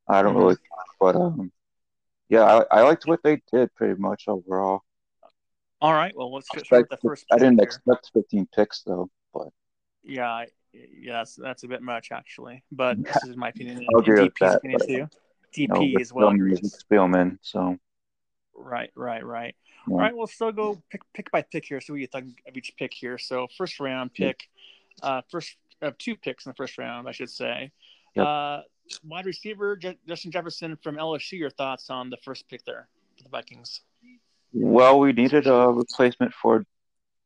I 0.07 0.21
don't 0.21 0.33
mm-hmm. 0.33 0.43
really, 0.43 0.55
but 0.99 1.15
um, 1.15 1.51
yeah, 2.29 2.43
I, 2.43 2.79
I 2.79 2.81
liked 2.81 3.07
what 3.07 3.23
they 3.23 3.41
did 3.51 3.73
pretty 3.73 3.99
much 3.99 4.25
overall. 4.27 4.81
All 5.81 5.93
right, 5.93 6.15
well, 6.15 6.33
let's 6.33 6.47
get 6.49 6.65
start 6.65 6.87
with 6.89 6.99
the 6.99 7.07
first. 7.07 7.25
I 7.31 7.37
didn't 7.37 7.55
here. 7.55 7.63
expect 7.63 8.11
15 8.13 8.47
picks 8.55 8.83
though, 8.83 9.09
but 9.33 9.49
yeah, 10.03 10.45
yeah, 10.71 11.13
that's, 11.13 11.35
that's 11.35 11.63
a 11.63 11.67
bit 11.67 11.81
much 11.81 12.11
actually. 12.11 12.63
But 12.71 13.03
this 13.03 13.23
is 13.27 13.35
my 13.35 13.49
opinion. 13.49 13.85
I'll 13.93 14.01
agree 14.01 14.23
with 14.23 14.33
that. 14.39 14.57
Opinion 14.57 14.79
too. 14.87 15.07
DP 15.55 15.93
no, 15.93 15.99
as 15.99 16.13
well. 16.13 16.31
Spielman, 16.31 17.37
so. 17.41 17.77
Right, 18.55 18.91
right, 18.95 19.25
right. 19.25 19.55
All 19.89 19.97
right, 19.97 20.15
we'll 20.15 20.27
still 20.27 20.51
go 20.51 20.81
pick 20.89 21.01
pick 21.13 21.31
by 21.31 21.41
pick 21.41 21.65
here. 21.65 21.81
So 21.81 21.93
we 21.93 22.05
think 22.05 22.41
of 22.47 22.55
each 22.55 22.73
pick 22.77 22.93
here. 22.93 23.17
So 23.17 23.47
first 23.57 23.79
round 23.79 24.13
pick, 24.13 24.47
uh, 25.01 25.21
first 25.29 25.57
of 25.81 25.97
two 25.97 26.15
picks 26.15 26.45
in 26.45 26.51
the 26.51 26.55
first 26.55 26.77
round, 26.77 27.07
I 27.07 27.11
should 27.11 27.29
say. 27.29 27.71
Yep. 28.15 28.25
Uh, 28.25 28.61
wide 29.03 29.25
receiver 29.25 29.77
Justin 30.07 30.31
Jefferson 30.31 30.77
from 30.81 30.95
LSU. 30.95 31.33
Your 31.33 31.49
thoughts 31.49 31.89
on 31.89 32.09
the 32.09 32.17
first 32.23 32.47
pick 32.49 32.63
there 32.65 32.87
for 33.17 33.23
the 33.23 33.29
Vikings? 33.29 33.81
Well, 34.53 34.99
we 34.99 35.13
needed 35.13 35.47
a 35.47 35.67
replacement 35.67 36.33
for 36.33 36.65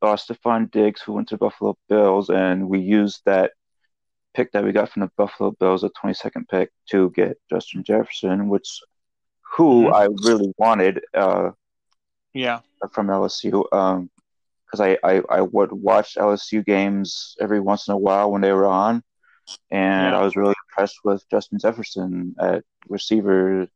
uh, 0.01 0.15
Stefon 0.15 0.71
Diggs, 0.71 1.01
who 1.01 1.13
went 1.13 1.29
to 1.29 1.37
Buffalo 1.37 1.77
Bills, 1.89 2.29
and 2.29 2.69
we 2.69 2.79
used 2.79 3.21
that 3.25 3.51
pick 4.33 4.51
that 4.51 4.63
we 4.63 4.71
got 4.71 4.89
from 4.89 5.01
the 5.01 5.11
Buffalo 5.17 5.51
Bills, 5.59 5.83
a 5.83 5.89
22nd 5.89 6.47
pick, 6.49 6.71
to 6.91 7.09
get 7.11 7.37
Justin 7.49 7.83
Jefferson, 7.83 8.47
which 8.47 8.79
who 9.55 9.85
mm-hmm. 9.85 9.93
I 9.93 10.07
really 10.27 10.53
wanted. 10.57 11.01
Uh, 11.13 11.51
yeah, 12.38 12.59
from 12.91 13.07
LSU. 13.07 13.63
Um, 13.73 14.09
because 14.65 14.81
I, 14.81 14.97
I, 15.01 15.21
I 15.29 15.41
would 15.41 15.71
watch 15.71 16.15
LSU 16.15 16.65
games 16.65 17.38
every 17.39 17.61
once 17.61 17.88
in 17.88 17.93
a 17.93 17.97
while 17.97 18.31
when 18.31 18.41
they 18.41 18.51
were 18.51 18.65
on, 18.65 19.01
and 19.71 20.11
yeah. 20.11 20.19
I 20.19 20.21
was 20.21 20.35
really 20.35 20.55
impressed 20.69 20.99
with 21.03 21.23
Justin 21.29 21.59
Jefferson 21.59 22.35
at 22.39 22.63
receiver, 22.89 23.67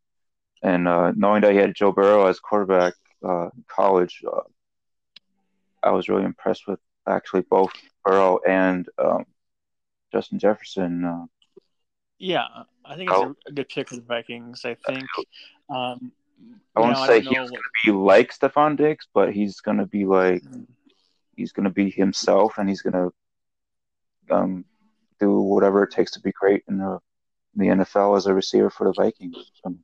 and 0.61 0.87
uh, 0.87 1.11
knowing 1.15 1.41
that 1.41 1.53
he 1.53 1.57
had 1.57 1.75
Joe 1.75 1.91
Burrow 1.91 2.27
as 2.27 2.39
quarterback 2.39 2.93
uh, 3.23 3.45
in 3.45 3.63
college, 3.67 4.21
uh, 4.31 4.41
I 5.81 5.91
was 5.91 6.09
really 6.09 6.25
impressed 6.25 6.67
with 6.67 6.79
actually 7.07 7.41
both 7.41 7.71
Burrow 8.03 8.39
and 8.47 8.87
um, 8.97 9.25
Justin 10.11 10.39
Jefferson. 10.39 11.05
Uh, 11.05 11.25
yeah, 12.19 12.45
I 12.85 12.95
think 12.95 13.09
it's 13.11 13.35
a 13.47 13.51
good 13.51 13.69
pick 13.69 13.89
for 13.89 13.95
the 13.95 14.01
Vikings. 14.01 14.65
I 14.65 14.75
think. 14.75 15.05
Um, 15.69 16.11
I 16.75 16.79
won't 16.79 16.97
say 16.97 17.19
he's 17.19 17.29
going 17.29 17.47
to 17.49 17.59
be 17.85 17.91
like 17.91 18.33
Stefon 18.33 18.77
Diggs, 18.77 19.07
but 19.13 19.33
he's 19.33 19.59
going 19.59 19.77
to 19.77 19.85
be 19.85 20.05
like 20.05 20.41
mm. 20.41 20.65
he's 21.35 21.51
going 21.51 21.65
to 21.65 21.69
be 21.69 21.89
himself, 21.89 22.57
and 22.57 22.69
he's 22.69 22.81
going 22.81 22.93
to 22.93 24.35
um, 24.35 24.65
do 25.19 25.39
whatever 25.39 25.83
it 25.83 25.91
takes 25.91 26.11
to 26.11 26.21
be 26.21 26.31
great 26.31 26.63
in 26.69 26.77
the, 26.77 26.99
in 27.55 27.77
the 27.77 27.83
NFL 27.85 28.17
as 28.17 28.25
a 28.25 28.33
receiver 28.33 28.69
for 28.69 28.85
the 28.85 28.93
Vikings. 28.93 29.51
So. 29.63 29.75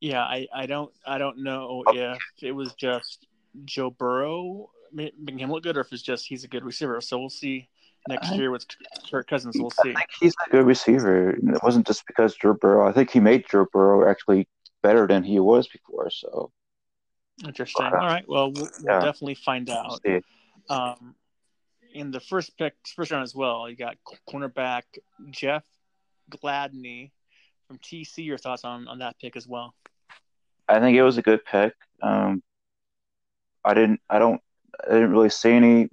Yeah, 0.00 0.22
I, 0.22 0.48
I 0.52 0.66
don't 0.66 0.92
I 1.06 1.18
don't 1.18 1.44
know 1.44 1.84
if 1.88 2.18
it 2.42 2.50
was 2.50 2.74
just 2.74 3.26
Joe 3.64 3.90
Burrow 3.90 4.70
making 4.92 5.38
him 5.38 5.52
look 5.52 5.62
good, 5.62 5.76
or 5.76 5.82
if 5.82 5.92
it's 5.92 6.02
just 6.02 6.26
he's 6.26 6.42
a 6.42 6.48
good 6.48 6.64
receiver. 6.64 7.00
So 7.00 7.18
we'll 7.18 7.30
see 7.30 7.68
next 8.08 8.32
year 8.32 8.50
with 8.50 8.66
Kirk 9.08 9.28
Cousins. 9.28 9.56
We'll 9.56 9.70
see. 9.70 9.90
I 9.90 9.94
think 9.94 10.08
he's 10.20 10.34
a 10.44 10.50
good 10.50 10.66
receiver. 10.66 11.30
It 11.30 11.62
wasn't 11.62 11.86
just 11.86 12.04
because 12.08 12.34
Joe 12.34 12.54
Burrow. 12.54 12.88
I 12.88 12.92
think 12.92 13.10
he 13.10 13.20
made 13.20 13.44
Joe 13.48 13.66
Burrow 13.72 14.10
actually 14.10 14.48
better 14.82 15.06
than 15.06 15.22
he 15.22 15.40
was 15.40 15.68
before. 15.68 16.10
So 16.10 16.50
interesting. 17.44 17.86
But, 17.90 17.98
uh, 17.98 18.00
All 18.00 18.06
right. 18.06 18.24
Well, 18.28 18.52
we'll, 18.52 18.64
we'll 18.64 18.70
yeah. 18.84 19.00
definitely 19.00 19.34
find 19.34 19.68
out. 19.70 20.00
Um, 20.68 21.14
in 21.94 22.10
the 22.10 22.20
first 22.20 22.56
pick, 22.56 22.74
first 22.96 23.10
round 23.10 23.22
as 23.22 23.34
well, 23.34 23.68
you 23.68 23.76
got 23.76 23.96
cornerback 24.28 24.82
Jeff 25.30 25.64
Gladney 26.30 27.10
from 27.66 27.78
TC. 27.78 28.24
Your 28.24 28.38
thoughts 28.38 28.64
on, 28.64 28.88
on 28.88 28.98
that 28.98 29.18
pick 29.18 29.36
as 29.36 29.46
well? 29.46 29.74
I 30.68 30.80
think 30.80 30.96
it 30.96 31.02
was 31.02 31.18
a 31.18 31.22
good 31.22 31.44
pick. 31.44 31.74
Um, 32.02 32.42
I 33.64 33.74
didn't, 33.74 34.00
I 34.08 34.18
don't, 34.18 34.40
I 34.86 34.94
didn't 34.94 35.12
really 35.12 35.30
see 35.30 35.50
any. 35.50 35.88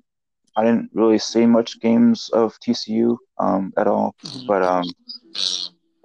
I 0.55 0.63
didn't 0.63 0.89
really 0.93 1.19
see 1.19 1.45
much 1.45 1.79
games 1.79 2.29
of 2.33 2.57
TCU 2.59 3.17
um, 3.37 3.71
at 3.77 3.87
all, 3.87 4.15
mm-hmm. 4.25 4.47
but 4.47 4.63
um, 4.63 4.83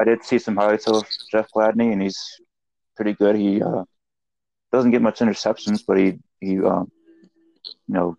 I 0.00 0.04
did 0.04 0.22
see 0.22 0.38
some 0.38 0.54
highlights 0.54 0.86
of 0.86 1.02
Jeff 1.30 1.48
Gladney, 1.56 1.92
and 1.92 2.02
he's 2.02 2.40
pretty 2.96 3.14
good. 3.14 3.36
He 3.36 3.62
uh, 3.62 3.84
doesn't 4.72 4.90
get 4.90 5.02
much 5.02 5.20
interceptions, 5.20 5.82
but 5.86 5.98
he 5.98 6.18
he 6.40 6.58
um, 6.58 6.90
you 7.86 7.94
know 7.94 8.16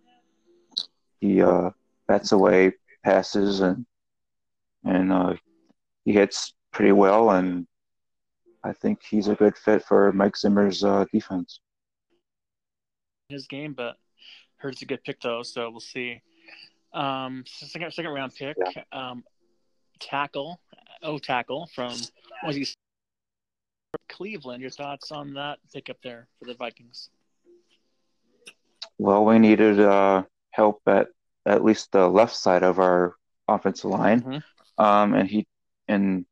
he 1.20 1.42
uh, 1.42 1.70
bats 2.08 2.32
away 2.32 2.72
passes 3.04 3.60
and 3.60 3.86
and 4.84 5.12
uh, 5.12 5.34
he 6.04 6.12
hits 6.12 6.54
pretty 6.72 6.92
well, 6.92 7.30
and 7.30 7.66
I 8.62 8.72
think 8.72 9.02
he's 9.02 9.28
a 9.28 9.34
good 9.34 9.56
fit 9.56 9.84
for 9.84 10.12
Mike 10.12 10.36
Zimmer's 10.36 10.84
uh, 10.84 11.04
defense. 11.12 11.60
His 13.28 13.46
game, 13.46 13.72
but 13.72 13.96
heard 14.58 14.74
it's 14.74 14.82
a 14.82 14.86
good 14.86 15.02
pick 15.04 15.20
though, 15.20 15.42
so 15.42 15.70
we'll 15.70 15.80
see. 15.80 16.20
Um, 16.92 17.44
second 17.46 17.92
second 17.92 18.12
round 18.12 18.34
pick, 18.34 18.56
yeah. 18.74 18.82
um, 18.92 19.24
tackle, 20.00 20.60
oh 21.02 21.18
tackle 21.18 21.68
from 21.74 21.94
was 22.44 22.56
he 22.56 22.66
Cleveland. 24.08 24.60
Your 24.60 24.70
thoughts 24.70 25.12
on 25.12 25.34
that 25.34 25.58
pickup 25.72 25.98
there 26.02 26.28
for 26.38 26.46
the 26.46 26.54
Vikings? 26.54 27.10
Well, 28.98 29.24
we 29.24 29.38
needed 29.38 29.80
uh, 29.80 30.24
help 30.50 30.80
at 30.86 31.08
at 31.44 31.64
least 31.64 31.92
the 31.92 32.08
left 32.08 32.34
side 32.34 32.62
of 32.62 32.78
our 32.78 33.14
offensive 33.46 33.90
line. 33.90 34.20
Mm-hmm. 34.20 34.84
Um, 34.84 35.14
and 35.14 35.28
he 35.28 35.46
and 35.88 36.26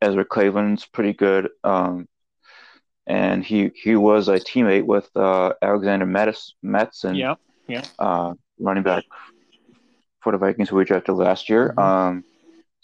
Ezra 0.00 0.24
Cleveland's 0.24 0.86
pretty 0.86 1.12
good. 1.12 1.50
Um, 1.64 2.08
and 3.06 3.42
he 3.42 3.70
he 3.74 3.96
was 3.96 4.28
a 4.28 4.38
teammate 4.38 4.84
with 4.84 5.08
uh, 5.16 5.54
Alexander 5.62 6.06
Mattison. 6.06 7.14
Yeah, 7.14 7.34
yeah. 7.66 7.84
Uh, 7.98 8.34
running 8.58 8.82
back 8.82 9.04
for 10.20 10.32
the 10.32 10.38
Vikings 10.38 10.68
who 10.68 10.76
we 10.76 10.84
drafted 10.84 11.14
last 11.14 11.48
year. 11.48 11.70
Mm-hmm. 11.70 11.78
Um, 11.80 12.24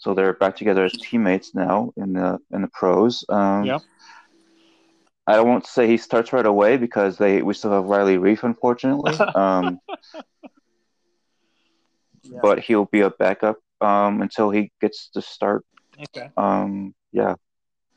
so 0.05 0.13
they're 0.13 0.33
back 0.33 0.55
together 0.55 0.85
as 0.85 0.93
teammates 0.93 1.55
now 1.55 1.91
in 1.97 2.13
the 2.13 2.37
in 2.51 2.61
the 2.61 2.67
pros. 2.67 3.25
Um, 3.27 3.65
Yep. 3.65 3.81
I 5.25 5.41
won't 5.41 5.65
say 5.65 5.87
he 5.87 5.97
starts 5.97 6.31
right 6.31 6.45
away 6.45 6.77
because 6.77 7.17
they 7.17 7.41
we 7.41 7.55
still 7.55 7.71
have 7.71 7.85
Riley 7.85 8.17
Reiff, 8.17 8.43
unfortunately. 8.43 9.17
Um, 9.35 9.79
Yeah. 12.21 12.39
but 12.41 12.59
he'll 12.59 12.85
be 12.85 13.01
a 13.01 13.09
backup 13.09 13.57
um, 13.81 14.21
until 14.21 14.49
he 14.51 14.71
gets 14.81 15.09
to 15.09 15.21
start. 15.23 15.63
Okay. 15.99 16.29
Um, 16.37 16.93
yeah, 17.11 17.35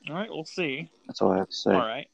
All 0.09 0.15
right. 0.15 0.31
We'll 0.31 0.45
see. 0.45 0.91
that's 1.07 1.21
all 1.21 1.33
I 1.33 1.39
have 1.39 1.49
to 1.49 1.57
say. 1.57 1.73
All 1.75 1.87
right. 1.87 2.09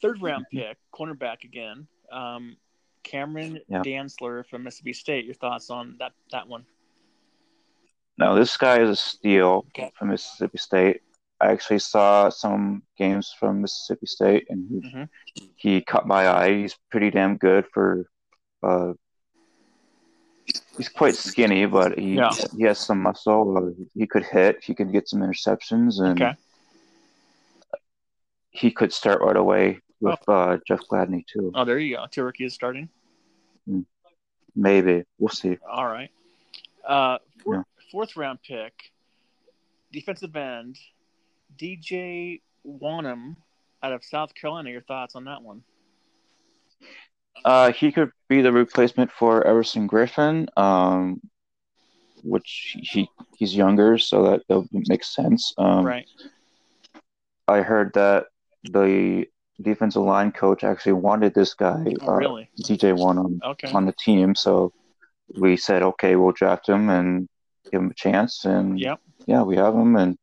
Third 0.00 0.20
round 0.22 0.46
pick, 0.52 0.76
cornerback 0.94 1.42
again. 1.44 1.88
Um, 2.12 2.56
Cameron 3.02 3.60
Yeah. 3.68 3.82
Dantzler 3.82 4.46
from 4.46 4.62
Mississippi 4.62 4.92
State. 4.92 5.24
Your 5.24 5.34
thoughts 5.34 5.70
on 5.70 5.96
that 5.98 6.12
that 6.30 6.46
one? 6.48 6.66
Now 8.18 8.34
this 8.34 8.56
guy 8.56 8.80
is 8.80 8.90
a 8.90 8.96
steal 8.96 9.66
Okay. 9.68 9.92
from 9.98 10.08
Mississippi 10.08 10.58
State. 10.58 11.02
I 11.40 11.52
actually 11.52 11.80
saw 11.80 12.30
some 12.30 12.82
games 12.96 13.34
from 13.38 13.60
Mississippi 13.60 14.06
State, 14.06 14.46
and 14.48 14.68
he, 14.70 14.80
Mhm. 14.80 15.08
he 15.56 15.80
caught 15.82 16.06
my 16.06 16.28
eye. 16.28 16.54
He's 16.54 16.76
pretty 16.90 17.10
damn 17.10 17.36
good 17.36 17.66
for. 17.74 18.08
Uh, 18.62 18.94
he's 20.78 20.88
quite 20.88 21.14
skinny, 21.14 21.66
but 21.66 21.98
he 21.98 22.14
Yeah. 22.14 22.30
he 22.56 22.62
has 22.64 22.78
some 22.78 23.02
muscle. 23.02 23.58
Uh, 23.58 23.84
he 23.94 24.06
could 24.06 24.24
hit. 24.24 24.64
He 24.64 24.74
could 24.74 24.92
get 24.92 25.08
some 25.08 25.20
interceptions, 25.20 26.00
and 26.00 26.22
Okay. 26.22 26.36
he 28.50 28.70
could 28.70 28.94
start 28.94 29.20
right 29.20 29.36
away 29.36 29.80
with 30.00 30.18
uh, 30.26 30.56
Jeff 30.66 30.80
Gladney 30.90 31.26
too. 31.26 31.52
Oh, 31.54 31.66
there 31.66 31.78
you 31.78 31.96
go. 31.96 32.06
Two 32.10 32.24
rookies 32.24 32.54
starting. 32.54 32.88
Maybe 34.54 35.04
we'll 35.18 35.28
see. 35.28 35.58
All 35.70 35.86
right. 35.86 36.10
Uh. 36.82 37.18
Fourth 37.96 38.14
round 38.14 38.40
pick, 38.46 38.92
defensive 39.90 40.36
end, 40.36 40.76
DJ 41.58 42.42
Wonnum 42.66 43.36
out 43.82 43.94
of 43.94 44.04
South 44.04 44.34
Carolina. 44.34 44.68
Your 44.68 44.82
thoughts 44.82 45.14
on 45.16 45.24
that 45.24 45.40
one? 45.40 45.62
Uh, 47.42 47.72
he 47.72 47.90
could 47.90 48.10
be 48.28 48.42
the 48.42 48.52
replacement 48.52 49.10
for 49.10 49.46
Everson 49.46 49.88
Griffen, 49.88 50.46
um, 50.58 51.22
which 52.22 52.76
he 52.82 53.08
he's 53.38 53.56
younger, 53.56 53.96
so 53.96 54.24
that 54.24 54.42
that 54.50 54.60
would 54.70 55.02
sense. 55.02 55.54
Um, 55.56 55.86
right. 55.86 56.06
I 57.48 57.62
heard 57.62 57.92
that 57.94 58.26
the 58.62 59.24
defensive 59.62 60.02
line 60.02 60.32
coach 60.32 60.64
actually 60.64 60.92
wanted 60.92 61.32
this 61.32 61.54
guy, 61.54 61.94
Oh, 62.02 62.08
uh, 62.08 62.16
really? 62.16 62.50
DJ 62.60 62.92
One, 62.92 63.16
on, 63.16 63.40
Okay. 63.42 63.72
on 63.72 63.86
the 63.86 63.94
team. 63.98 64.34
So 64.34 64.74
we 65.40 65.56
said, 65.56 65.82
okay, 65.82 66.16
we'll 66.16 66.32
draft 66.32 66.68
him 66.68 66.90
and 66.90 67.26
give 67.70 67.80
him 67.80 67.90
a 67.90 67.94
chance. 67.94 68.44
And 68.44 68.78
Yep. 68.78 69.00
yeah, 69.26 69.42
we 69.42 69.56
have 69.56 69.74
him. 69.74 69.96
And 69.96 70.18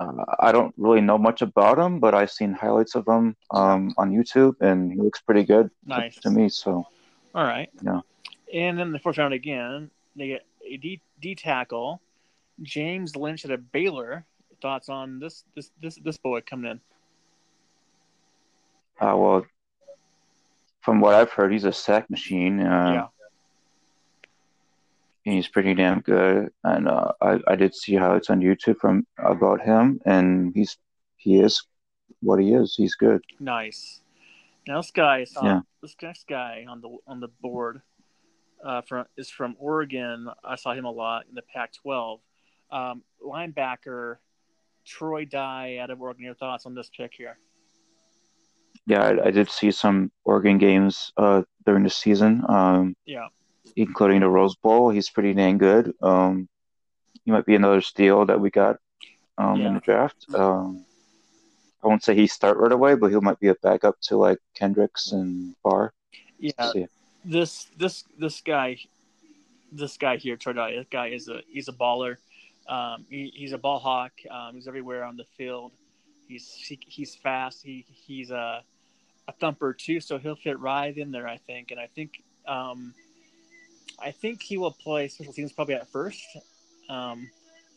uh, 0.00 0.24
I 0.38 0.52
don't 0.52 0.74
really 0.76 1.00
know 1.00 1.18
much 1.18 1.42
about 1.42 1.78
him, 1.78 1.98
but 2.00 2.14
I've 2.14 2.30
seen 2.30 2.52
highlights 2.52 2.94
of 2.94 3.06
him 3.06 3.36
um, 3.50 3.94
on 3.98 4.12
YouTube, 4.12 4.54
and 4.60 4.92
he 4.92 4.98
looks 4.98 5.20
pretty 5.20 5.44
good 5.44 5.68
to- 5.68 5.88
Nice. 5.88 6.16
to 6.20 6.30
me. 6.30 6.48
So 6.48 6.86
All 7.34 7.44
right. 7.44 7.68
Yeah. 7.82 8.00
And 8.52 8.78
then 8.78 8.92
the 8.92 8.98
fourth 8.98 9.18
round 9.18 9.34
again, 9.34 9.90
they 10.16 10.28
get 10.28 10.46
a 10.66 10.76
D, 10.76 11.00
D 11.20 11.34
tackle, 11.34 12.00
James 12.62 13.16
Lynch 13.16 13.44
at 13.44 13.50
a 13.50 13.58
Baylor. 13.58 14.24
Thoughts 14.60 14.88
on 14.88 15.20
this 15.20 15.44
this 15.54 15.70
this 15.80 15.94
this 16.02 16.16
boy 16.16 16.40
coming 16.40 16.72
in? 16.72 16.80
Uh, 19.00 19.16
well, 19.16 19.46
from 20.80 21.00
what 21.00 21.14
I've 21.14 21.30
heard, 21.30 21.52
he's 21.52 21.62
a 21.64 21.72
sack 21.72 22.10
machine. 22.10 22.58
Uh, 22.60 22.92
yeah. 22.92 23.06
He's 25.32 25.48
pretty 25.48 25.74
damn 25.74 26.00
good, 26.00 26.50
and 26.64 26.88
uh, 26.88 27.12
I 27.20 27.38
I 27.46 27.56
did 27.56 27.74
see 27.74 27.94
highlights 27.96 28.30
on 28.30 28.40
YouTube 28.40 28.78
from 28.78 29.06
about 29.18 29.60
him, 29.60 30.00
and 30.06 30.52
he's 30.54 30.78
he 31.16 31.40
is 31.40 31.62
what 32.20 32.40
he 32.40 32.54
is. 32.54 32.74
He's 32.76 32.94
good. 32.94 33.20
Nice. 33.38 34.00
Now 34.66 34.80
this 34.80 34.90
guy 34.90 35.20
is 35.20 35.36
Yeah. 35.42 35.60
this 35.82 35.94
next 36.02 36.26
guy 36.28 36.64
on 36.68 36.80
the 36.80 36.96
on 37.06 37.20
the 37.20 37.28
board 37.42 37.82
uh, 38.64 38.82
from 38.82 39.04
is 39.16 39.28
from 39.30 39.54
Oregon. 39.58 40.28
I 40.42 40.56
saw 40.56 40.72
him 40.72 40.84
a 40.86 40.90
lot 40.90 41.26
in 41.28 41.34
the 41.34 41.42
Pac-12. 41.42 42.20
Um, 42.70 43.02
linebacker 43.24 44.16
Troy 44.84 45.24
Dye 45.26 45.78
out 45.78 45.90
of 45.90 46.00
Oregon. 46.00 46.24
Your 46.24 46.34
thoughts 46.34 46.64
on 46.64 46.74
this 46.74 46.90
pick 46.96 47.12
here? 47.14 47.38
Yeah, 48.86 49.02
I, 49.02 49.26
I 49.26 49.30
did 49.30 49.50
see 49.50 49.70
some 49.70 50.10
Oregon 50.24 50.56
games 50.58 51.12
uh, 51.18 51.42
during 51.66 51.82
the 51.84 51.90
season, 51.90 52.42
um, 52.48 52.96
Yeah. 53.04 53.28
Including 53.76 54.20
the 54.20 54.28
Rose 54.28 54.56
Bowl. 54.56 54.90
He's 54.90 55.10
pretty 55.10 55.34
dang 55.34 55.58
good. 55.58 55.94
Um, 56.02 56.48
he 57.24 57.30
might 57.30 57.46
be 57.46 57.54
another 57.54 57.80
steal 57.80 58.26
that 58.26 58.40
we 58.40 58.50
got 58.50 58.76
um, 59.36 59.60
Yeah. 59.60 59.68
in 59.68 59.74
the 59.74 59.80
draft. 59.80 60.26
Um, 60.34 60.84
I 61.82 61.86
won't 61.86 62.02
say 62.02 62.14
he 62.14 62.26
start 62.26 62.58
right 62.58 62.72
away, 62.72 62.94
but 62.94 63.10
he 63.10 63.20
might 63.20 63.38
be 63.38 63.48
a 63.48 63.54
backup 63.54 64.00
to 64.02 64.16
like 64.16 64.38
Kendricks 64.54 65.12
and 65.12 65.54
Barr. 65.62 65.92
Yeah. 66.38 66.72
See. 66.72 66.86
This 67.24 67.66
this 67.76 68.04
this 68.18 68.40
guy, 68.40 68.78
this 69.70 69.96
guy 69.96 70.16
here, 70.16 70.36
Dye. 70.36 70.72
This 70.76 70.86
guy 70.90 71.08
is 71.08 71.28
a 71.28 71.42
he's 71.48 71.68
a 71.68 71.72
baller. 71.72 72.16
Um, 72.68 73.04
he, 73.08 73.32
he's 73.34 73.52
a 73.52 73.58
ball 73.58 73.78
hawk. 73.78 74.12
Um, 74.30 74.54
he's 74.54 74.68
everywhere 74.68 75.04
on 75.04 75.16
the 75.16 75.24
field. 75.36 75.72
He's 76.26 76.48
he, 76.52 76.78
he's 76.86 77.14
fast. 77.14 77.62
He 77.62 77.84
he's 77.88 78.30
a 78.30 78.62
a 79.26 79.32
thumper 79.32 79.74
too, 79.74 80.00
so 80.00 80.18
he'll 80.18 80.36
fit 80.36 80.58
right 80.58 80.96
in 80.96 81.10
there, 81.10 81.28
I 81.28 81.36
think. 81.36 81.70
And 81.70 81.78
I 81.78 81.86
think 81.86 82.22
um, 82.46 82.94
I 83.98 84.10
think 84.10 84.42
he 84.42 84.58
will 84.58 84.72
play 84.72 85.08
special 85.08 85.32
teams 85.32 85.52
probably 85.52 85.74
at 85.74 85.88
first, 85.90 86.22
um, 86.88 87.28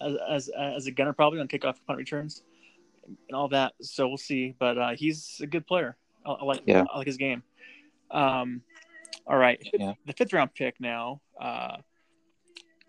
as, 0.02 0.16
as 0.30 0.50
as 0.50 0.86
a 0.88 0.92
gunner 0.92 1.14
probably 1.14 1.40
on 1.40 1.48
kickoff 1.48 1.78
punt 1.86 1.98
returns 1.98 2.44
and 3.06 3.36
all 3.36 3.48
that. 3.50 3.74
So 3.82 4.08
we'll 4.08 4.18
see. 4.18 4.56
But 4.58 4.78
uh, 4.78 4.92
he's 4.96 5.40
a 5.42 5.48
good 5.48 5.66
player. 5.68 5.98
I, 6.26 6.32
I 6.32 6.44
like 6.44 6.62
Yeah. 6.66 6.86
I 6.94 6.98
like 6.98 7.08
his 7.08 7.18
game. 7.18 7.44
Um, 8.12 8.62
all 9.28 9.38
right, 9.38 9.60
Yeah. 9.74 9.94
the 10.06 10.14
fifth 10.14 10.34
round 10.34 10.54
pick 10.54 10.80
now. 10.80 11.22
Uh, 11.40 11.78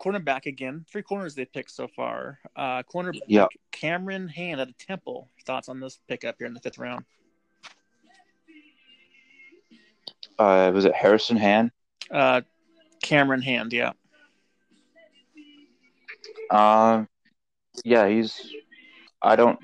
cornerback 0.01 0.45
again. 0.47 0.85
Three 0.91 1.01
corners 1.01 1.33
they 1.33 1.45
picked 1.45 1.71
so 1.71 1.87
far. 1.87 2.39
Uh, 2.55 2.83
cornerback 2.83 3.21
Yeah. 3.27 3.45
Cameron 3.71 4.27
Hand 4.27 4.59
at 4.59 4.77
Temple. 4.77 5.29
Thoughts 5.45 5.69
on 5.69 5.79
this 5.79 5.99
pickup 6.07 6.35
here 6.39 6.47
in 6.47 6.53
the 6.53 6.59
fifth 6.59 6.77
round? 6.77 7.05
Uh, 10.39 10.71
was 10.73 10.85
it 10.85 10.93
Harrison 10.95 11.37
Hand? 11.37 11.71
Uh, 12.11 12.41
Cameron 13.03 13.41
Hand, 13.41 13.73
yeah. 13.73 13.91
Um, 16.49 17.07
yeah, 17.83 18.07
he's. 18.07 18.53
I 19.21 19.35
don't. 19.35 19.59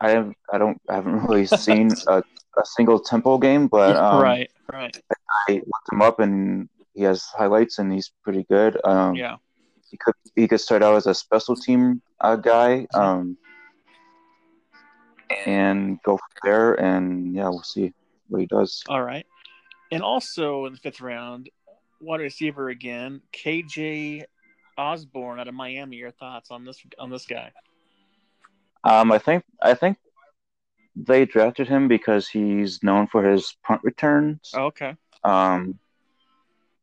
I 0.00 0.10
have. 0.10 0.32
I 0.52 0.58
don't. 0.58 0.80
I 0.88 0.94
haven't 0.94 1.24
really 1.24 1.46
seen 1.66 1.90
a, 2.08 2.18
a 2.18 2.64
single 2.64 3.00
Temple 3.00 3.38
game, 3.38 3.66
but 3.68 3.96
um, 3.96 4.22
right, 4.22 4.50
right. 4.72 4.96
I 5.48 5.54
looked 5.54 5.92
him 5.92 6.02
up 6.02 6.20
and 6.20 6.68
he 6.94 7.02
has 7.02 7.24
highlights 7.36 7.78
and 7.78 7.92
he's 7.92 8.12
pretty 8.22 8.44
good. 8.50 8.78
Um, 8.84 9.14
Yeah, 9.14 9.36
he 9.90 9.96
could 9.96 10.14
he 10.36 10.48
could 10.48 10.60
start 10.60 10.82
out 10.82 10.96
as 10.96 11.06
a 11.06 11.14
special 11.14 11.56
team 11.56 12.02
uh, 12.20 12.36
guy, 12.36 12.86
um, 12.94 13.36
and 15.46 15.98
go 16.02 16.16
from 16.16 16.28
there. 16.44 16.74
And 16.74 17.34
yeah, 17.34 17.48
we'll 17.48 17.62
see 17.62 17.92
what 18.28 18.40
he 18.40 18.46
does. 18.46 18.82
all 18.88 19.02
right. 19.02 19.26
And 19.90 20.02
also 20.02 20.64
in 20.64 20.72
the 20.72 20.78
fifth 20.78 21.02
round, 21.02 21.50
wide 22.02 22.20
receiver 22.20 22.68
again, 22.68 23.22
KJ 23.32 24.24
Osborn 24.76 25.38
out 25.38 25.48
of 25.48 25.54
Miami. 25.54 25.96
Your 25.96 26.10
thoughts 26.10 26.50
on 26.50 26.64
this 26.64 26.78
on 26.98 27.10
this 27.10 27.26
guy? 27.26 27.52
Um, 28.84 29.12
I 29.12 29.18
think 29.18 29.44
I 29.62 29.74
think 29.74 29.98
they 30.96 31.24
drafted 31.24 31.68
him 31.68 31.88
because 31.88 32.28
he's 32.28 32.82
known 32.82 33.06
for 33.06 33.24
his 33.24 33.56
punt 33.64 33.80
returns. 33.84 34.52
Oh, 34.54 34.64
okay. 34.66 34.96
Um, 35.24 35.78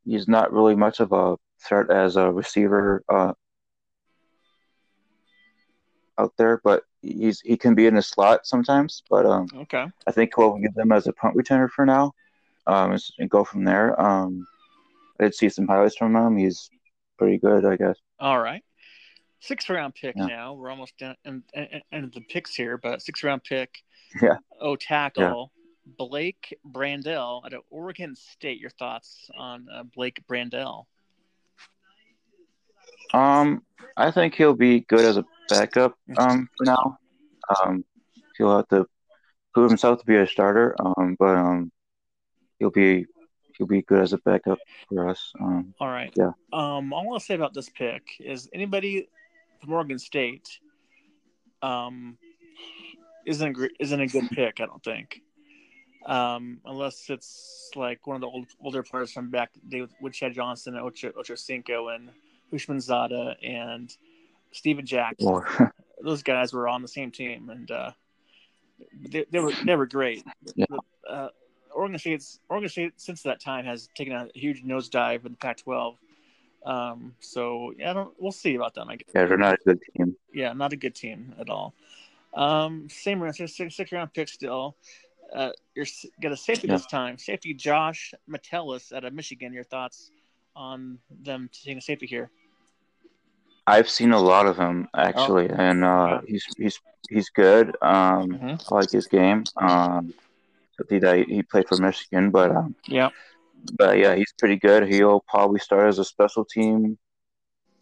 he's 0.05 0.27
not 0.27 0.53
really 0.53 0.75
much 0.75 0.99
of 0.99 1.11
a 1.11 1.37
threat 1.61 1.91
as 1.91 2.15
a 2.15 2.31
receiver 2.31 3.03
uh, 3.09 3.33
out 6.17 6.33
there, 6.37 6.61
but 6.63 6.83
he's 7.01 7.41
he 7.41 7.57
can 7.57 7.75
be 7.75 7.85
in 7.85 7.95
the 7.95 8.01
slot 8.01 8.45
sometimes. 8.45 9.03
But 9.09 9.25
um, 9.25 9.47
Okay. 9.55 9.85
I 10.07 10.11
think 10.11 10.37
we'll 10.37 10.57
give 10.57 10.73
them 10.73 10.91
as 10.91 11.07
a 11.07 11.13
punt 11.13 11.35
returner 11.35 11.69
for 11.69 11.85
now, 11.85 12.13
um, 12.65 12.97
and 13.17 13.29
go 13.29 13.43
from 13.43 13.63
there. 13.65 13.99
Um, 13.99 14.47
did 15.19 15.35
see 15.35 15.49
some 15.49 15.67
highlights 15.67 15.97
from 15.97 16.15
him. 16.15 16.37
He's 16.37 16.69
pretty 17.17 17.37
good, 17.37 17.65
I 17.65 17.75
guess. 17.75 17.97
All 18.19 18.39
right. 18.39 18.63
Sixth 19.41 19.69
round 19.69 19.95
pick 19.95 20.15
Yeah. 20.17 20.25
now. 20.25 20.53
We're 20.53 20.69
almost 20.69 20.97
down 20.97 21.15
in, 21.25 21.43
in, 21.53 21.81
in 21.91 22.11
the 22.13 22.21
picks 22.21 22.55
here, 22.55 22.77
but 22.77 23.01
sixth 23.01 23.23
round 23.23 23.43
pick. 23.43 23.83
Yeah. 24.21 24.37
Oh, 24.59 24.75
tackle. 24.75 25.51
Blake 25.97 26.55
Brandel 26.67 27.43
out 27.45 27.53
of 27.53 27.61
Oregon 27.69 28.15
State. 28.15 28.59
Your 28.59 28.69
thoughts 28.69 29.29
on 29.37 29.67
uh, 29.73 29.83
Blake 29.83 30.21
Brandel? 30.27 30.85
Um, 33.13 33.63
I 33.97 34.11
think 34.11 34.35
he'll 34.35 34.53
be 34.53 34.81
good 34.81 35.03
as 35.03 35.17
a 35.17 35.25
backup 35.47 35.97
um, 36.17 36.47
for 36.57 36.65
now. 36.65 36.97
Um, 37.63 37.83
he'll 38.37 38.55
have 38.57 38.67
to 38.67 38.85
prove 39.53 39.71
himself 39.71 39.99
to 39.99 40.05
be 40.05 40.15
a 40.15 40.27
starter, 40.27 40.75
um, 40.79 41.15
but 41.17 41.35
um, 41.35 41.71
he'll 42.59 42.69
be 42.69 43.05
he'll 43.59 43.67
be 43.67 43.83
good 43.83 44.01
as 44.01 44.13
a 44.13 44.17
backup 44.17 44.57
for 44.87 45.07
us. 45.07 45.31
Um, 45.39 45.75
All 45.79 45.89
right. 45.89 46.11
Yeah. 46.15 46.31
Um, 46.51 46.91
all 46.91 47.13
I'll 47.13 47.19
say 47.19 47.35
about 47.35 47.53
this 47.53 47.69
pick 47.69 48.03
is 48.19 48.49
anybody 48.53 49.07
from 49.61 49.73
Oregon 49.73 49.99
State 49.99 50.59
um, 51.61 52.17
isn't 53.27 53.57
a, 53.57 53.69
isn't 53.79 54.01
a 54.01 54.07
good 54.07 54.29
pick. 54.31 54.61
I 54.61 54.65
don't 54.65 54.83
think, 54.83 55.21
um, 56.05 56.59
unless 56.65 57.09
it's 57.09 57.69
like 57.75 58.07
one 58.07 58.15
of 58.15 58.21
the 58.21 58.27
old, 58.27 58.47
older 58.63 58.81
players 58.81 59.11
from 59.11 59.29
back 59.29 59.51
with, 59.69 59.93
with 60.01 60.13
Chad 60.13 60.33
Johnson, 60.33 60.75
and 60.75 60.83
Ocho, 60.83 61.11
Ocho 61.17 61.35
Cinco, 61.35 61.89
and 61.89 62.09
Houshmandzadeh 62.51 63.35
and 63.43 63.95
Steven 64.51 64.85
Jackson. 64.85 65.41
Those 66.01 66.23
guys 66.23 66.53
were 66.53 66.69
on 66.69 66.81
the 66.81 66.87
same 66.87 67.11
team, 67.11 67.49
and 67.49 67.69
uh, 67.69 67.91
they, 69.09 69.25
they 69.29 69.39
were 69.39 69.51
they 69.65 69.75
were 69.75 69.85
great. 69.85 70.23
Yeah. 70.55 70.65
Uh, 71.07 71.27
Oregon 71.79 71.97
State's 71.97 72.39
Oregon 72.49 72.69
State 72.69 72.93
since 72.97 73.23
that 73.23 73.39
time 73.39 73.65
has 73.65 73.89
taken 73.95 74.13
a 74.13 74.27
huge 74.33 74.63
nosedive 74.63 75.25
in 75.25 75.31
the 75.31 75.37
Pac-12. 75.37 75.95
Um, 76.65 77.15
so 77.19 77.73
yeah, 77.77 77.91
I 77.91 77.93
don't. 77.93 78.13
We'll 78.19 78.33
see 78.33 78.55
about 78.55 78.73
them. 78.73 78.89
I 78.89 78.97
guess. 78.97 79.07
Yeah, 79.15 79.25
they're 79.25 79.37
not 79.37 79.53
a 79.53 79.57
good 79.65 79.79
team. 79.95 80.15
Yeah, 80.33 80.51
not 80.53 80.73
a 80.73 80.75
good 80.75 80.93
team 80.93 81.33
at 81.39 81.49
all. 81.49 81.73
Um, 82.33 82.89
same 82.89 83.21
round, 83.21 83.35
six, 83.35 83.55
six 83.55 83.91
round 83.91 84.13
pick 84.13 84.27
still. 84.27 84.75
Uh, 85.33 85.51
you're 85.73 85.85
got 86.21 86.33
a 86.33 86.37
safety 86.37 86.67
yeah. 86.67 86.75
this 86.75 86.85
time. 86.85 87.17
Safety 87.17 87.53
Josh 87.53 88.13
Metellus 88.27 88.91
out 88.91 89.05
of 89.05 89.13
Michigan. 89.13 89.53
Your 89.53 89.63
thoughts 89.63 90.11
on 90.55 90.99
them 91.09 91.49
taking 91.53 91.77
a 91.77 91.81
safety 91.81 92.07
here? 92.07 92.29
I've 93.65 93.89
seen 93.89 94.11
a 94.11 94.19
lot 94.19 94.47
of 94.47 94.57
him 94.57 94.89
actually, 94.93 95.49
oh. 95.49 95.55
and 95.55 95.85
uh, 95.85 96.21
he's 96.27 96.45
he's 96.57 96.81
he's 97.09 97.29
good. 97.29 97.77
Um, 97.81 98.31
mm-hmm. 98.31 98.73
I 98.73 98.75
like 98.75 98.91
his 98.91 99.07
game. 99.07 99.45
Um, 99.55 100.13
he 100.89 100.99
he 101.27 101.43
played 101.43 101.67
for 101.67 101.77
Michigan, 101.77 102.31
but 102.31 102.51
um, 102.51 102.75
yeah, 102.87 103.09
but 103.77 103.97
yeah, 103.97 104.15
he's 104.15 104.33
pretty 104.37 104.57
good. 104.57 104.87
He'll 104.87 105.21
probably 105.27 105.59
start 105.59 105.87
as 105.87 105.99
a 105.99 106.05
special 106.05 106.45
team 106.45 106.97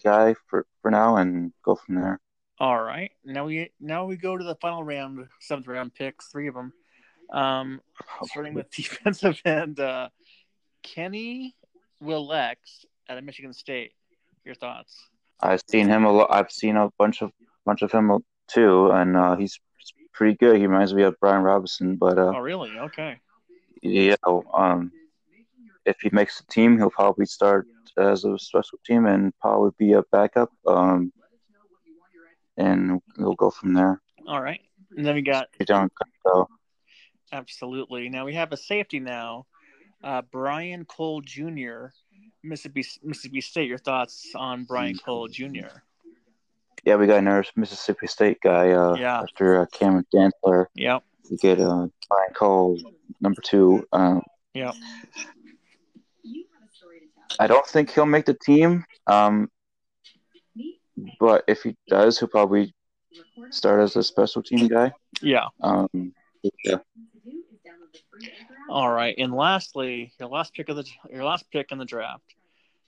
guy 0.03 0.35
for 0.47 0.65
for 0.81 0.91
now 0.91 1.17
and 1.17 1.51
go 1.63 1.75
from 1.75 1.95
there. 1.95 2.19
All 2.59 2.81
right, 2.81 3.11
now 3.23 3.45
we 3.45 3.71
now 3.79 4.05
we 4.05 4.17
go 4.17 4.37
to 4.37 4.43
the 4.43 4.55
final 4.55 4.83
round, 4.83 5.27
seventh 5.39 5.67
round 5.67 5.93
picks, 5.93 6.27
three 6.27 6.47
of 6.47 6.55
them. 6.55 6.73
Um, 7.31 7.81
starting 8.23 8.53
with 8.53 8.71
defensive 8.71 9.41
end, 9.45 9.79
uh, 9.79 10.09
Kenny 10.81 11.55
Willekes 12.03 12.85
at 13.09 13.23
Michigan 13.23 13.53
State. 13.53 13.91
Your 14.45 14.55
thoughts? 14.55 15.09
I've 15.41 15.61
seen 15.67 15.87
him 15.87 16.05
a 16.05 16.11
lot. 16.11 16.29
I've 16.31 16.51
seen 16.51 16.77
a 16.77 16.89
bunch 16.97 17.21
of 17.21 17.31
bunch 17.65 17.81
of 17.81 17.91
him 17.91 18.11
too, 18.47 18.91
and 18.91 19.15
uh, 19.15 19.35
he's 19.35 19.59
pretty 20.17 20.35
good. 20.35 20.57
He 20.57 20.65
reminds 20.65 20.93
me 20.93 21.03
of 21.03 21.15
Brian 21.21 21.43
Robison, 21.43 21.95
but 21.95 22.17
uh, 22.17 22.33
oh 22.35 22.39
really? 22.39 22.71
Okay. 22.77 23.19
Yeah. 23.83 24.15
Um, 24.25 24.91
if 25.85 25.97
he 26.01 26.09
makes 26.11 26.41
the 26.41 26.47
team, 26.47 26.77
he'll 26.77 26.89
probably 26.89 27.27
start 27.27 27.67
as 27.97 28.25
a 28.25 28.37
special 28.39 28.79
team 28.85 29.05
and 29.05 29.31
probably 29.39 29.71
be 29.77 29.93
a 29.93 30.03
backup. 30.11 30.51
Um, 30.65 31.13
and 32.57 32.99
we'll 33.17 33.35
go 33.35 33.51
from 33.51 33.73
there. 33.73 34.01
All 34.27 34.41
right. 34.41 34.59
And 34.97 35.05
then 35.05 35.15
we 35.15 35.21
got 35.21 35.47
down 35.65 35.89
so. 36.25 36.47
Absolutely. 37.31 38.09
Now 38.09 38.25
we 38.25 38.33
have 38.33 38.51
a 38.51 38.57
safety 38.57 38.99
now. 38.99 39.45
Uh, 40.03 40.23
Brian 40.31 40.85
Cole 40.85 41.21
Jr. 41.21 41.87
Mississippi 42.43 42.85
Mississippi 43.03 43.41
State. 43.41 43.67
Your 43.67 43.77
thoughts 43.77 44.31
on 44.35 44.63
Brian 44.63 44.97
Cole 44.97 45.27
Jr. 45.27 45.81
Yeah, 46.87 46.95
we 46.95 47.05
got 47.05 47.17
another 47.17 47.43
Mississippi 47.57 48.07
State 48.07 48.37
guy. 48.41 48.71
Uh, 48.71 48.95
yeah. 48.95 49.19
After 49.19 49.61
uh, 49.61 49.65
Cameron 49.73 50.05
Dantzler. 50.15 50.67
Yep. 50.73 51.03
We 51.29 51.35
get 51.35 51.59
uh, 51.59 51.87
Brian 52.07 52.33
Cole 52.33 52.79
number 53.19 53.41
two. 53.41 53.85
Um, 53.91 54.21
yep. 54.53 54.73
I 57.41 57.47
don't 57.47 57.67
think 57.67 57.91
he'll 57.91 58.05
make 58.05 58.25
the 58.25 58.35
team. 58.35 58.85
Um, 59.05 59.51
but 61.19 61.43
if 61.49 61.63
he 61.63 61.75
does, 61.89 62.19
he'll 62.19 62.29
probably 62.29 62.73
start 63.49 63.81
as 63.81 63.97
a 63.97 64.01
special 64.01 64.41
team 64.41 64.69
guy. 64.69 64.93
Yeah. 65.21 65.47
Um, 65.59 66.13
yeah. 66.63 66.77
All 68.69 68.89
right, 68.89 69.15
and 69.17 69.33
lastly, 69.33 70.13
your 70.21 70.29
last 70.29 70.53
pick 70.53 70.69
of 70.69 70.77
the 70.77 70.85
your 71.11 71.25
last 71.25 71.51
pick 71.51 71.73
in 71.73 71.79
the 71.79 71.85
draft, 71.85 72.23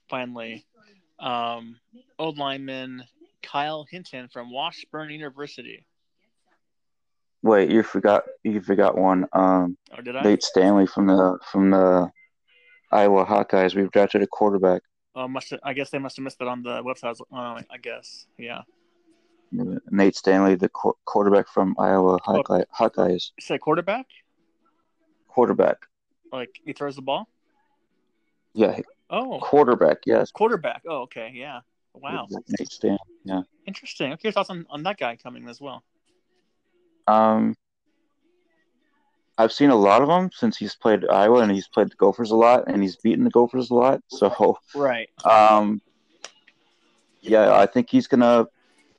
finally, 0.09 0.65
um, 1.19 1.75
old 2.17 2.37
lineman 2.37 3.03
Kyle 3.41 3.85
Hinton 3.89 4.27
from 4.31 4.51
Washburn 4.51 5.09
University. 5.09 5.85
Wait, 7.41 7.71
you 7.71 7.83
forgot 7.83 8.23
you 8.43 8.61
forgot 8.61 8.97
one. 8.97 9.25
Um, 9.31 9.77
oh, 9.97 10.01
did 10.01 10.15
I? 10.15 10.21
Nate 10.23 10.43
Stanley 10.43 10.87
from 10.87 11.07
the 11.07 11.39
from 11.51 11.71
the 11.71 12.11
Iowa 12.91 13.25
Hawkeyes. 13.25 13.75
We've 13.75 13.91
drafted 13.91 14.21
a 14.21 14.27
quarterback. 14.27 14.81
Oh, 15.15 15.27
must 15.27 15.49
have, 15.51 15.59
I 15.63 15.73
guess 15.73 15.89
they 15.89 15.99
must 15.99 16.17
have 16.17 16.23
missed 16.23 16.41
it 16.41 16.47
on 16.47 16.63
the 16.63 16.83
website. 16.83 17.19
Uh, 17.31 17.61
I 17.69 17.77
guess, 17.81 18.27
yeah. 18.37 18.61
Nate 19.51 20.15
Stanley, 20.15 20.55
the 20.55 20.69
qu- 20.69 20.97
quarterback 21.05 21.47
from 21.47 21.75
Iowa 21.79 22.19
Hawkeye, 22.23 22.61
oh, 22.61 22.89
Hawkeyes. 22.89 23.31
Say 23.39 23.57
quarterback? 23.57 24.05
Quarterback. 25.27 25.77
Like 26.31 26.59
he 26.63 26.73
throws 26.73 26.95
the 26.95 27.01
ball? 27.01 27.27
Yeah. 28.53 28.79
Oh. 29.09 29.39
Quarterback, 29.41 29.99
yes. 30.05 30.31
Quarterback. 30.31 30.83
Oh, 30.87 31.01
okay, 31.03 31.31
yeah. 31.33 31.61
Wow. 31.93 32.27
Nate 32.29 32.99
yeah. 33.23 33.41
Interesting. 33.65 34.13
Okay, 34.13 34.31
thoughts 34.31 34.49
on, 34.49 34.65
on 34.69 34.83
that 34.83 34.97
guy 34.97 35.15
coming 35.15 35.47
as 35.47 35.59
well? 35.59 35.83
Um, 37.07 37.55
I've 39.37 39.53
seen 39.53 39.69
a 39.69 39.75
lot 39.75 40.01
of 40.01 40.09
him 40.09 40.29
since 40.33 40.57
he's 40.57 40.75
played 40.75 41.07
Iowa 41.09 41.39
and 41.39 41.51
he's 41.51 41.67
played 41.67 41.89
the 41.89 41.95
Gophers 41.95 42.31
a 42.31 42.35
lot 42.35 42.67
and 42.67 42.83
he's 42.83 42.97
beaten 42.97 43.23
the 43.23 43.29
Gophers 43.29 43.69
a 43.69 43.73
lot. 43.73 44.01
So 44.09 44.57
right. 44.75 45.09
Um, 45.23 45.81
yeah, 47.21 47.55
I 47.55 47.65
think 47.65 47.89
he's 47.89 48.07
gonna 48.07 48.47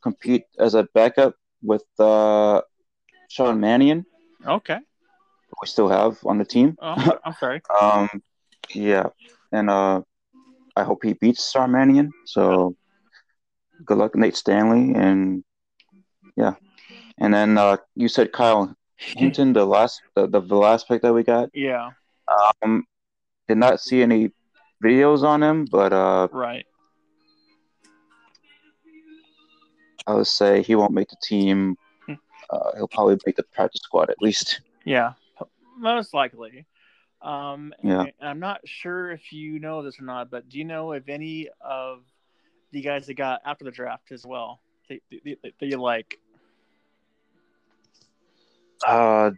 compete 0.02 0.44
as 0.58 0.74
a 0.74 0.84
backup 0.94 1.34
with 1.62 1.84
uh, 1.98 2.62
Sean 3.28 3.60
Mannion. 3.60 4.06
Okay. 4.46 4.78
We 5.60 5.66
still 5.66 5.88
have 5.88 6.18
on 6.24 6.38
the 6.38 6.44
team. 6.44 6.76
Oh, 6.80 7.18
I'm 7.24 7.34
sorry. 7.34 7.60
um, 7.80 8.08
yeah, 8.74 9.08
and 9.52 9.68
uh, 9.68 10.00
I 10.74 10.84
hope 10.84 11.04
he 11.04 11.12
beats 11.12 11.50
Sean 11.50 11.72
Mannion. 11.72 12.12
So 12.24 12.76
good 13.84 13.98
luck, 13.98 14.14
Nate 14.14 14.36
Stanley, 14.36 14.94
and 14.94 15.44
yeah. 16.36 16.54
And 17.18 17.34
then 17.34 17.58
uh, 17.58 17.76
you 17.94 18.08
said 18.08 18.32
Kyle 18.32 18.74
Hinton, 18.96 19.52
the 19.52 19.64
last 19.64 20.00
the, 20.14 20.26
the, 20.26 20.40
the 20.40 20.56
last 20.56 20.88
pick 20.88 21.02
that 21.02 21.12
we 21.12 21.22
got. 21.22 21.50
Yeah. 21.54 21.90
Um, 22.62 22.84
did 23.48 23.58
not 23.58 23.80
see 23.80 24.02
any 24.02 24.30
videos 24.82 25.22
on 25.22 25.42
him, 25.42 25.64
but 25.64 25.92
uh, 25.92 26.28
right. 26.32 26.64
I 30.06 30.14
would 30.14 30.26
say 30.26 30.62
he 30.62 30.74
won't 30.74 30.92
make 30.92 31.08
the 31.08 31.16
team. 31.22 31.76
Hmm. 32.06 32.14
Uh, 32.48 32.70
he'll 32.76 32.88
probably 32.88 33.18
make 33.26 33.36
the 33.36 33.42
practice 33.42 33.82
squad 33.82 34.10
at 34.10 34.20
least. 34.20 34.60
Yeah, 34.84 35.12
most 35.76 36.14
likely. 36.14 36.66
Um, 37.22 37.74
yeah. 37.82 38.04
I'm 38.20 38.40
not 38.40 38.60
sure 38.64 39.10
if 39.10 39.32
you 39.32 39.58
know 39.58 39.82
this 39.82 40.00
or 40.00 40.04
not, 40.04 40.30
but 40.30 40.48
do 40.48 40.58
you 40.58 40.64
know 40.64 40.92
if 40.92 41.08
any 41.08 41.48
of 41.60 42.00
the 42.72 42.82
guys 42.82 43.06
that 43.06 43.14
got 43.14 43.40
after 43.44 43.64
the 43.64 43.70
draft 43.70 44.12
as 44.12 44.24
well 44.24 44.60
that, 44.90 45.52
you 45.60 45.76
like? 45.76 46.18
Uh, 48.86 49.30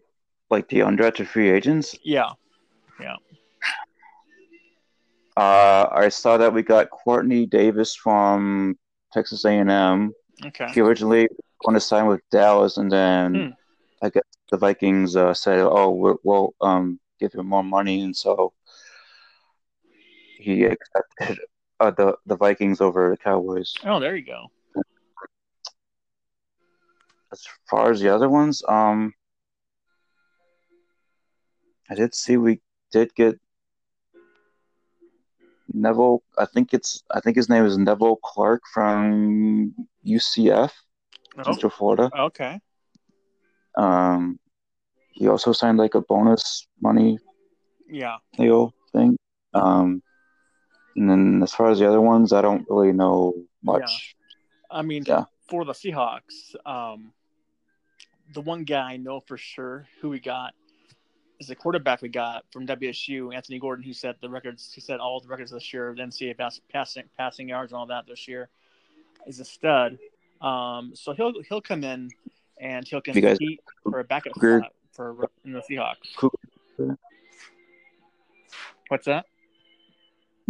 like 0.51 0.68
the 0.68 0.80
undrafted 0.80 1.26
free 1.26 1.51
agents. 1.51 1.97
Yeah, 2.05 2.30
yeah. 3.01 3.16
Uh, 5.37 5.89
I 5.91 6.09
saw 6.11 6.37
that 6.37 6.53
we 6.53 6.62
got 6.62 6.91
Quartney 6.91 7.49
Davis 7.49 7.95
from 7.95 8.78
Texas 9.12 9.45
A&M. 9.45 10.12
Okay. 10.45 10.68
He 10.72 10.80
originally 10.80 11.28
wanted 11.64 11.80
to 11.80 11.87
sign 11.87 12.07
with 12.07 12.20
Dallas, 12.30 12.76
and 12.76 12.93
then 12.93 13.35
hmm. 13.35 13.49
I 14.03 14.11
guess 14.11 14.24
the 14.51 14.59
Vikings 14.59 15.16
uh, 15.16 15.33
said, 15.33 15.61
"Oh, 15.61 15.91
we 15.91 16.14
will 16.22 16.55
um, 16.61 17.01
give 17.18 17.33
him 17.33 17.47
more 17.47 17.64
money," 17.64 18.03
and 18.03 18.14
so 18.14 18.53
he 20.39 20.64
accepted 20.64 21.39
uh, 21.83 21.91
the 21.91 22.16
the 22.26 22.37
Vikings 22.37 22.80
over 22.80 23.11
the 23.11 23.16
Cowboys. 23.16 23.74
Oh, 23.85 23.99
there 23.99 24.14
you 24.14 24.24
go. 24.24 24.51
As 27.33 27.45
far 27.68 27.91
as 27.91 28.01
the 28.01 28.14
other 28.14 28.28
ones, 28.28 28.62
um, 28.68 29.14
I 31.91 31.95
did 31.95 32.14
see 32.14 32.37
we 32.37 32.61
did 32.93 33.12
get 33.14 33.41
Nevelle. 35.74 36.20
I 36.39 36.47
think 36.47 36.72
it's 36.72 37.03
I 37.11 37.20
think 37.20 37.37
his 37.37 37.49
name 37.49 37.64
is 37.64 37.76
Nevelle 37.76 38.20
Clarke 38.22 38.62
from 38.72 39.74
UCF, 40.07 40.70
oh. 41.39 41.43
Central 41.43 41.70
Florida. 41.70 42.11
Okay. 42.16 42.61
Um, 43.76 44.39
he 45.14 45.26
also 45.26 45.53
signed 45.53 45.78
like 45.78 45.95
a 45.95 46.03
bonus 46.03 46.68
money. 46.80 47.18
Yeah. 47.89 48.18
Deal 48.37 48.72
thing. 48.93 49.16
Um, 49.55 50.03
and 50.97 51.09
then 51.09 51.43
as 51.43 51.53
far 51.55 51.70
as 51.70 51.78
the 51.78 51.88
other 51.88 52.01
ones, 52.01 52.32
I 52.32 52.43
don't 52.43 52.66
really 52.68 52.93
know 52.93 53.34
much. 53.62 54.16
Yeah. 54.70 54.78
I 54.78 54.82
mean, 54.82 55.05
yeah. 55.07 55.24
for 55.49 55.64
the 55.64 55.72
Seahawks, 55.72 56.55
um, 56.66 57.12
the 58.34 58.40
one 58.40 58.64
guy 58.64 58.93
I 58.93 58.97
know 58.97 59.20
for 59.20 59.36
sure 59.36 59.86
who 60.01 60.09
we 60.09 60.18
got 60.20 60.55
is 61.40 61.49
the 61.49 61.55
quarterback 61.55 62.01
we 62.03 62.09
got 62.09 62.45
from 62.53 62.66
WSU, 62.66 63.34
Anthony 63.34 63.59
Gordon, 63.59 63.84
who 63.84 63.93
set 63.93 64.20
the 64.20 64.30
records. 64.30 64.72
He 64.72 64.80
set 64.80 65.01
all 65.01 65.20
the 65.20 65.28
records 65.28 65.51
this 65.51 65.72
year, 65.72 65.88
of 65.88 65.97
NCAA 65.97 66.36
pass, 66.38 66.61
passing 66.72 67.05
passing 67.18 67.49
yards 67.49 67.72
and 67.72 67.78
all 67.78 67.86
that 67.86 68.07
this 68.07 68.26
year. 68.28 68.49
Is 69.26 69.40
a 69.40 69.45
stud. 69.45 69.99
Um, 70.40 70.93
so 70.95 71.12
he'll 71.12 71.32
he'll 71.49 71.61
come 71.61 71.84
in 71.84 72.11
and 72.61 72.86
he'll 72.88 73.01
You 73.07 73.20
guys- 73.20 73.38
compete 73.38 73.61
for 73.82 74.01
a 74.01 74.05
backup 74.05 74.32
Cougar- 74.34 74.61
spot 74.61 74.72
for 74.93 75.30
in 75.45 75.53
the 75.53 75.62
Seahawks. 75.68 76.16
Cougar- 76.16 76.99
What's 78.88 79.07
that? 79.07 79.26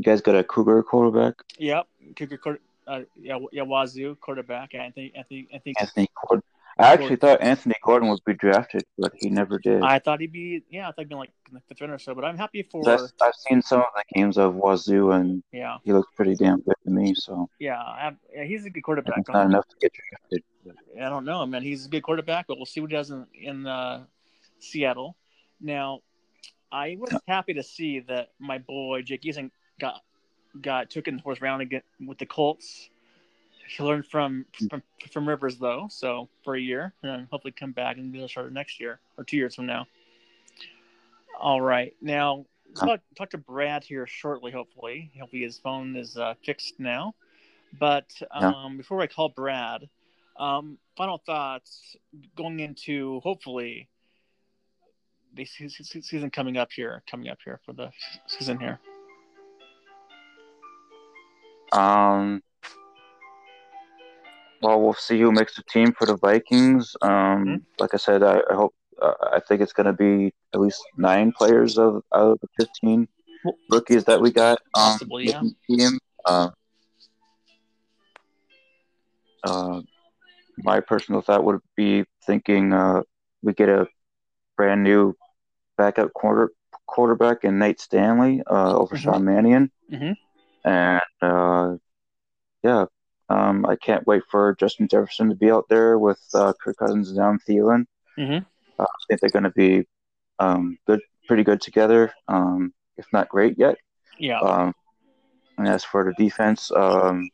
You 0.03 0.11
guys 0.11 0.21
got 0.21 0.35
a 0.35 0.43
Cougar 0.43 0.83
quarterback, 0.83 1.35
Yep, 1.59 1.87
Cougar, 2.17 2.59
uh, 2.89 3.03
yeah, 3.21 3.39
yeah, 3.53 3.63
Wazoo 3.63 4.17
quarterback. 4.17 4.75
I 4.75 4.91
think, 4.91 5.13
I 5.17 5.23
think, 5.23 5.49
Anthony 5.79 6.09
Gordon. 6.21 6.43
I 6.77 6.93
actually 6.93 7.15
thought 7.15 7.41
Anthony 7.41 7.77
Gordon 7.85 8.09
would 8.09 8.19
be 8.25 8.35
drafted, 8.35 8.83
but 8.99 9.13
he 9.15 9.31
never 9.31 9.61
did. 9.61 9.81
I 9.85 10.01
thought 10.01 10.21
he'd 10.21 10.33
be, 10.33 10.65
yeah, 10.71 10.89
I 10.89 10.91
thought 10.91 11.03
he'd 11.03 11.11
be 11.11 11.15
like 11.15 11.31
in 11.49 11.55
the 11.55 11.61
fifth 11.69 11.81
round 11.81 11.93
or 11.93 12.01
so. 12.01 12.17
But 12.17 12.25
I'm 12.25 12.37
happy 12.37 12.65
for, 12.65 12.83
That's- 12.83 13.13
I've 13.23 13.37
seen 13.37 13.63
some 13.63 13.79
of 13.79 13.87
the 13.95 14.03
games 14.13 14.39
of 14.39 14.57
Wazoo, 14.57 15.13
and 15.13 15.45
yeah, 15.53 15.77
he 15.85 15.93
looks 15.93 16.09
pretty 16.17 16.35
damn 16.35 16.63
good 16.63 16.75
to 16.83 16.91
me. 16.91 17.15
So 17.15 17.49
yeah, 17.61 17.79
I 17.79 18.11
yeah, 18.35 18.43
he's 18.43 18.65
a 18.65 18.71
good 18.71 18.83
quarterback. 18.83 19.19
it's 19.19 19.29
not 19.29 19.47
enough 19.47 19.69
to 19.69 19.77
get 19.81 19.93
drafted. 19.93 20.43
I 21.01 21.09
don't 21.11 21.25
know, 21.25 21.47
man. 21.47 21.63
He's 21.63 21.87
a 21.87 21.89
good 21.89 22.03
quarterback, 22.03 22.49
but 22.49 22.57
we'll 22.57 22.67
see 22.67 22.81
what 22.81 22.91
he 22.91 22.97
does 22.97 23.13
in, 23.13 23.25
in 23.41 23.69
uh, 23.69 24.03
Seattle. 24.59 25.15
Now, 25.61 26.01
I 26.73 26.97
was 26.99 27.17
happy 27.29 27.55
to 27.55 27.63
see 27.63 28.01
that 28.01 28.31
my 28.41 28.59
boy 28.59 29.03
Jake 29.03 29.23
Eason 29.23 29.53
got 29.83 30.03
got 30.61 30.91
took 30.91 31.09
in 31.09 31.17
the 31.17 31.23
fourth 31.23 31.43
round 31.43 31.61
again 31.61 31.83
with 32.07 32.19
the 32.19 32.27
Colts. 32.27 32.89
He 33.69 33.83
learned 33.83 34.07
from 34.07 34.47
from, 34.71 34.83
from 35.11 35.29
Rivers 35.29 35.59
though, 35.59 35.89
so 35.91 36.29
for 36.45 36.55
a 36.55 36.61
year, 36.61 36.95
and 37.03 37.27
hopefully 37.31 37.53
come 37.53 37.73
back 37.73 37.97
and 37.97 38.13
be 38.13 38.23
a 38.23 38.29
starter 38.29 38.51
next 38.51 38.81
year 38.81 39.01
or 39.19 39.25
two 39.25 39.37
years 39.37 39.57
from 39.57 39.67
now. 39.67 39.87
All 41.41 41.61
right, 41.61 41.95
now 42.01 42.47
talk, 42.77 43.01
talk 43.17 43.31
to 43.31 43.39
Brad 43.39 43.83
here 43.85 44.07
shortly. 44.07 44.53
Hopefully, 44.53 45.11
hopefully 45.19 45.43
his 45.43 45.59
phone 45.59 45.97
is 45.97 46.17
uh, 46.17 46.35
fixed 46.45 46.79
now. 46.79 47.15
But 47.79 48.11
um, 48.31 48.77
before 48.77 49.01
I 49.01 49.07
call 49.07 49.31
Brad, 49.31 49.89
um, 50.37 50.79
final 50.97 51.19
thoughts 51.19 51.97
going 52.37 52.61
into 52.61 53.21
hopefully 53.21 53.89
the 55.35 55.47
se- 55.47 55.69
se- 55.69 56.03
season 56.03 56.31
coming 56.31 56.59
up 56.59 56.71
here, 56.71 57.03
coming 57.11 57.29
up 57.29 57.39
here 57.43 57.59
for 57.65 57.73
the 57.73 57.91
season 58.27 58.59
here. 58.61 58.79
Um, 61.73 62.43
well, 64.61 64.81
we'll 64.81 64.95
see 64.95 65.19
who 65.21 65.33
makes 65.33 65.57
the 65.57 65.63
team 65.65 65.93
for 65.93 66.07
the 66.07 66.17
Vikings. 66.17 66.95
Um, 67.03 67.11
Mhm. 67.11 67.63
like 67.79 67.95
I 67.95 67.97
said, 67.97 68.23
I, 68.23 68.41
I 68.51 68.55
hope. 68.55 68.75
Uh, 69.01 69.15
I 69.33 69.41
think 69.41 69.61
it's 69.61 69.73
going 69.73 69.87
to 69.87 69.93
be 69.93 70.33
at 70.55 70.61
least 70.61 70.81
nine 70.97 71.33
players 71.33 71.77
of 71.79 72.05
out 72.15 72.33
of 72.33 72.39
the 72.41 72.47
fifteen 72.57 73.09
Well, 73.43 73.57
rookies 73.71 74.05
that 74.05 74.21
we 74.21 74.31
got. 74.31 74.59
Um, 74.75 74.93
Possibly, 74.93 75.29
yeah. 75.31 75.43
Team. 75.69 75.99
Uh, 76.25 76.51
uh, 79.43 79.81
my 80.59 80.79
personal 80.79 81.21
thought 81.21 81.43
would 81.43 81.61
be 81.75 82.05
thinking 82.25 82.73
uh, 82.73 83.03
we 83.43 83.55
get 83.55 83.69
a 83.69 83.89
brand 84.57 84.85
new 84.85 85.17
backup 85.77 86.13
quarter 86.13 86.53
quarterback 86.87 87.43
in 87.43 87.59
Nate 87.59 87.81
Stanley 87.81 88.43
uh, 88.49 88.77
over 88.77 88.95
Mhm. 88.95 89.01
Sean 89.01 89.25
Mannion, 89.25 89.73
Mhm. 89.91 90.15
And 90.65 91.01
uh, 91.21 91.77
yeah, 92.63 92.87
um, 93.29 93.67
I 93.67 93.77
can't 93.77 94.07
wait 94.07 94.23
for 94.31 94.55
Justin 94.59 94.89
Jefferson 94.89 95.29
to 95.31 95.35
be 95.35 95.51
out 95.51 95.67
there 95.69 95.99
with 95.99 96.21
uh, 96.35 96.53
Kirk 96.63 96.77
Cousins 96.77 97.11
and 97.11 97.19
Adam 97.19 97.39
Thielen. 97.49 97.87
Mhm. 98.19 98.45
Uh, 98.79 98.83
I 98.85 98.87
think 99.09 99.21
they're 99.21 99.31
going 99.31 99.43
to 99.45 99.51
be 99.51 99.87
um, 100.39 100.79
good, 100.87 101.01
pretty 101.29 101.45
good 101.45 101.61
together, 101.61 102.13
um, 102.29 102.73
if 102.97 103.07
not 103.13 103.29
great 103.29 103.59
yet. 103.59 103.77
Yeah, 104.19 104.41
Um, 104.41 104.75
and 105.59 105.69
as 105.69 105.85
for 105.85 106.05
the 106.05 106.15
defense, 106.23 106.71
um, 106.73 107.29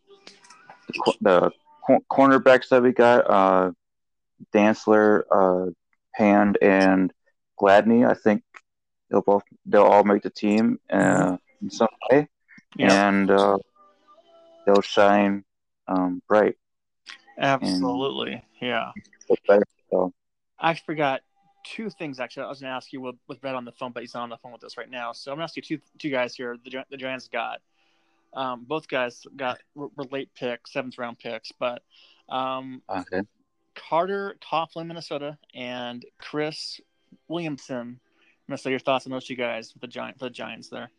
the, 0.88 1.14
the 1.20 1.50
cor- 1.84 2.00
cornerbacks 2.10 2.68
that 2.70 2.82
we 2.82 2.92
got, 2.92 3.28
uh, 3.30 3.72
Dantzler, 4.54 5.22
uh, 5.30 5.70
Hand, 6.12 6.58
and 6.62 7.12
Gladney, 7.60 8.08
I 8.08 8.14
think 8.14 8.42
they'll 9.10 9.22
both 9.22 9.42
they'll 9.66 9.82
all 9.84 10.04
make 10.04 10.22
the 10.22 10.30
team 10.30 10.78
uh, 10.90 11.36
in 11.62 11.70
some 11.70 11.88
way, 12.10 12.28
yeah, 12.76 13.08
and 13.08 13.30
uh, 13.30 13.58
they'll 14.66 14.82
shine 14.82 15.44
um, 15.86 16.22
bright. 16.28 16.56
absolutely. 17.38 18.42
Yeah. 18.60 18.92
Better. 19.46 19.62
So 19.90 20.12
I 20.58 20.74
forgot 20.74 21.22
two 21.64 21.90
things 21.90 22.20
actually. 22.20 22.44
I 22.44 22.48
was 22.48 22.60
going 22.60 22.70
to 22.70 22.76
ask 22.76 22.92
you 22.92 23.00
with, 23.00 23.16
with 23.28 23.40
Brad 23.40 23.54
on 23.54 23.64
the 23.64 23.72
phone, 23.72 23.92
but 23.92 24.02
he's 24.02 24.14
not 24.14 24.22
on 24.22 24.30
the 24.30 24.36
phone 24.38 24.52
with 24.52 24.64
us 24.64 24.76
right 24.76 24.90
now. 24.90 25.12
So 25.12 25.30
I'm 25.30 25.36
going 25.38 25.48
to 25.48 25.50
ask 25.50 25.56
you 25.56 25.62
two 25.62 25.78
two 25.98 26.10
guys 26.10 26.34
here. 26.34 26.56
The 26.64 26.84
the 26.90 26.96
Giants 26.96 27.28
got 27.28 27.60
um, 28.34 28.64
both 28.66 28.88
guys 28.88 29.24
got 29.36 29.58
were, 29.74 29.88
were 29.96 30.04
late 30.10 30.30
picks, 30.34 30.72
seventh 30.72 30.98
round 30.98 31.18
picks, 31.18 31.52
but 31.52 31.82
um, 32.28 32.82
okay, 32.88 33.22
Carter 33.74 34.36
Coughlin, 34.40 34.86
Minnesota, 34.86 35.38
and 35.54 36.04
Chris 36.18 36.80
Williamson. 37.28 38.00
Minnesota. 38.46 38.70
Your 38.70 38.80
thoughts 38.80 39.06
on 39.06 39.12
those 39.12 39.26
two 39.26 39.36
guys 39.36 39.72
with 39.74 39.82
the 39.82 39.88
Giant 39.88 40.18
for 40.18 40.26
the 40.26 40.30
Giants 40.30 40.68
there? 40.68 40.90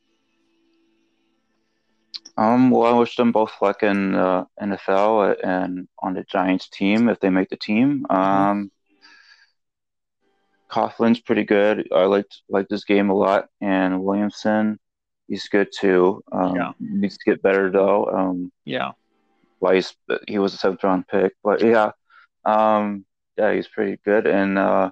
Um, 2.37 2.69
well, 2.71 2.93
I 2.93 2.97
wish 2.97 3.15
them 3.15 3.31
both 3.31 3.51
luck 3.61 3.83
in 3.83 4.15
uh, 4.15 4.45
NFL 4.61 5.35
and 5.43 5.87
on 6.01 6.13
the 6.13 6.23
Giants 6.23 6.69
team 6.69 7.09
if 7.09 7.19
they 7.19 7.29
make 7.29 7.49
the 7.49 7.57
team. 7.57 8.05
Um, 8.09 8.71
Coughlin's 10.69 11.19
pretty 11.19 11.43
good. 11.43 11.87
I 11.93 12.05
liked 12.05 12.41
liked 12.47 12.69
this 12.69 12.85
game 12.85 13.09
a 13.09 13.13
lot, 13.15 13.49
and 13.59 14.01
Williamson, 14.03 14.79
he's 15.27 15.47
good 15.49 15.69
too. 15.77 16.23
Um, 16.31 16.55
Yeah. 16.55 16.71
Needs 16.79 17.17
to 17.17 17.31
get 17.31 17.41
better 17.41 17.71
though. 17.71 18.05
Um, 18.05 18.51
Yeah. 18.65 18.91
why 19.59 19.75
he's, 19.75 19.93
he 20.27 20.39
was 20.39 20.53
a 20.53 20.57
seventh 20.57 20.83
round 20.83 21.07
pick, 21.07 21.33
but 21.43 21.61
yeah, 21.61 21.91
um, 22.45 23.05
yeah, 23.37 23.51
he's 23.53 23.67
pretty 23.67 23.99
good. 24.05 24.25
And 24.25 24.57
uh, 24.57 24.91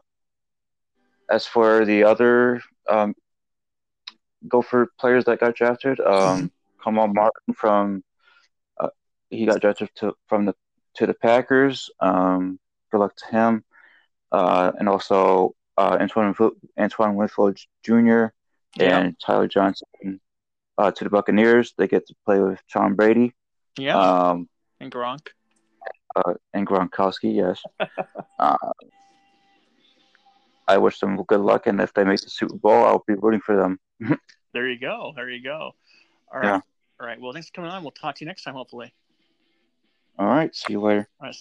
as 1.29 1.45
for 1.45 1.85
the 1.85 2.03
other 2.03 2.61
um, 2.89 3.15
Gopher 4.47 4.91
players 4.99 5.25
that 5.25 5.39
got 5.39 5.55
drafted, 5.55 5.99
um, 6.01 6.51
Kamal 6.87 7.07
Martin 7.09 7.53
from 7.53 8.03
uh, 8.79 8.89
he 9.29 9.45
got 9.45 9.59
drafted 9.59 9.89
to 9.95 10.13
from 10.27 10.45
the 10.45 10.55
to 10.95 11.05
the 11.05 11.13
Packers. 11.13 11.89
Um, 11.99 12.59
good 12.91 12.99
luck 12.99 13.15
to 13.17 13.25
him. 13.27 13.63
Uh, 14.31 14.71
and 14.79 14.87
also 14.87 15.55
uh, 15.77 15.97
Antoine 15.99 16.33
Antoine 16.79 17.15
Winfield 17.15 17.57
Jr. 17.83 18.27
Yeah. 18.75 18.99
and 18.99 19.19
Tyler 19.19 19.47
Johnson 19.47 20.19
uh, 20.77 20.91
to 20.91 21.03
the 21.03 21.09
Buccaneers. 21.09 21.73
They 21.77 21.87
get 21.87 22.07
to 22.07 22.15
play 22.25 22.39
with 22.39 22.61
Tom 22.71 22.95
Brady. 22.95 23.33
Yeah. 23.77 23.97
Um, 23.97 24.49
and 24.79 24.91
Gronk. 24.91 25.27
uh, 26.15 26.33
and 26.53 26.65
Gronkowski, 26.65 27.35
yes. 27.35 27.61
uh, 28.39 28.57
I 30.67 30.77
wish 30.77 30.99
them 30.99 31.21
good 31.23 31.39
luck, 31.39 31.67
and 31.67 31.79
if 31.81 31.93
they 31.93 32.03
make 32.03 32.21
the 32.21 32.29
Super 32.29 32.55
Bowl, 32.55 32.83
I'll 32.85 33.03
be 33.07 33.13
rooting 33.15 33.41
for 33.41 33.55
them. 33.55 33.79
There 34.53 34.67
you 34.67 34.79
go. 34.79 35.13
There 35.15 35.29
you 35.29 35.43
go. 35.43 35.75
All 36.33 36.39
right. 36.39 36.45
Yeah. 36.45 36.59
All 36.99 37.07
right. 37.07 37.19
Well, 37.19 37.33
thanks 37.33 37.47
for 37.49 37.53
coming 37.53 37.71
on. 37.71 37.83
We'll 37.83 37.91
talk 37.91 38.15
to 38.15 38.25
you 38.25 38.27
next 38.27 38.43
time, 38.43 38.55
hopefully. 38.55 38.93
All 40.19 40.25
right, 40.27 40.55
see 40.55 40.73
you 40.73 40.81
later. 40.81 41.07
All 41.19 41.27
right. 41.27 41.35